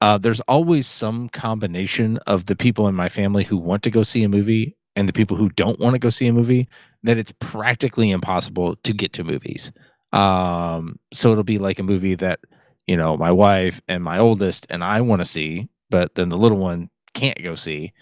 [0.01, 4.03] uh, there's always some combination of the people in my family who want to go
[4.03, 6.67] see a movie and the people who don't want to go see a movie
[7.03, 9.71] that it's practically impossible to get to movies.
[10.13, 12.39] Um, so it'll be like a movie that,
[12.87, 16.37] you know, my wife and my oldest and I want to see, but then the
[16.37, 17.93] little one can't go see.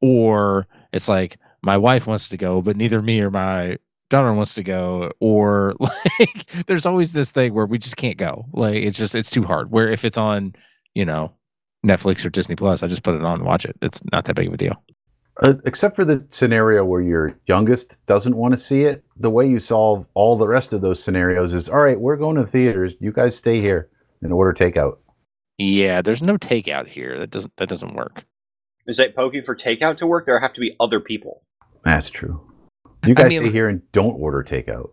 [0.00, 3.78] Or it's like my wife wants to go, but neither me or my
[4.12, 8.44] daughter wants to go or like there's always this thing where we just can't go
[8.52, 10.54] like it's just it's too hard where if it's on
[10.92, 11.32] you know
[11.82, 14.36] netflix or disney plus i just put it on and watch it it's not that
[14.36, 14.84] big of a deal
[15.40, 19.48] Uh, except for the scenario where your youngest doesn't want to see it, the way
[19.48, 22.50] you solve all the rest of those scenarios is all right, we're going to the
[22.50, 22.92] theaters.
[23.00, 23.88] You guys stay here
[24.20, 24.98] and order takeout.
[25.56, 27.18] Yeah, there's no takeout here.
[27.18, 28.24] That doesn't that doesn't work.
[28.86, 30.26] Is that pokey for takeout to work?
[30.26, 31.42] There have to be other people.
[31.84, 32.40] That's true.
[33.06, 34.90] You I guys mean- stay here and don't order takeout.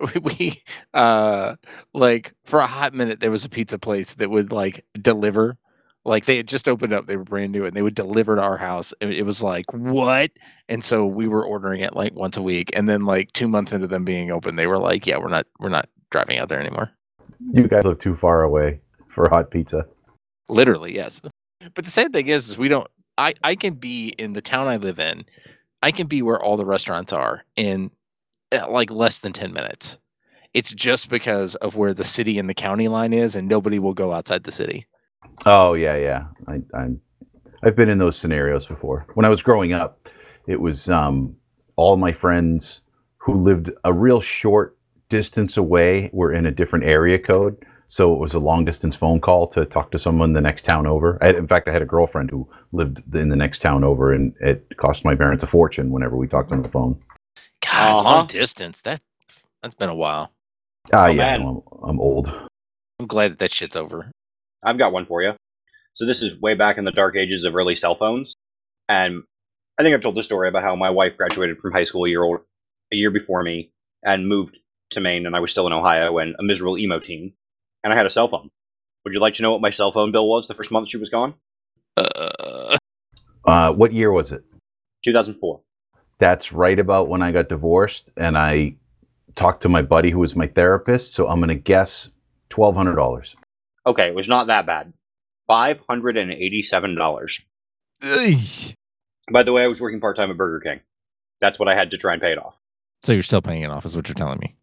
[0.00, 0.62] we, we
[0.94, 1.56] uh
[1.92, 5.58] like for a hot minute there was a pizza place that would like deliver
[6.06, 8.42] like they had just opened up they were brand new and they would deliver to
[8.42, 10.30] our house it was like what?
[10.68, 13.72] And so we were ordering it like once a week and then like two months
[13.72, 16.60] into them being open they were like yeah we're not we're not driving out there
[16.60, 16.90] anymore.
[17.52, 19.86] You guys live too far away for hot pizza.
[20.48, 21.20] literally yes.
[21.74, 22.88] But the sad thing is, is we don't
[23.18, 25.24] i i can be in the town i live in
[25.82, 27.90] i can be where all the restaurants are in
[28.52, 29.98] uh, like less than 10 minutes.
[30.54, 33.92] It's just because of where the city and the county line is and nobody will
[33.92, 34.86] go outside the city
[35.46, 36.24] Oh yeah, yeah.
[36.48, 37.00] I, I'm.
[37.62, 39.06] I've been in those scenarios before.
[39.14, 40.08] When I was growing up,
[40.46, 41.36] it was um,
[41.76, 42.80] all my friends
[43.18, 44.76] who lived a real short
[45.08, 47.56] distance away were in a different area code,
[47.88, 50.86] so it was a long distance phone call to talk to someone the next town
[50.86, 51.18] over.
[51.22, 54.34] I in fact, I had a girlfriend who lived in the next town over, and
[54.40, 57.00] it cost my parents a fortune whenever we talked on the phone.
[57.62, 58.02] god Uh-huh.
[58.04, 59.00] long distance that
[59.62, 60.32] that's been a while
[60.92, 61.40] Ah, Oh, yeah, man.
[61.40, 62.32] I'm, I'm old.
[63.00, 64.10] i'm glad that that shit's over
[64.64, 65.34] I've got one for you.
[65.94, 68.34] So this is way back in the dark ages of early cell phones,
[68.88, 69.22] and
[69.78, 72.08] I think I've told the story about how my wife graduated from high school a
[72.08, 72.40] year old,
[72.92, 73.72] a year before me,
[74.04, 74.58] and moved
[74.90, 77.32] to Maine, and I was still in Ohio and a miserable emo teen,
[77.82, 78.50] and I had a cell phone.
[79.04, 80.96] Would you like to know what my cell phone bill was the first month she
[80.96, 81.34] was gone?
[81.96, 82.76] uh
[83.46, 84.44] Uh, what year was it?
[85.04, 85.60] 2004.
[86.18, 88.76] That's right about when I got divorced, and I
[89.34, 91.12] talked to my buddy who was my therapist.
[91.12, 92.08] So I'm going to guess
[92.48, 93.36] twelve hundred dollars.
[93.86, 94.92] Okay, it was not that bad.
[95.46, 97.40] Five hundred and eighty-seven dollars.
[98.02, 100.80] By the way, I was working part-time at Burger King.
[101.40, 102.60] That's what I had to try and pay it off.
[103.02, 104.54] so you're still paying it off is what you're telling me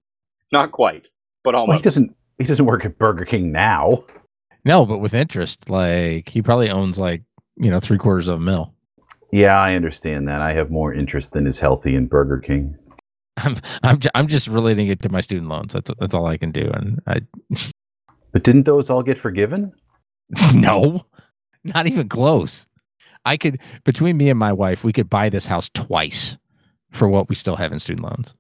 [0.52, 1.08] Not quite,
[1.44, 2.16] but Well, he doesn't.
[2.40, 4.04] He doesn't work at Burger King now.
[4.66, 7.22] no but with interest like he probably owns like
[7.58, 8.74] you know three quarters of a mill.
[9.32, 10.42] Yeah, I understand that.
[10.42, 12.78] I have more interest than is healthy in Burger King.
[13.38, 16.38] i'm i'm, ju- I'm just relating it to my student loans that's that's all i
[16.38, 17.22] can do and i
[18.34, 19.72] But didn't those all get forgiven?
[20.54, 21.06] no,
[21.64, 22.68] not even close.
[23.26, 26.38] I could between me and my wife, we could buy this house twice
[26.92, 28.36] for what we still have in student loans.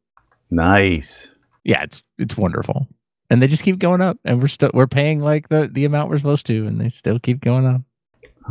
[0.51, 1.29] Nice.
[1.63, 2.87] Yeah, it's it's wonderful.
[3.29, 6.09] And they just keep going up and we're still we're paying like the the amount
[6.09, 7.81] we're supposed to and they still keep going up.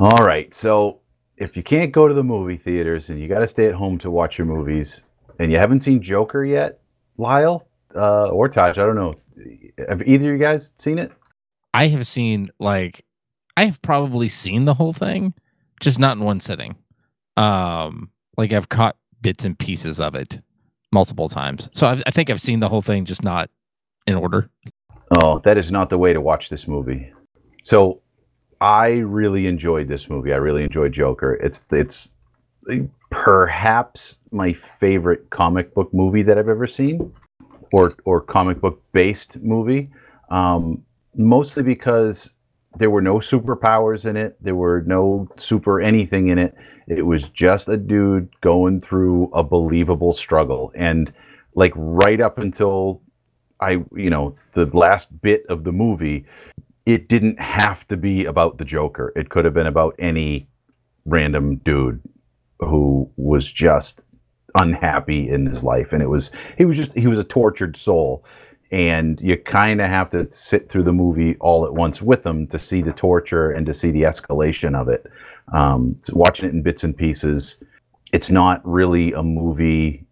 [0.00, 0.54] All right.
[0.54, 1.00] So
[1.36, 3.98] if you can't go to the movie theaters and you got to stay at home
[3.98, 5.02] to watch your movies,
[5.38, 6.80] and you haven't seen Joker yet,
[7.18, 9.12] Lyle uh, or Thaj, I don't know.
[9.88, 11.12] Have either of you guys seen it?
[11.74, 13.04] I have seen like
[13.56, 15.34] I have probably seen the whole thing,
[15.80, 16.76] just not in one sitting.
[17.36, 20.40] Um like I've caught bits and pieces of it
[20.90, 21.70] multiple times.
[21.72, 23.50] So I've, I think I've seen the whole thing just not
[24.06, 24.50] in order.
[25.10, 27.12] Oh, that is not the way to watch this movie.
[27.62, 28.00] So,
[28.60, 30.32] I really enjoyed this movie.
[30.32, 31.34] I really enjoyed Joker.
[31.34, 32.10] It's it's
[33.10, 37.12] perhaps my favorite comic book movie that I've ever seen,
[37.72, 39.90] or or comic book based movie.
[40.30, 40.84] Um,
[41.16, 42.34] mostly because
[42.78, 44.36] there were no superpowers in it.
[44.40, 46.54] There were no super anything in it.
[46.88, 51.12] It was just a dude going through a believable struggle, and
[51.54, 53.02] like right up until
[53.60, 56.26] I, you know, the last bit of the movie,
[56.84, 59.12] it didn't have to be about the Joker.
[59.14, 60.48] It could have been about any
[61.04, 62.00] random dude
[62.58, 64.00] who was just
[64.58, 65.92] unhappy in his life.
[65.92, 68.24] And it was, he was just, he was a tortured soul.
[68.72, 72.46] And you kind of have to sit through the movie all at once with them
[72.48, 75.06] to see the torture and to see the escalation of it.
[75.52, 77.58] Um, so watching it in bits and pieces,
[78.12, 80.06] it's not really a movie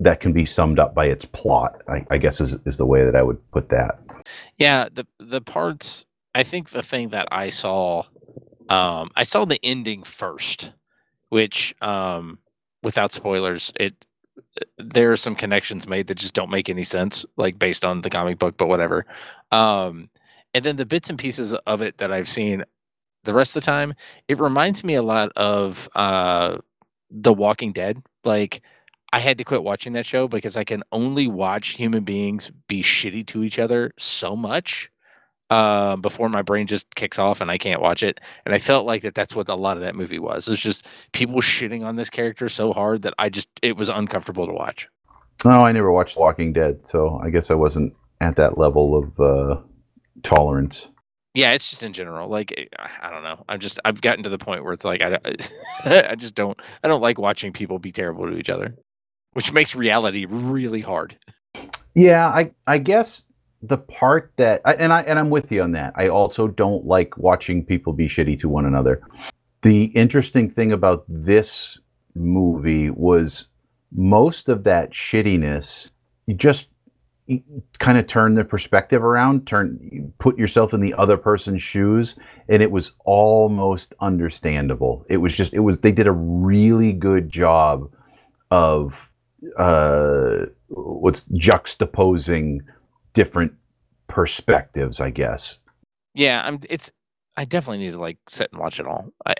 [0.00, 1.80] that can be summed up by its plot.
[1.88, 3.98] I, I guess is is the way that I would put that.
[4.56, 6.06] Yeah, the the parts.
[6.34, 8.04] I think the thing that I saw,
[8.68, 10.72] um, I saw the ending first,
[11.28, 12.38] which, um,
[12.82, 14.06] without spoilers, it
[14.78, 18.10] there are some connections made that just don't make any sense, like based on the
[18.10, 19.06] comic book, but whatever.
[19.50, 20.10] Um,
[20.54, 22.64] and then the bits and pieces of it that I've seen
[23.24, 23.94] the rest of the time,
[24.28, 26.58] it reminds me a lot of uh,
[27.10, 28.02] The Walking Dead.
[28.24, 28.62] Like,
[29.12, 32.82] I had to quit watching that show because I can only watch human beings be
[32.82, 34.90] shitty to each other so much
[35.52, 38.20] uh, before my brain just kicks off and I can't watch it.
[38.46, 40.48] And I felt like that that's what a lot of that movie was.
[40.48, 43.90] It was just people shitting on this character so hard that I just it was
[43.90, 44.88] uncomfortable to watch.
[45.44, 47.92] No, I never watched Walking Dead, so I guess I wasn't
[48.22, 49.60] at that level of uh,
[50.22, 50.88] tolerance.
[51.34, 52.28] Yeah, it's just in general.
[52.30, 52.64] Like eh,
[53.02, 53.44] I don't know.
[53.46, 55.18] I'm just I've gotten to the point where it's like I
[55.84, 58.74] I just don't I don't like watching people be terrible to each other,
[59.34, 61.18] which makes reality really hard.
[61.94, 63.24] Yeah, I I guess
[63.62, 65.92] the part that and I and I'm with you on that.
[65.96, 69.00] I also don't like watching people be shitty to one another.
[69.62, 71.78] The interesting thing about this
[72.14, 73.46] movie was
[73.92, 75.90] most of that shittiness
[76.26, 76.68] you just
[77.78, 82.16] kind of turn the perspective around, turn put yourself in the other person's shoes
[82.48, 85.06] and it was almost understandable.
[85.08, 87.90] It was just it was they did a really good job
[88.50, 89.10] of
[89.58, 92.60] uh what's juxtaposing
[93.12, 93.52] different
[94.08, 95.58] perspectives, I guess.
[96.14, 96.60] Yeah, I'm.
[96.68, 96.90] It's.
[97.34, 99.10] I definitely need to like sit and watch it all.
[99.26, 99.34] I,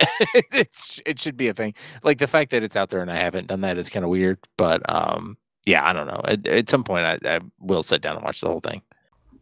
[0.51, 0.99] it's.
[1.05, 1.75] It should be a thing.
[2.03, 4.09] Like the fact that it's out there and I haven't done that is kind of
[4.09, 4.39] weird.
[4.57, 6.21] But um, yeah, I don't know.
[6.25, 8.81] At, at some point, I, I will sit down and watch the whole thing.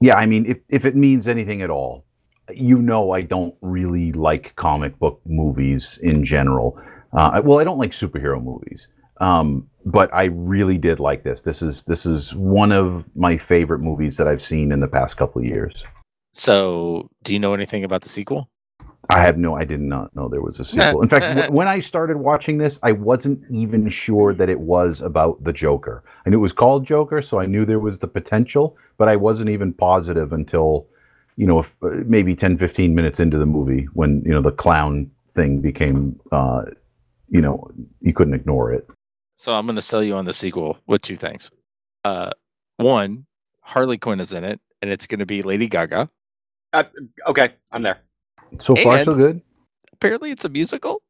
[0.02, 2.06] Yeah, I mean, if if it means anything at all,
[2.54, 6.80] you know, I don't really like comic book movies in general.
[7.14, 8.88] Uh, well, I don't like superhero movies,
[9.22, 11.42] um, but I really did like this.
[11.42, 15.16] This is this is one of my favorite movies that I've seen in the past
[15.16, 15.86] couple of years.
[16.34, 18.50] So, do you know anything about the sequel?
[19.10, 21.02] I have no, I did not know there was a sequel.
[21.02, 25.02] In fact, w- when I started watching this, I wasn't even sure that it was
[25.02, 26.04] about the Joker.
[26.26, 29.16] I knew it was called Joker, so I knew there was the potential, but I
[29.16, 30.86] wasn't even positive until,
[31.36, 34.52] you know, if, uh, maybe 10, 15 minutes into the movie when, you know, the
[34.52, 36.66] clown thing became, uh,
[37.30, 37.72] you know,
[38.02, 38.88] you couldn't ignore it.
[39.42, 41.50] So I'm going to sell you on the sequel with two things.
[42.06, 42.30] Uh,
[42.78, 43.26] one,
[43.62, 46.10] Harley Quinn is in it, and it's going to be Lady Gaga.
[46.72, 46.84] Uh,
[47.26, 47.98] okay, I'm there.
[48.60, 49.42] So far, so good.
[49.94, 51.02] Apparently, it's a musical.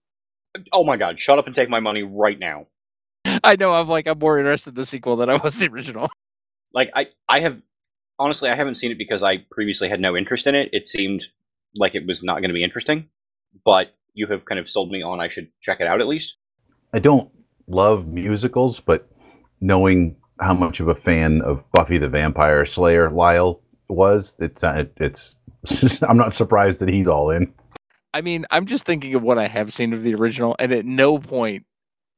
[0.71, 2.67] Oh my god, shut up and take my money right now.
[3.43, 3.73] I know.
[3.73, 6.09] I'm like I'm more interested in the sequel than I was the original.
[6.73, 7.61] Like I, I have
[8.17, 10.69] honestly, I haven't seen it because I previously had no interest in it.
[10.71, 11.25] It seemed
[11.75, 13.09] like it was not going to be interesting,
[13.65, 15.19] but you have kind of sold me on.
[15.19, 16.37] I should check it out at least.
[16.93, 17.29] I don't
[17.67, 19.07] love musicals, but
[19.59, 24.85] knowing how much of a fan of Buffy the Vampire Slayer Lyle was, it's uh,
[24.85, 25.35] it, it's
[26.01, 27.53] I'm not surprised that he's all in.
[28.13, 30.85] I mean, I'm just thinking of what I have seen of the original, and at
[30.85, 31.65] no point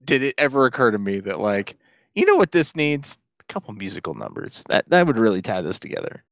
[0.04, 1.78] did it ever occur to me that, like,
[2.16, 3.18] you know what this needs?
[3.40, 4.64] A couple musical numbers.
[4.70, 6.24] That that would really tie this together.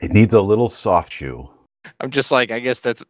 [0.00, 1.48] It needs a little soft shoe.
[2.00, 3.02] I'm just like, I guess that's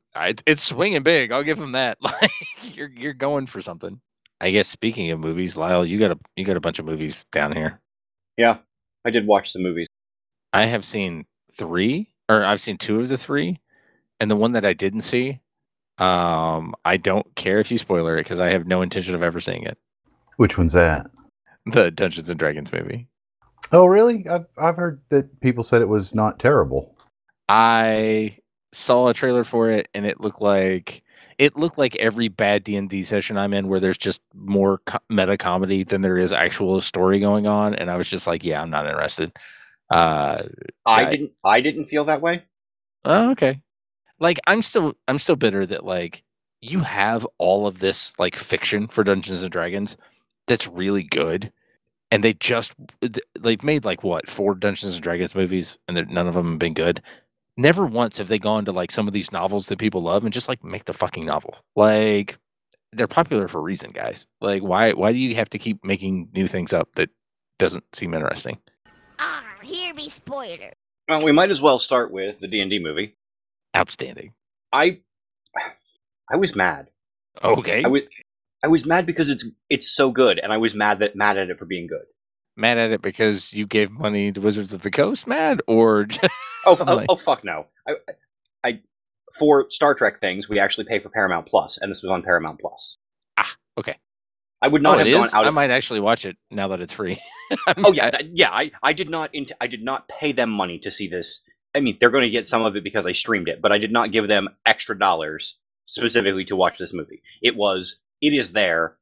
[0.46, 1.32] it's swinging big.
[1.32, 1.98] I'll give him that.
[2.02, 2.30] Like,
[2.76, 4.00] you're you're going for something.
[4.40, 7.24] I guess speaking of movies, Lyle, you got a you got a bunch of movies
[7.32, 7.80] down here.
[8.36, 8.58] Yeah,
[9.04, 9.86] I did watch the movies.
[10.52, 13.60] I have seen three, or I've seen two of the three,
[14.20, 15.40] and the one that I didn't see,
[15.98, 19.40] um, I don't care if you spoiler it because I have no intention of ever
[19.40, 19.78] seeing it.
[20.36, 21.10] Which one's that?
[21.66, 23.08] The Dungeons and Dragons movie.
[23.72, 24.26] Oh, really?
[24.28, 26.96] I've I've heard that people said it was not terrible.
[27.48, 28.38] I
[28.72, 31.03] saw a trailer for it, and it looked like
[31.38, 34.78] it looked like every bad D and D session I'm in, where there's just more
[34.86, 38.44] co- meta comedy than there is actual story going on, and I was just like,
[38.44, 39.32] yeah, I'm not interested.
[39.90, 40.44] Uh,
[40.86, 41.32] I didn't.
[41.44, 42.44] I didn't feel that way.
[43.04, 43.60] Oh, okay.
[44.18, 46.22] Like I'm still I'm still bitter that like
[46.60, 49.96] you have all of this like fiction for Dungeons and Dragons
[50.46, 51.52] that's really good
[52.10, 52.72] and they just
[53.38, 56.74] they've made like what four Dungeons and Dragons movies and none of them have been
[56.74, 57.02] good.
[57.56, 60.32] Never once have they gone to like some of these novels that people love and
[60.32, 61.56] just like make the fucking novel.
[61.76, 62.38] Like
[62.92, 64.26] they're popular for a reason, guys.
[64.40, 67.10] Like why why do you have to keep making new things up that
[67.58, 68.58] doesn't seem interesting?
[69.20, 70.72] Ah, here be spoiler.
[71.08, 73.16] Well, we might as well start with the D and D movie.
[73.76, 74.32] Outstanding.
[74.72, 75.00] I,
[76.28, 76.88] I was mad.
[77.42, 77.84] Okay.
[77.84, 78.02] I was,
[78.62, 81.50] I was mad because it's it's so good, and I was mad that mad at
[81.50, 82.06] it for being good.
[82.56, 86.24] mad at it because you gave money to Wizards of the Coast, mad or just,
[86.66, 87.66] Oh, oh, like- oh fuck no!
[87.88, 87.94] I,
[88.64, 88.80] I,
[89.38, 92.60] for Star Trek things, we actually pay for Paramount Plus, and this was on Paramount
[92.60, 92.96] Plus.
[93.36, 93.96] ah okay.
[94.62, 95.34] I would Oh, not it have gone is?
[95.34, 95.46] out.
[95.46, 97.20] I might actually watch it now that it's free.
[97.76, 98.50] oh yeah, that- yeah.
[98.50, 99.30] I, I did not.
[99.34, 101.42] Int- I did not pay them money to see this.
[101.74, 103.78] I mean, they're going to get some of it because I streamed it, but I
[103.78, 107.20] did not give them extra dollars specifically to watch this movie.
[107.42, 108.00] It was.
[108.22, 108.96] It is there,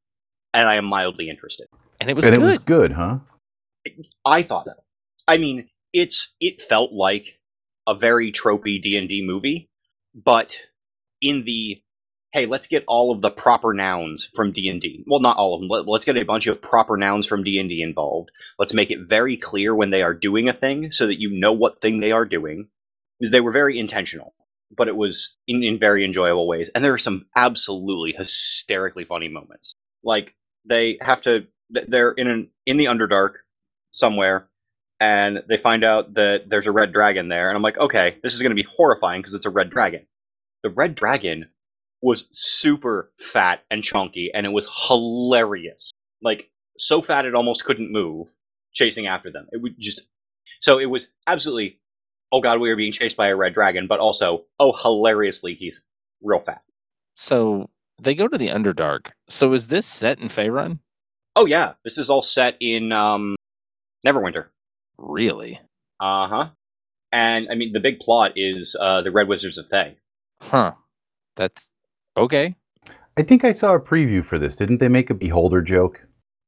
[0.53, 1.69] and I am mildly interested.
[2.01, 2.43] and it was and good.
[2.43, 3.19] it was good, huh?
[3.87, 3.95] I thought so.
[3.97, 4.03] I mean, and good.
[4.03, 4.25] it was good, huh?
[4.25, 4.73] I thought so.
[5.29, 7.39] I mean, it's it felt like
[7.87, 9.71] a very tropey D and D movie,
[10.15, 10.57] but
[11.21, 11.83] in the
[12.33, 15.05] hey, let's get all of the proper nouns from D and D.
[15.07, 15.69] Well, not all of them.
[15.69, 18.31] Let, let's get a bunch of proper nouns from D and D involved.
[18.59, 21.53] Let's make it very clear when they are doing a thing, so that you know
[21.53, 22.69] what thing they are doing.
[23.21, 24.35] They were very intentional,
[24.77, 26.71] but it was in, in very enjoyable ways.
[26.75, 29.75] And there are some absolutely hysterically funny moments.
[30.03, 30.35] Like
[30.65, 33.35] they have to, they're in an in the Underdark
[33.93, 34.49] somewhere,
[35.03, 38.35] and they find out that there's a red dragon there, and I'm like, okay, this
[38.35, 40.07] is going to be horrifying because it's a red dragon.
[40.63, 41.51] The red dragon
[42.01, 45.91] was super fat and chunky, and it was hilarious.
[46.23, 48.29] Like so fat it almost couldn't move,
[48.75, 49.49] chasing after them.
[49.51, 50.03] It would just
[50.61, 51.81] so it was absolutely,
[52.31, 55.83] oh god, we are being chased by a red dragon, but also, oh hilariously, he's
[56.23, 56.63] real fat.
[57.15, 57.71] So
[58.01, 59.11] they go to the Underdark.
[59.29, 60.79] So is this set in Faerun?
[61.35, 63.35] Oh yeah, this is all set in um,
[64.07, 64.47] Neverwinter.
[64.99, 65.61] Really?
[66.01, 66.49] Uh huh.
[67.13, 69.97] And I mean, the big plot is uh, the Red Wizards of Thay.
[70.41, 70.73] Huh.
[71.37, 71.69] That's
[72.17, 72.57] okay.
[73.17, 74.57] I think I saw a preview for this.
[74.57, 76.07] Didn't they make a beholder joke?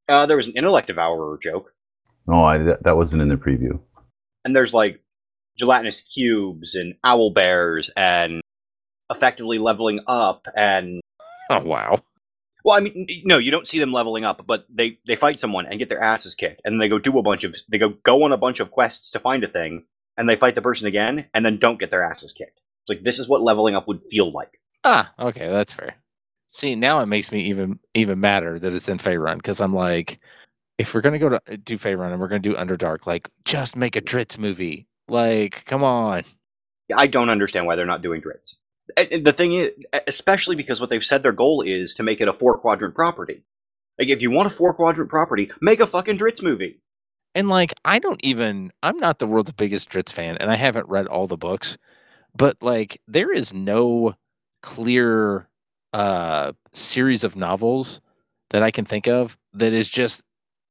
[0.08, 1.72] Uh, there was an intellect devourer joke,
[2.26, 3.80] No, I, that, that wasn't in the preview.
[4.44, 5.00] and there's like
[5.56, 8.40] gelatinous cubes and owl bears and
[9.10, 11.00] effectively leveling up and
[11.50, 12.02] Oh wow.
[12.64, 15.66] Well, I mean, no, you don't see them leveling up, but they they fight someone
[15.66, 17.90] and get their asses kicked, and then they go do a bunch of they go
[17.90, 19.84] go on a bunch of quests to find a thing,
[20.16, 22.60] and they fight the person again, and then don't get their asses kicked.
[22.82, 24.60] It's like this is what leveling up would feel like.
[24.82, 25.96] Ah, okay, that's fair.
[26.48, 30.18] See, now it makes me even even madder that it's in Faerun because I'm like,
[30.78, 33.76] if we're gonna go to uh, do Faerun and we're gonna do Underdark, like just
[33.76, 34.86] make a Drizzt movie.
[35.06, 36.24] Like, come on.
[36.94, 38.56] I don't understand why they're not doing Drizzt.
[38.96, 39.70] The thing is,
[40.06, 43.42] especially because what they've said their goal is to make it a four quadrant property.
[43.98, 46.80] Like, if you want a four quadrant property, make a fucking Drizzt movie.
[47.34, 48.72] And like, I don't even.
[48.82, 51.78] I'm not the world's biggest Drizzt fan, and I haven't read all the books,
[52.36, 54.14] but like, there is no
[54.62, 55.48] clear
[55.92, 58.00] uh series of novels
[58.50, 60.22] that I can think of that is just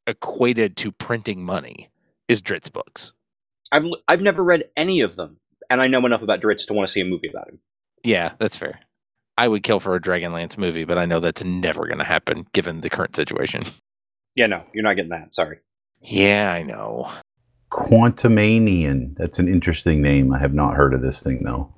[0.08, 1.90] equated to printing money.
[2.28, 3.14] Is Drizzt books?
[3.72, 5.38] I've I've never read any of them,
[5.70, 7.60] and I know enough about Drizzt to want to see a movie about him.
[8.04, 8.80] Yeah, that's fair.
[9.38, 12.46] I would kill for a Dragonlance movie, but I know that's never going to happen
[12.54, 13.64] given the current situation.
[14.36, 15.36] Yeah, no, you're not getting that.
[15.36, 15.60] Sorry.
[16.02, 17.12] Yeah, I know.
[17.72, 19.16] Quantumanian.
[19.18, 20.34] That's an interesting name.
[20.34, 21.74] I have not heard of this thing though.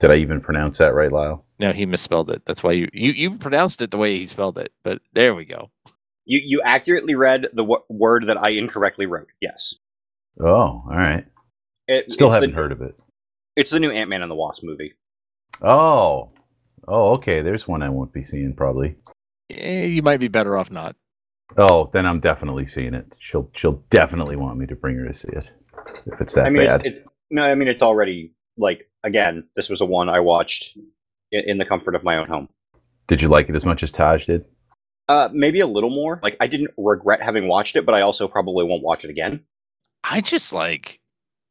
[0.00, 1.44] Did I even pronounce that right, Lyle?
[1.58, 2.42] No, he misspelled it.
[2.46, 4.72] That's why you you, you pronounced it the way he spelled it.
[4.82, 5.70] But there we go.
[6.24, 9.28] You you accurately read the w- word that I incorrectly wrote.
[9.40, 9.74] Yes.
[10.40, 11.26] Oh, all right.
[11.86, 12.96] It, Still haven't the, heard of it.
[13.56, 14.94] It's the new Ant Man and the Wasp movie.
[15.62, 16.30] Oh.
[16.86, 17.42] Oh, okay.
[17.42, 18.96] There's one I won't be seeing probably.
[19.50, 20.96] Eh, you might be better off not.
[21.56, 23.06] Oh, then I'm definitely seeing it.
[23.18, 25.48] She'll she'll definitely want me to bring her to see it.
[26.06, 26.84] If it's that I mean, bad.
[26.86, 27.42] it's, it's no.
[27.42, 29.44] I mean, it's already like again.
[29.54, 30.76] This was a one I watched
[31.30, 32.48] in, in the comfort of my own home.
[33.06, 34.46] Did you like it as much as Thaj did?
[35.08, 36.18] Uh, maybe a little more.
[36.22, 39.44] Like I didn't regret having watched it, but I also probably won't watch it again.
[40.02, 41.00] I just like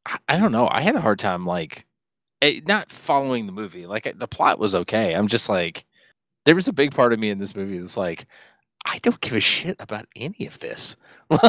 [0.06, 0.68] I- I don't know.
[0.70, 1.86] I had a hard time like
[2.44, 3.86] eh, not following the movie.
[3.88, 5.14] Like the plot was okay.
[5.14, 5.86] I'm just like
[6.46, 8.26] there was a big part of me in this movie that's like
[8.86, 10.96] I don't give a shit about any of this.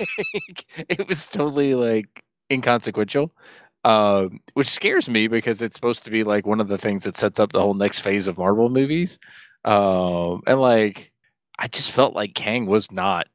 [0.00, 3.32] Like it was totally like inconsequential.
[3.84, 7.16] Um, which scares me because it's supposed to be like one of the things that
[7.16, 9.18] sets up the whole next phase of Marvel movies.
[9.64, 11.12] Um, and like
[11.58, 13.28] I just felt like Kang was not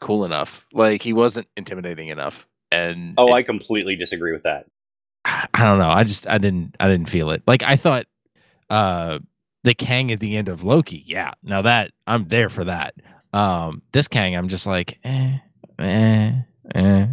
[0.00, 0.66] cool enough.
[0.72, 2.46] Like he wasn't intimidating enough.
[2.70, 4.66] And Oh, it- I completely disagree with that.
[5.54, 5.88] I don't know.
[5.90, 7.42] I just I didn't I didn't feel it.
[7.46, 8.06] Like I thought
[8.70, 9.18] uh
[9.64, 11.02] the Kang at the end of Loki.
[11.06, 11.32] Yeah.
[11.42, 12.94] Now that I'm there for that.
[13.32, 15.38] Um this Kang I'm just like eh
[15.78, 16.32] eh
[16.74, 17.06] eh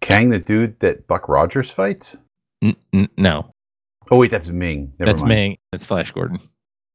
[0.00, 2.16] Kang, the dude that Buck Rogers fights?
[2.62, 3.52] n- n- no.
[4.10, 4.92] Oh wait, that's Ming.
[4.98, 5.30] Never That's mind.
[5.34, 5.60] me.
[5.72, 6.40] That's Flash Gordon.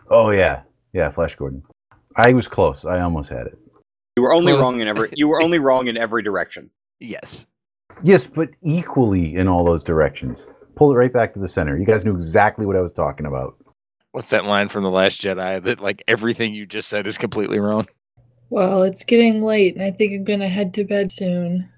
[0.10, 0.62] Oh yeah,
[0.94, 1.64] yeah, Flash Gordon.
[2.16, 2.86] I was close.
[2.86, 3.58] I almost had it.
[4.16, 4.62] You were only Close.
[4.62, 5.10] wrong in every.
[5.16, 6.70] You were only wrong in every direction.
[7.00, 7.46] yes.
[8.02, 10.46] Yes, but equally in all those directions.
[10.76, 11.78] Pull it right back to the center.
[11.78, 13.56] You guys knew exactly what I was talking about.
[14.12, 17.60] What's that line from The Last Jedi that like everything you just said is completely
[17.60, 17.88] wrong?
[18.50, 21.70] Well, it's getting late, and I think I'm gonna head to bed soon.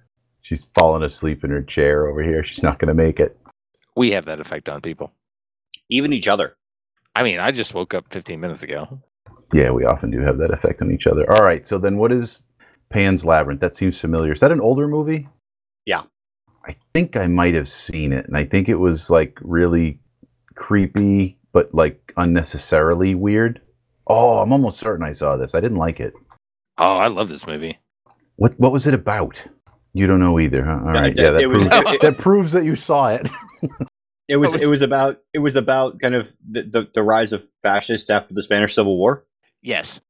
[0.46, 2.44] She's fallen asleep in her chair over here.
[2.44, 3.36] She's not going to make it.
[3.96, 5.12] We have that effect on people.
[5.90, 6.56] Even each other.
[7.16, 9.02] I mean, I just woke up 15 minutes ago.
[9.54, 11.28] Yeah, we often do have that effect on each other.
[11.32, 12.44] All right, so then what is
[12.92, 13.60] Pan's Labyrinth?
[13.60, 14.34] That seems familiar.
[14.34, 15.28] Is that an older movie?
[15.86, 16.04] Yeah.
[16.68, 20.00] I think I might have seen it, and I think it was like really
[20.56, 23.62] creepy, but like unnecessarily weird.
[24.08, 25.54] Oh, I'm almost certain I saw this.
[25.56, 26.14] I didn't like it.
[26.78, 27.78] Oh, I love this movie.
[28.38, 29.40] What what was it about?
[29.94, 30.80] You don't know either, huh?
[30.86, 33.10] All Yeah, right, it- yeah, that it was- proves, it- that proves that you saw
[33.10, 33.30] it.
[34.28, 37.32] It was, was- it was about it was about kind of the, the, the rise
[37.32, 39.24] of fascists after the Spanish Civil War.
[39.62, 40.02] Yes.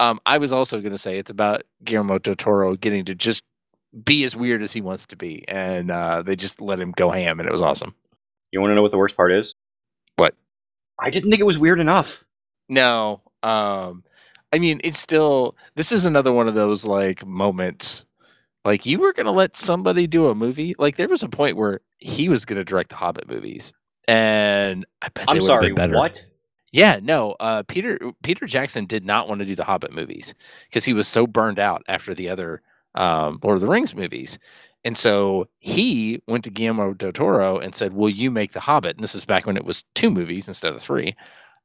[0.00, 3.44] Um, I was also going to say it's about Guillermo del Toro getting to just
[4.04, 7.10] be as weird as he wants to be, and uh, they just let him go
[7.10, 7.94] ham, and it was awesome.
[8.50, 9.54] You want to know what the worst part is?
[10.16, 10.34] What?
[10.98, 12.24] I didn't think it was weird enough.
[12.68, 14.04] No, um,
[14.52, 15.56] I mean it's still.
[15.74, 18.06] This is another one of those like moments.
[18.64, 20.74] Like you were going to let somebody do a movie.
[20.78, 23.72] Like there was a point where he was going to direct the Hobbit movies,
[24.06, 25.66] and I bet they I'm sorry.
[25.68, 25.94] been better.
[25.94, 26.24] What?
[26.72, 27.32] Yeah, no.
[27.38, 30.34] Uh, Peter Peter Jackson did not want to do the Hobbit movies
[30.68, 32.62] because he was so burned out after the other
[32.94, 34.38] um, Lord of the Rings movies,
[34.84, 38.96] and so he went to Guillermo del Toro and said, "Will you make the Hobbit?"
[38.96, 41.14] And this is back when it was two movies instead of three.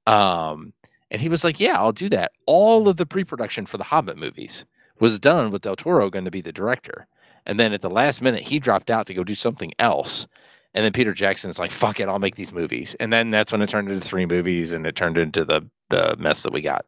[0.05, 0.73] Um,
[1.09, 4.17] and he was like, "Yeah, I'll do that." All of the pre-production for the Hobbit
[4.17, 4.65] movies
[4.99, 7.07] was done with del Toro going to be the director,
[7.45, 10.27] and then at the last minute, he dropped out to go do something else.
[10.73, 13.51] And then Peter Jackson is like, "Fuck it, I'll make these movies." And then that's
[13.51, 16.61] when it turned into three movies, and it turned into the the mess that we
[16.61, 16.85] got.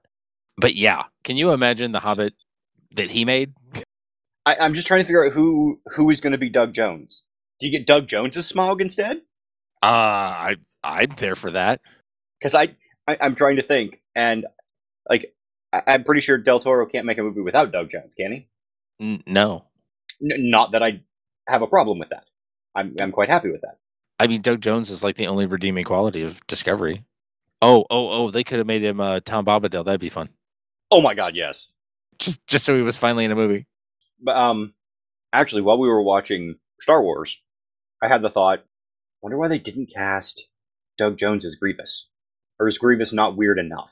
[0.57, 2.33] But yeah, can you imagine the Hobbit
[2.95, 3.53] that he made?
[4.45, 7.23] I, I'm just trying to figure out who who is going to be Doug Jones.
[7.59, 9.17] Do you get Doug Jones as Smaug instead?
[9.81, 11.81] Uh I I'm there for that.
[12.39, 12.75] Because I,
[13.07, 14.45] I I'm trying to think, and
[15.09, 15.33] like
[15.73, 18.47] I, I'm pretty sure Del Toro can't make a movie without Doug Jones, can he?
[19.01, 19.65] N- no,
[20.21, 21.01] N- not that I
[21.47, 22.25] have a problem with that.
[22.75, 23.77] I'm I'm quite happy with that.
[24.19, 27.03] I mean Doug Jones is like the only redeeming quality of Discovery.
[27.61, 29.83] Oh oh oh, they could have made him uh, Tom Bombadil.
[29.83, 30.29] That'd be fun.
[30.91, 31.71] Oh my god, yes.
[32.19, 33.65] Just just so he was finally in a movie.
[34.21, 34.73] But um,
[35.33, 37.41] actually, while we were watching Star Wars,
[38.01, 38.63] I had the thought,
[39.21, 40.47] wonder why they didn't cast
[40.97, 42.07] Doug Jones as Grievous,
[42.59, 43.91] or is Grievous not weird enough?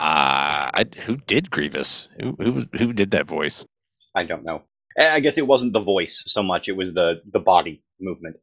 [0.00, 2.08] Uh I, who did Grievous?
[2.20, 3.64] Who who who did that voice?
[4.14, 4.62] I don't know.
[4.98, 8.36] I I guess it wasn't the voice so much; it was the the body movement.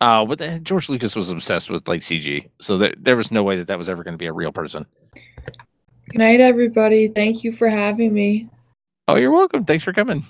[0.00, 3.42] Uh, but the, George Lucas was obsessed with like CG, so there there was no
[3.42, 4.84] way that that was ever going to be a real person.
[6.10, 7.08] Good night, everybody.
[7.08, 8.50] Thank you for having me.
[9.08, 9.64] Oh, you're welcome.
[9.64, 10.26] Thanks for coming.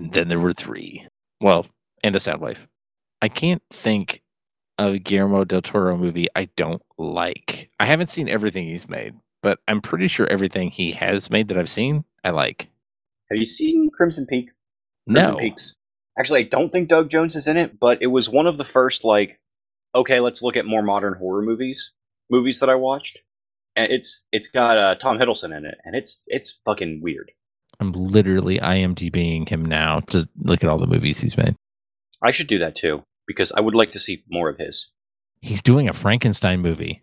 [0.00, 1.06] And then there were three.
[1.42, 1.66] Well,
[2.02, 2.66] and a sound wave.
[3.20, 4.22] I can't think
[4.78, 7.70] of a Guillermo del Toro movie I don't like.
[7.78, 11.58] I haven't seen everything he's made, but I'm pretty sure everything he has made that
[11.58, 12.70] I've seen, I like.
[13.30, 14.50] Have you seen Crimson Peak?
[15.06, 15.38] Crimson No.
[15.38, 15.76] Peaks.
[16.18, 18.64] Actually, I don't think Doug Jones is in it, but it was one of the
[18.64, 19.38] first like,
[19.94, 21.92] okay, let's look at more modern horror movies.
[22.30, 23.22] Movies that I watched,
[23.74, 27.32] and it's it's got uh, Tom Hiddleston in it, and it's it's fucking weird.
[27.80, 31.56] I'm literally IMDBing him now to look at all the movies he's made.
[32.22, 34.90] I should do that too because I would like to see more of his.
[35.40, 37.02] He's doing a Frankenstein movie.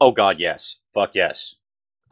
[0.00, 1.56] Oh God, yes, fuck yes.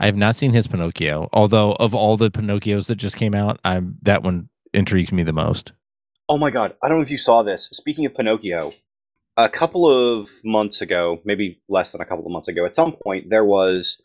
[0.00, 3.58] I have not seen his Pinocchio, although of all the Pinocchios that just came out,
[3.64, 5.72] I'm that one intrigues me the most.
[6.28, 7.68] Oh my God, I don't know if you saw this.
[7.72, 8.72] Speaking of Pinocchio,
[9.36, 12.92] a couple of months ago, maybe less than a couple of months ago, at some
[12.92, 14.00] point there was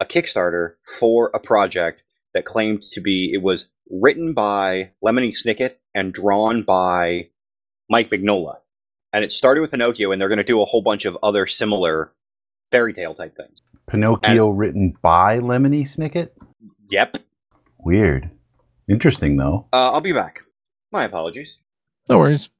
[0.00, 2.03] a Kickstarter for a project
[2.34, 7.28] that claimed to be it was written by Lemony Snicket and drawn by
[7.88, 8.56] Mike Mignola.
[9.12, 11.46] And it started with Pinocchio, and they're going to do a whole bunch of other
[11.46, 12.12] similar
[12.70, 13.60] fairy tale type things.
[13.86, 16.30] Pinocchio written by Lemony Snicket?
[16.88, 17.18] Yep.
[17.78, 18.30] Weird.
[18.88, 19.66] Interesting though.
[19.72, 20.40] Uh, I'll be back.
[20.90, 21.58] My apologies.
[22.08, 22.50] No worries.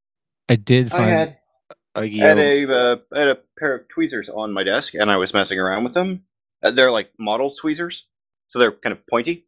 [0.48, 3.88] I did I find had a I had a uh, I had a pair of
[3.88, 6.24] tweezers on my desk, and I was messing around with them.
[6.62, 8.06] Uh, they're like model tweezers,
[8.48, 9.46] so they're kind of pointy.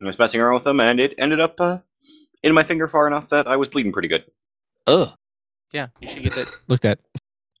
[0.00, 1.78] And I was messing around with them, and it ended up uh,
[2.42, 4.24] in my finger far enough that I was bleeding pretty good.
[4.86, 5.12] Ugh.
[5.72, 6.50] Yeah, you should get that.
[6.68, 6.98] looked at.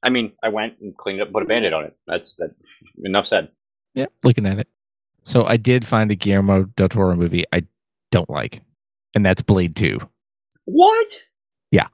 [0.02, 1.96] I mean, I went and cleaned it up, put a band-aid on it.
[2.06, 2.54] That's that.
[3.02, 3.48] Enough said.
[3.94, 4.68] Yeah, looking at it.
[5.24, 7.64] So I did find a Guillermo del Toro movie I
[8.10, 8.62] don't like,
[9.14, 9.98] and that's Blade Two.
[10.64, 11.08] What?
[11.70, 11.88] Yeah.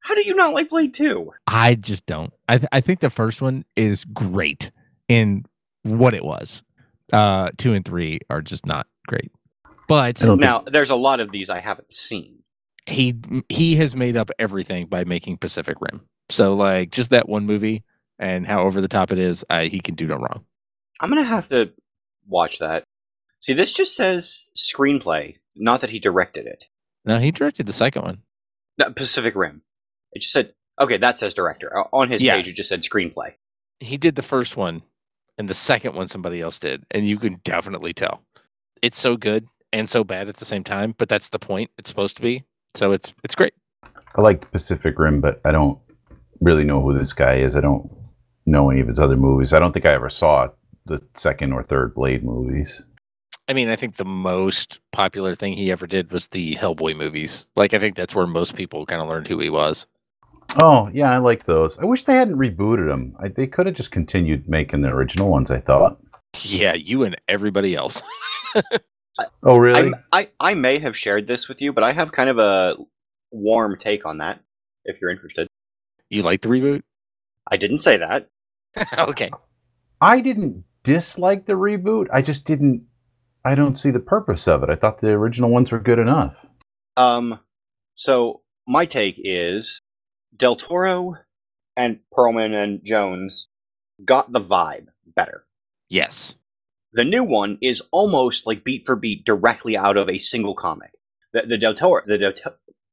[0.00, 1.32] How do you not like Blade Two?
[1.46, 2.32] I just don't.
[2.48, 4.70] I th- I think the first one is great
[5.08, 5.46] in
[5.82, 6.62] what it was.
[7.12, 9.30] Uh, two and three are just not great.
[9.88, 12.38] But I don't Now, there's a lot of these I haven't seen.
[12.86, 13.14] he
[13.48, 16.02] he has made up everything by making Pacific Rim.
[16.30, 17.84] So like just that one movie
[18.18, 20.44] and how over the top it is, uh, he can do no wrong.
[21.00, 21.72] I'm gonna have to
[22.28, 22.84] watch that.
[23.40, 26.64] See, this just says screenplay, not that he directed it.
[27.04, 28.18] No, he directed the second one.
[28.78, 29.62] No, Pacific Rim.
[30.12, 30.96] It just said okay.
[30.96, 32.36] That says director on his Yeah.
[32.36, 32.48] page.
[32.48, 33.34] It just said screenplay.
[33.80, 34.82] He did the first one,
[35.36, 38.22] and the second one somebody else did, and you can definitely tell.
[38.82, 41.70] It's so good and so bad at the same time, but that's the point.
[41.76, 42.44] It's supposed to be.
[42.74, 43.54] So it's it's great.
[44.16, 45.78] I like Pacific Rim, but I don't
[46.40, 47.56] really know who this guy is.
[47.56, 47.90] I don't
[48.46, 49.52] know any of his other movies.
[49.52, 50.48] I don't think I ever saw
[50.86, 52.80] the second or third Blade movies.
[53.48, 57.46] I mean, I think the most popular thing he ever did was the Hellboy movies.
[57.56, 59.86] Like, I think that's where most people kind of learned who he was.
[60.62, 61.78] Oh yeah, I like those.
[61.78, 63.16] I wish they hadn't rebooted them.
[63.18, 65.50] I, they could have just continued making the original ones.
[65.50, 65.98] I thought.
[66.42, 68.02] Yeah, you and everybody else.
[69.42, 69.80] Oh really?
[69.80, 72.76] I'm- I I may have shared this with you, but I have kind of a
[73.30, 74.40] warm take on that.
[74.84, 75.48] If you're interested,
[76.10, 76.82] You like the reboot?
[77.50, 78.28] I didn't say that.
[78.98, 79.30] okay.
[80.00, 82.06] I didn't dislike the reboot.
[82.12, 82.86] I just didn't.
[83.44, 84.70] I don't see the purpose of it.
[84.70, 86.34] I thought the original ones were good enough.
[86.96, 87.40] Um,
[87.94, 89.80] so my take is
[90.36, 91.14] Del Toro
[91.76, 93.48] and Perlman and Jones
[94.04, 95.44] got the vibe better.
[95.88, 96.34] Yes.
[96.94, 100.92] The new one is almost like beat for beat directly out of a single comic.
[101.32, 102.32] The, the Del Toro, the Del,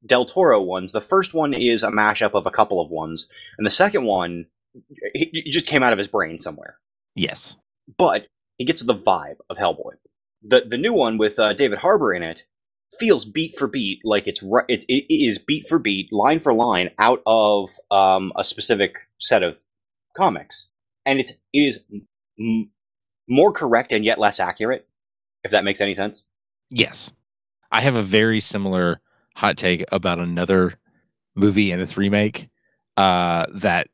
[0.06, 3.65] Del Toro ones, the first one is a mashup of a couple of ones, and
[3.65, 4.48] the second one
[5.14, 6.78] it, it just came out of his brain somewhere.
[7.15, 7.56] Yes.
[7.98, 9.94] But he gets the vibe of Hellboy.
[10.44, 12.44] The the new one with uh, David Harbour in it
[12.99, 16.53] feels beat for beat like it's ri- it, it is beat for beat, line for
[16.53, 19.57] line out of um, a specific set of
[20.18, 20.68] comics,
[21.06, 21.80] and it's it is
[22.40, 22.72] m-
[23.27, 24.88] more correct and yet less accurate.
[25.43, 26.23] If that makes any sense.
[26.69, 27.11] Yes.
[27.72, 28.99] I have a very similar
[29.35, 30.76] hot take about another
[31.35, 32.49] movie and its remake
[32.98, 33.88] uh, that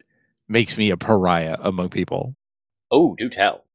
[0.47, 2.35] makes me a pariah among people.
[2.91, 3.65] Oh, do tell.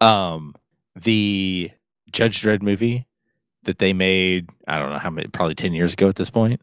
[0.00, 0.54] Um,
[0.94, 1.70] the
[2.10, 3.06] Judge Dredd movie
[3.64, 6.60] that they made, I don't know how many, probably 10 years ago at this point,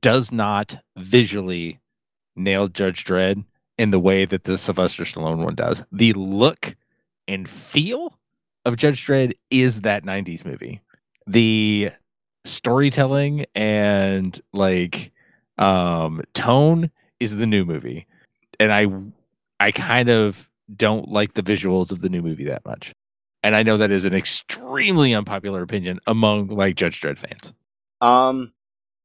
[0.00, 1.80] does not visually
[2.34, 3.44] nail Judge Dredd
[3.78, 5.84] in the way that the Sylvester Stallone one does.
[5.90, 6.76] The look
[7.28, 8.18] and feel
[8.64, 10.80] of Judge Dredd is that 90s movie.
[11.26, 11.90] The
[12.44, 15.12] storytelling and like
[15.58, 18.06] um tone is the new movie.
[18.60, 18.86] And I
[19.58, 22.94] I kind of don't like the visuals of the new movie that much.
[23.42, 27.54] And I know that is an extremely unpopular opinion among like Judge Dredd fans.
[28.00, 28.52] Um,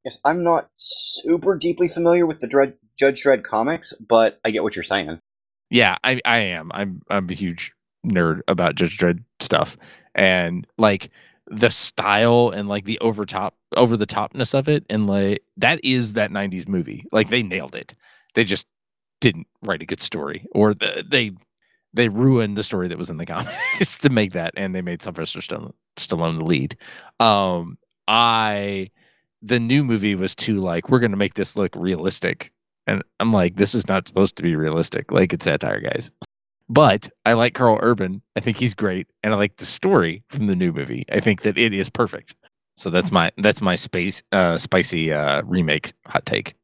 [0.04, 4.62] yes, I'm not super deeply familiar with the Dredd, Judge Dredd comics, but I get
[4.62, 5.20] what you're saying.
[5.70, 6.70] Yeah, I I am.
[6.74, 7.72] I'm I'm a huge
[8.06, 9.76] nerd about Judge Dredd stuff.
[10.14, 11.10] And like
[11.46, 15.80] the style and like the over top over the topness of it and like that
[15.84, 17.06] is that 90s movie.
[17.12, 17.94] Like they nailed it.
[18.34, 18.66] They just
[19.20, 21.32] didn't write a good story or the, they
[21.94, 25.02] they ruined the story that was in the comics to make that and they made
[25.02, 26.76] Sylvester Stallone, the lead.
[27.20, 28.90] Um I
[29.40, 32.52] the new movie was too like we're going to make this look realistic
[32.86, 35.12] and I'm like, this is not supposed to be realistic.
[35.12, 36.10] Like it's satire, guys.
[36.72, 38.22] But I like Karl Urban.
[38.34, 41.04] I think he's great, and I like the story from the new movie.
[41.12, 42.34] I think that it is perfect.
[42.78, 46.54] So that's my that's my space uh spicy uh remake hot take.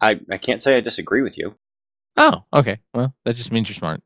[0.00, 1.56] I, I can't say I disagree with you.
[2.16, 2.78] Oh, okay.
[2.94, 4.02] Well, that just means you're smart.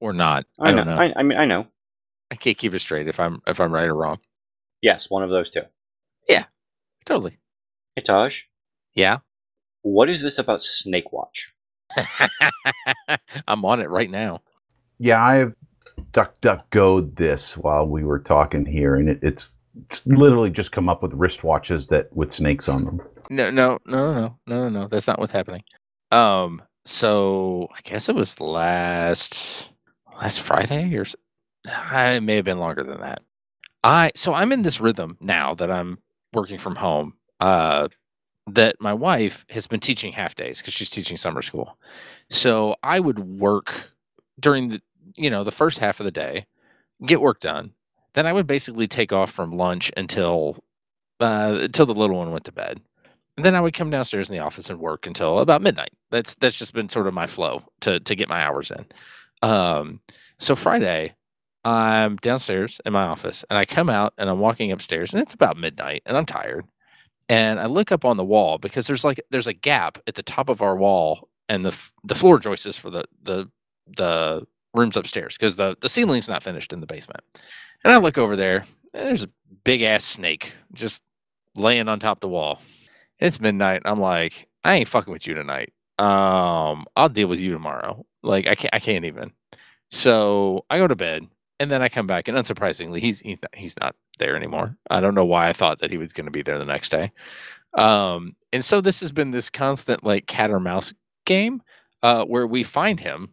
[0.00, 0.46] Or not.
[0.58, 0.76] I, I, know.
[0.78, 0.96] don't know.
[1.00, 1.68] I, I mean, I know.
[2.32, 4.18] I can't keep it straight if I'm if I'm right or wrong.
[4.80, 5.62] Yes, one of those two.
[6.28, 6.46] Yeah,
[7.04, 7.38] Totally.
[7.94, 8.42] Hey, Thaj,
[8.94, 9.18] Yeah.
[9.82, 11.54] what is this about Snake Watch?
[13.46, 14.40] I'm on it right now.
[15.02, 15.54] Yeah, I've
[16.12, 19.50] duck duck goed this while we were talking here, and it, it's
[19.88, 23.00] it's literally just come up with wristwatches that with snakes on them.
[23.28, 24.86] No, no, no, no, no, no, no.
[24.86, 25.64] That's not what's happening.
[26.12, 29.70] Um, so I guess it was last
[30.20, 31.04] last Friday or
[31.66, 33.22] I may have been longer than that.
[33.82, 35.98] I so I'm in this rhythm now that I'm
[36.32, 37.14] working from home.
[37.40, 37.88] Uh,
[38.46, 41.76] that my wife has been teaching half days because she's teaching summer school.
[42.30, 43.92] So I would work
[44.38, 44.82] during the
[45.16, 46.46] you know the first half of the day,
[47.04, 47.72] get work done.
[48.14, 50.62] Then I would basically take off from lunch until
[51.20, 52.80] uh, until the little one went to bed.
[53.36, 55.92] And then I would come downstairs in the office and work until about midnight.
[56.10, 58.86] That's that's just been sort of my flow to to get my hours in.
[59.42, 60.00] Um,
[60.38, 61.14] so Friday,
[61.64, 65.34] I'm downstairs in my office and I come out and I'm walking upstairs and it's
[65.34, 66.66] about midnight and I'm tired.
[67.28, 70.22] And I look up on the wall because there's like there's a gap at the
[70.22, 73.48] top of our wall and the the floor joists for the the
[73.96, 77.24] the rooms upstairs because the the ceiling's not finished in the basement.
[77.84, 79.30] And I look over there and there's a
[79.64, 81.02] big ass snake just
[81.56, 82.60] laying on top of the wall.
[83.18, 83.82] It's midnight.
[83.84, 85.72] I'm like, I ain't fucking with you tonight.
[85.98, 88.04] Um, I'll deal with you tomorrow.
[88.22, 89.32] Like I can't I can't even.
[89.90, 91.28] So I go to bed
[91.60, 94.76] and then I come back and unsurprisingly he's he's not, he's not there anymore.
[94.90, 96.90] I don't know why I thought that he was going to be there the next
[96.90, 97.12] day.
[97.74, 100.92] Um, and so this has been this constant like cat or mouse
[101.24, 101.62] game
[102.02, 103.30] uh, where we find him,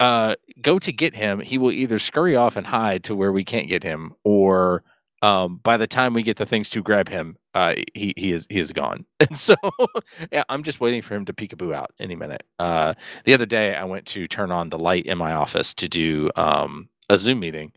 [0.00, 1.40] uh, go to get him.
[1.40, 4.84] He will either scurry off and hide to where we can't get him, or
[5.22, 8.46] um, by the time we get the things to grab him, uh, he he is
[8.50, 9.04] he is gone.
[9.20, 9.56] And so
[10.32, 12.44] yeah, I'm just waiting for him to peekaboo out any minute.
[12.58, 12.94] Uh,
[13.24, 16.30] the other day, I went to turn on the light in my office to do
[16.36, 17.72] um, a Zoom meeting,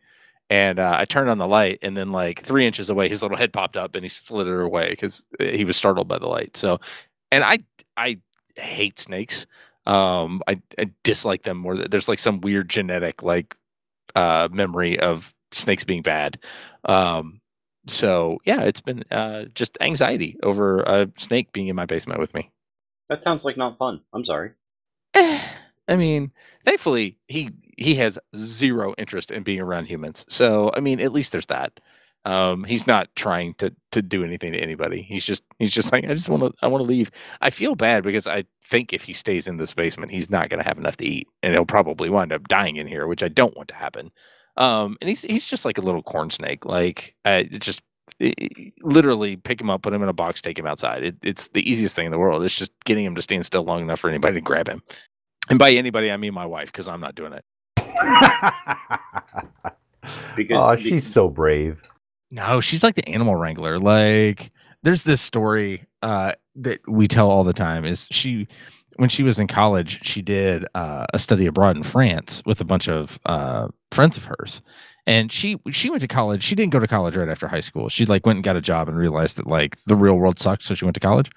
[0.49, 3.37] And uh, I turned on the light, and then like three inches away, his little
[3.37, 6.57] head popped up, and he slid it away because he was startled by the light.
[6.57, 6.79] So,
[7.31, 7.59] and I
[7.97, 8.19] I
[8.57, 9.47] hate snakes.
[9.85, 11.75] Um, I, I dislike them more.
[11.75, 13.55] There's like some weird genetic like
[14.15, 16.39] uh memory of snakes being bad.
[16.85, 17.41] Um,
[17.87, 22.33] so yeah, it's been uh just anxiety over a snake being in my basement with
[22.33, 22.51] me.
[23.09, 24.01] That sounds like not fun.
[24.13, 24.51] I'm sorry.
[25.15, 26.31] I mean,
[26.65, 30.25] thankfully he he has zero interest in being around humans.
[30.29, 31.79] So I mean, at least there's that.
[32.23, 35.01] Um, he's not trying to to do anything to anybody.
[35.01, 37.09] He's just he's just like I just want to I want to leave.
[37.41, 40.59] I feel bad because I think if he stays in this basement, he's not going
[40.61, 43.27] to have enough to eat, and he'll probably wind up dying in here, which I
[43.27, 44.11] don't want to happen.
[44.57, 46.63] Um, and he's he's just like a little corn snake.
[46.65, 47.81] Like I just
[48.21, 51.03] i- i- literally pick him up, put him in a box, take him outside.
[51.03, 52.43] It, it's the easiest thing in the world.
[52.43, 54.83] It's just getting him to stand still long enough for anybody to grab him.
[55.49, 57.43] And by anybody, I mean my wife, because I'm not doing it.
[60.35, 61.81] Because oh, the- she's so brave.
[62.31, 63.77] No, she's like the animal wrangler.
[63.79, 64.51] Like
[64.83, 68.47] there's this story uh that we tell all the time is she
[68.97, 72.65] when she was in college, she did uh, a study abroad in France with a
[72.65, 74.61] bunch of uh friends of hers.
[75.07, 76.43] And she she went to college.
[76.43, 77.89] She didn't go to college right after high school.
[77.89, 80.63] She like went and got a job and realized that like the real world sucked,
[80.63, 81.29] so she went to college.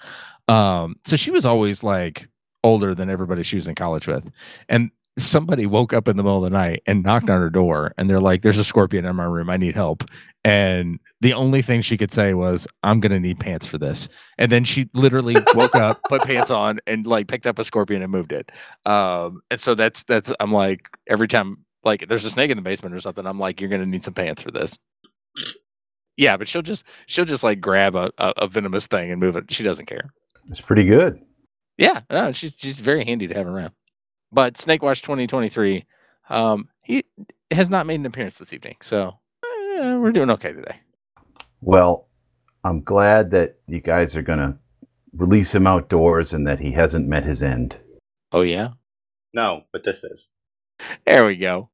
[0.48, 2.28] Um so she was always like
[2.62, 4.30] older than everybody she was in college with.
[4.68, 7.94] And somebody woke up in the middle of the night and knocked on her door
[7.96, 9.48] and they're like there's a scorpion in my room.
[9.48, 10.02] I need help.
[10.44, 14.08] And the only thing she could say was i'm gonna need pants for this.
[14.38, 18.02] And then she literally woke up put pants on and like picked up a scorpion
[18.02, 18.50] and moved it.
[18.86, 22.62] Um and so that's that's i'm like every time like there's a snake in the
[22.62, 24.78] basement or something i'm like you're gonna need some pants for this.
[26.16, 29.36] Yeah but she'll just she'll just like grab a, a, a venomous thing and move
[29.36, 29.44] it.
[29.52, 30.10] She doesn't care.
[30.50, 31.20] It's pretty good.
[31.78, 33.72] yeah, no, she's she's very handy to have around.
[34.34, 35.86] But Snake Watch 2023,
[36.28, 37.04] um, he
[37.52, 40.80] has not made an appearance this evening, so eh, we're doing okay today.
[41.60, 42.08] Well,
[42.64, 44.58] I'm glad that you guys are gonna
[45.16, 47.76] release him outdoors and that he hasn't met his end.
[48.32, 48.70] Oh yeah,
[49.32, 50.30] no, but this is.
[51.06, 51.70] there we go.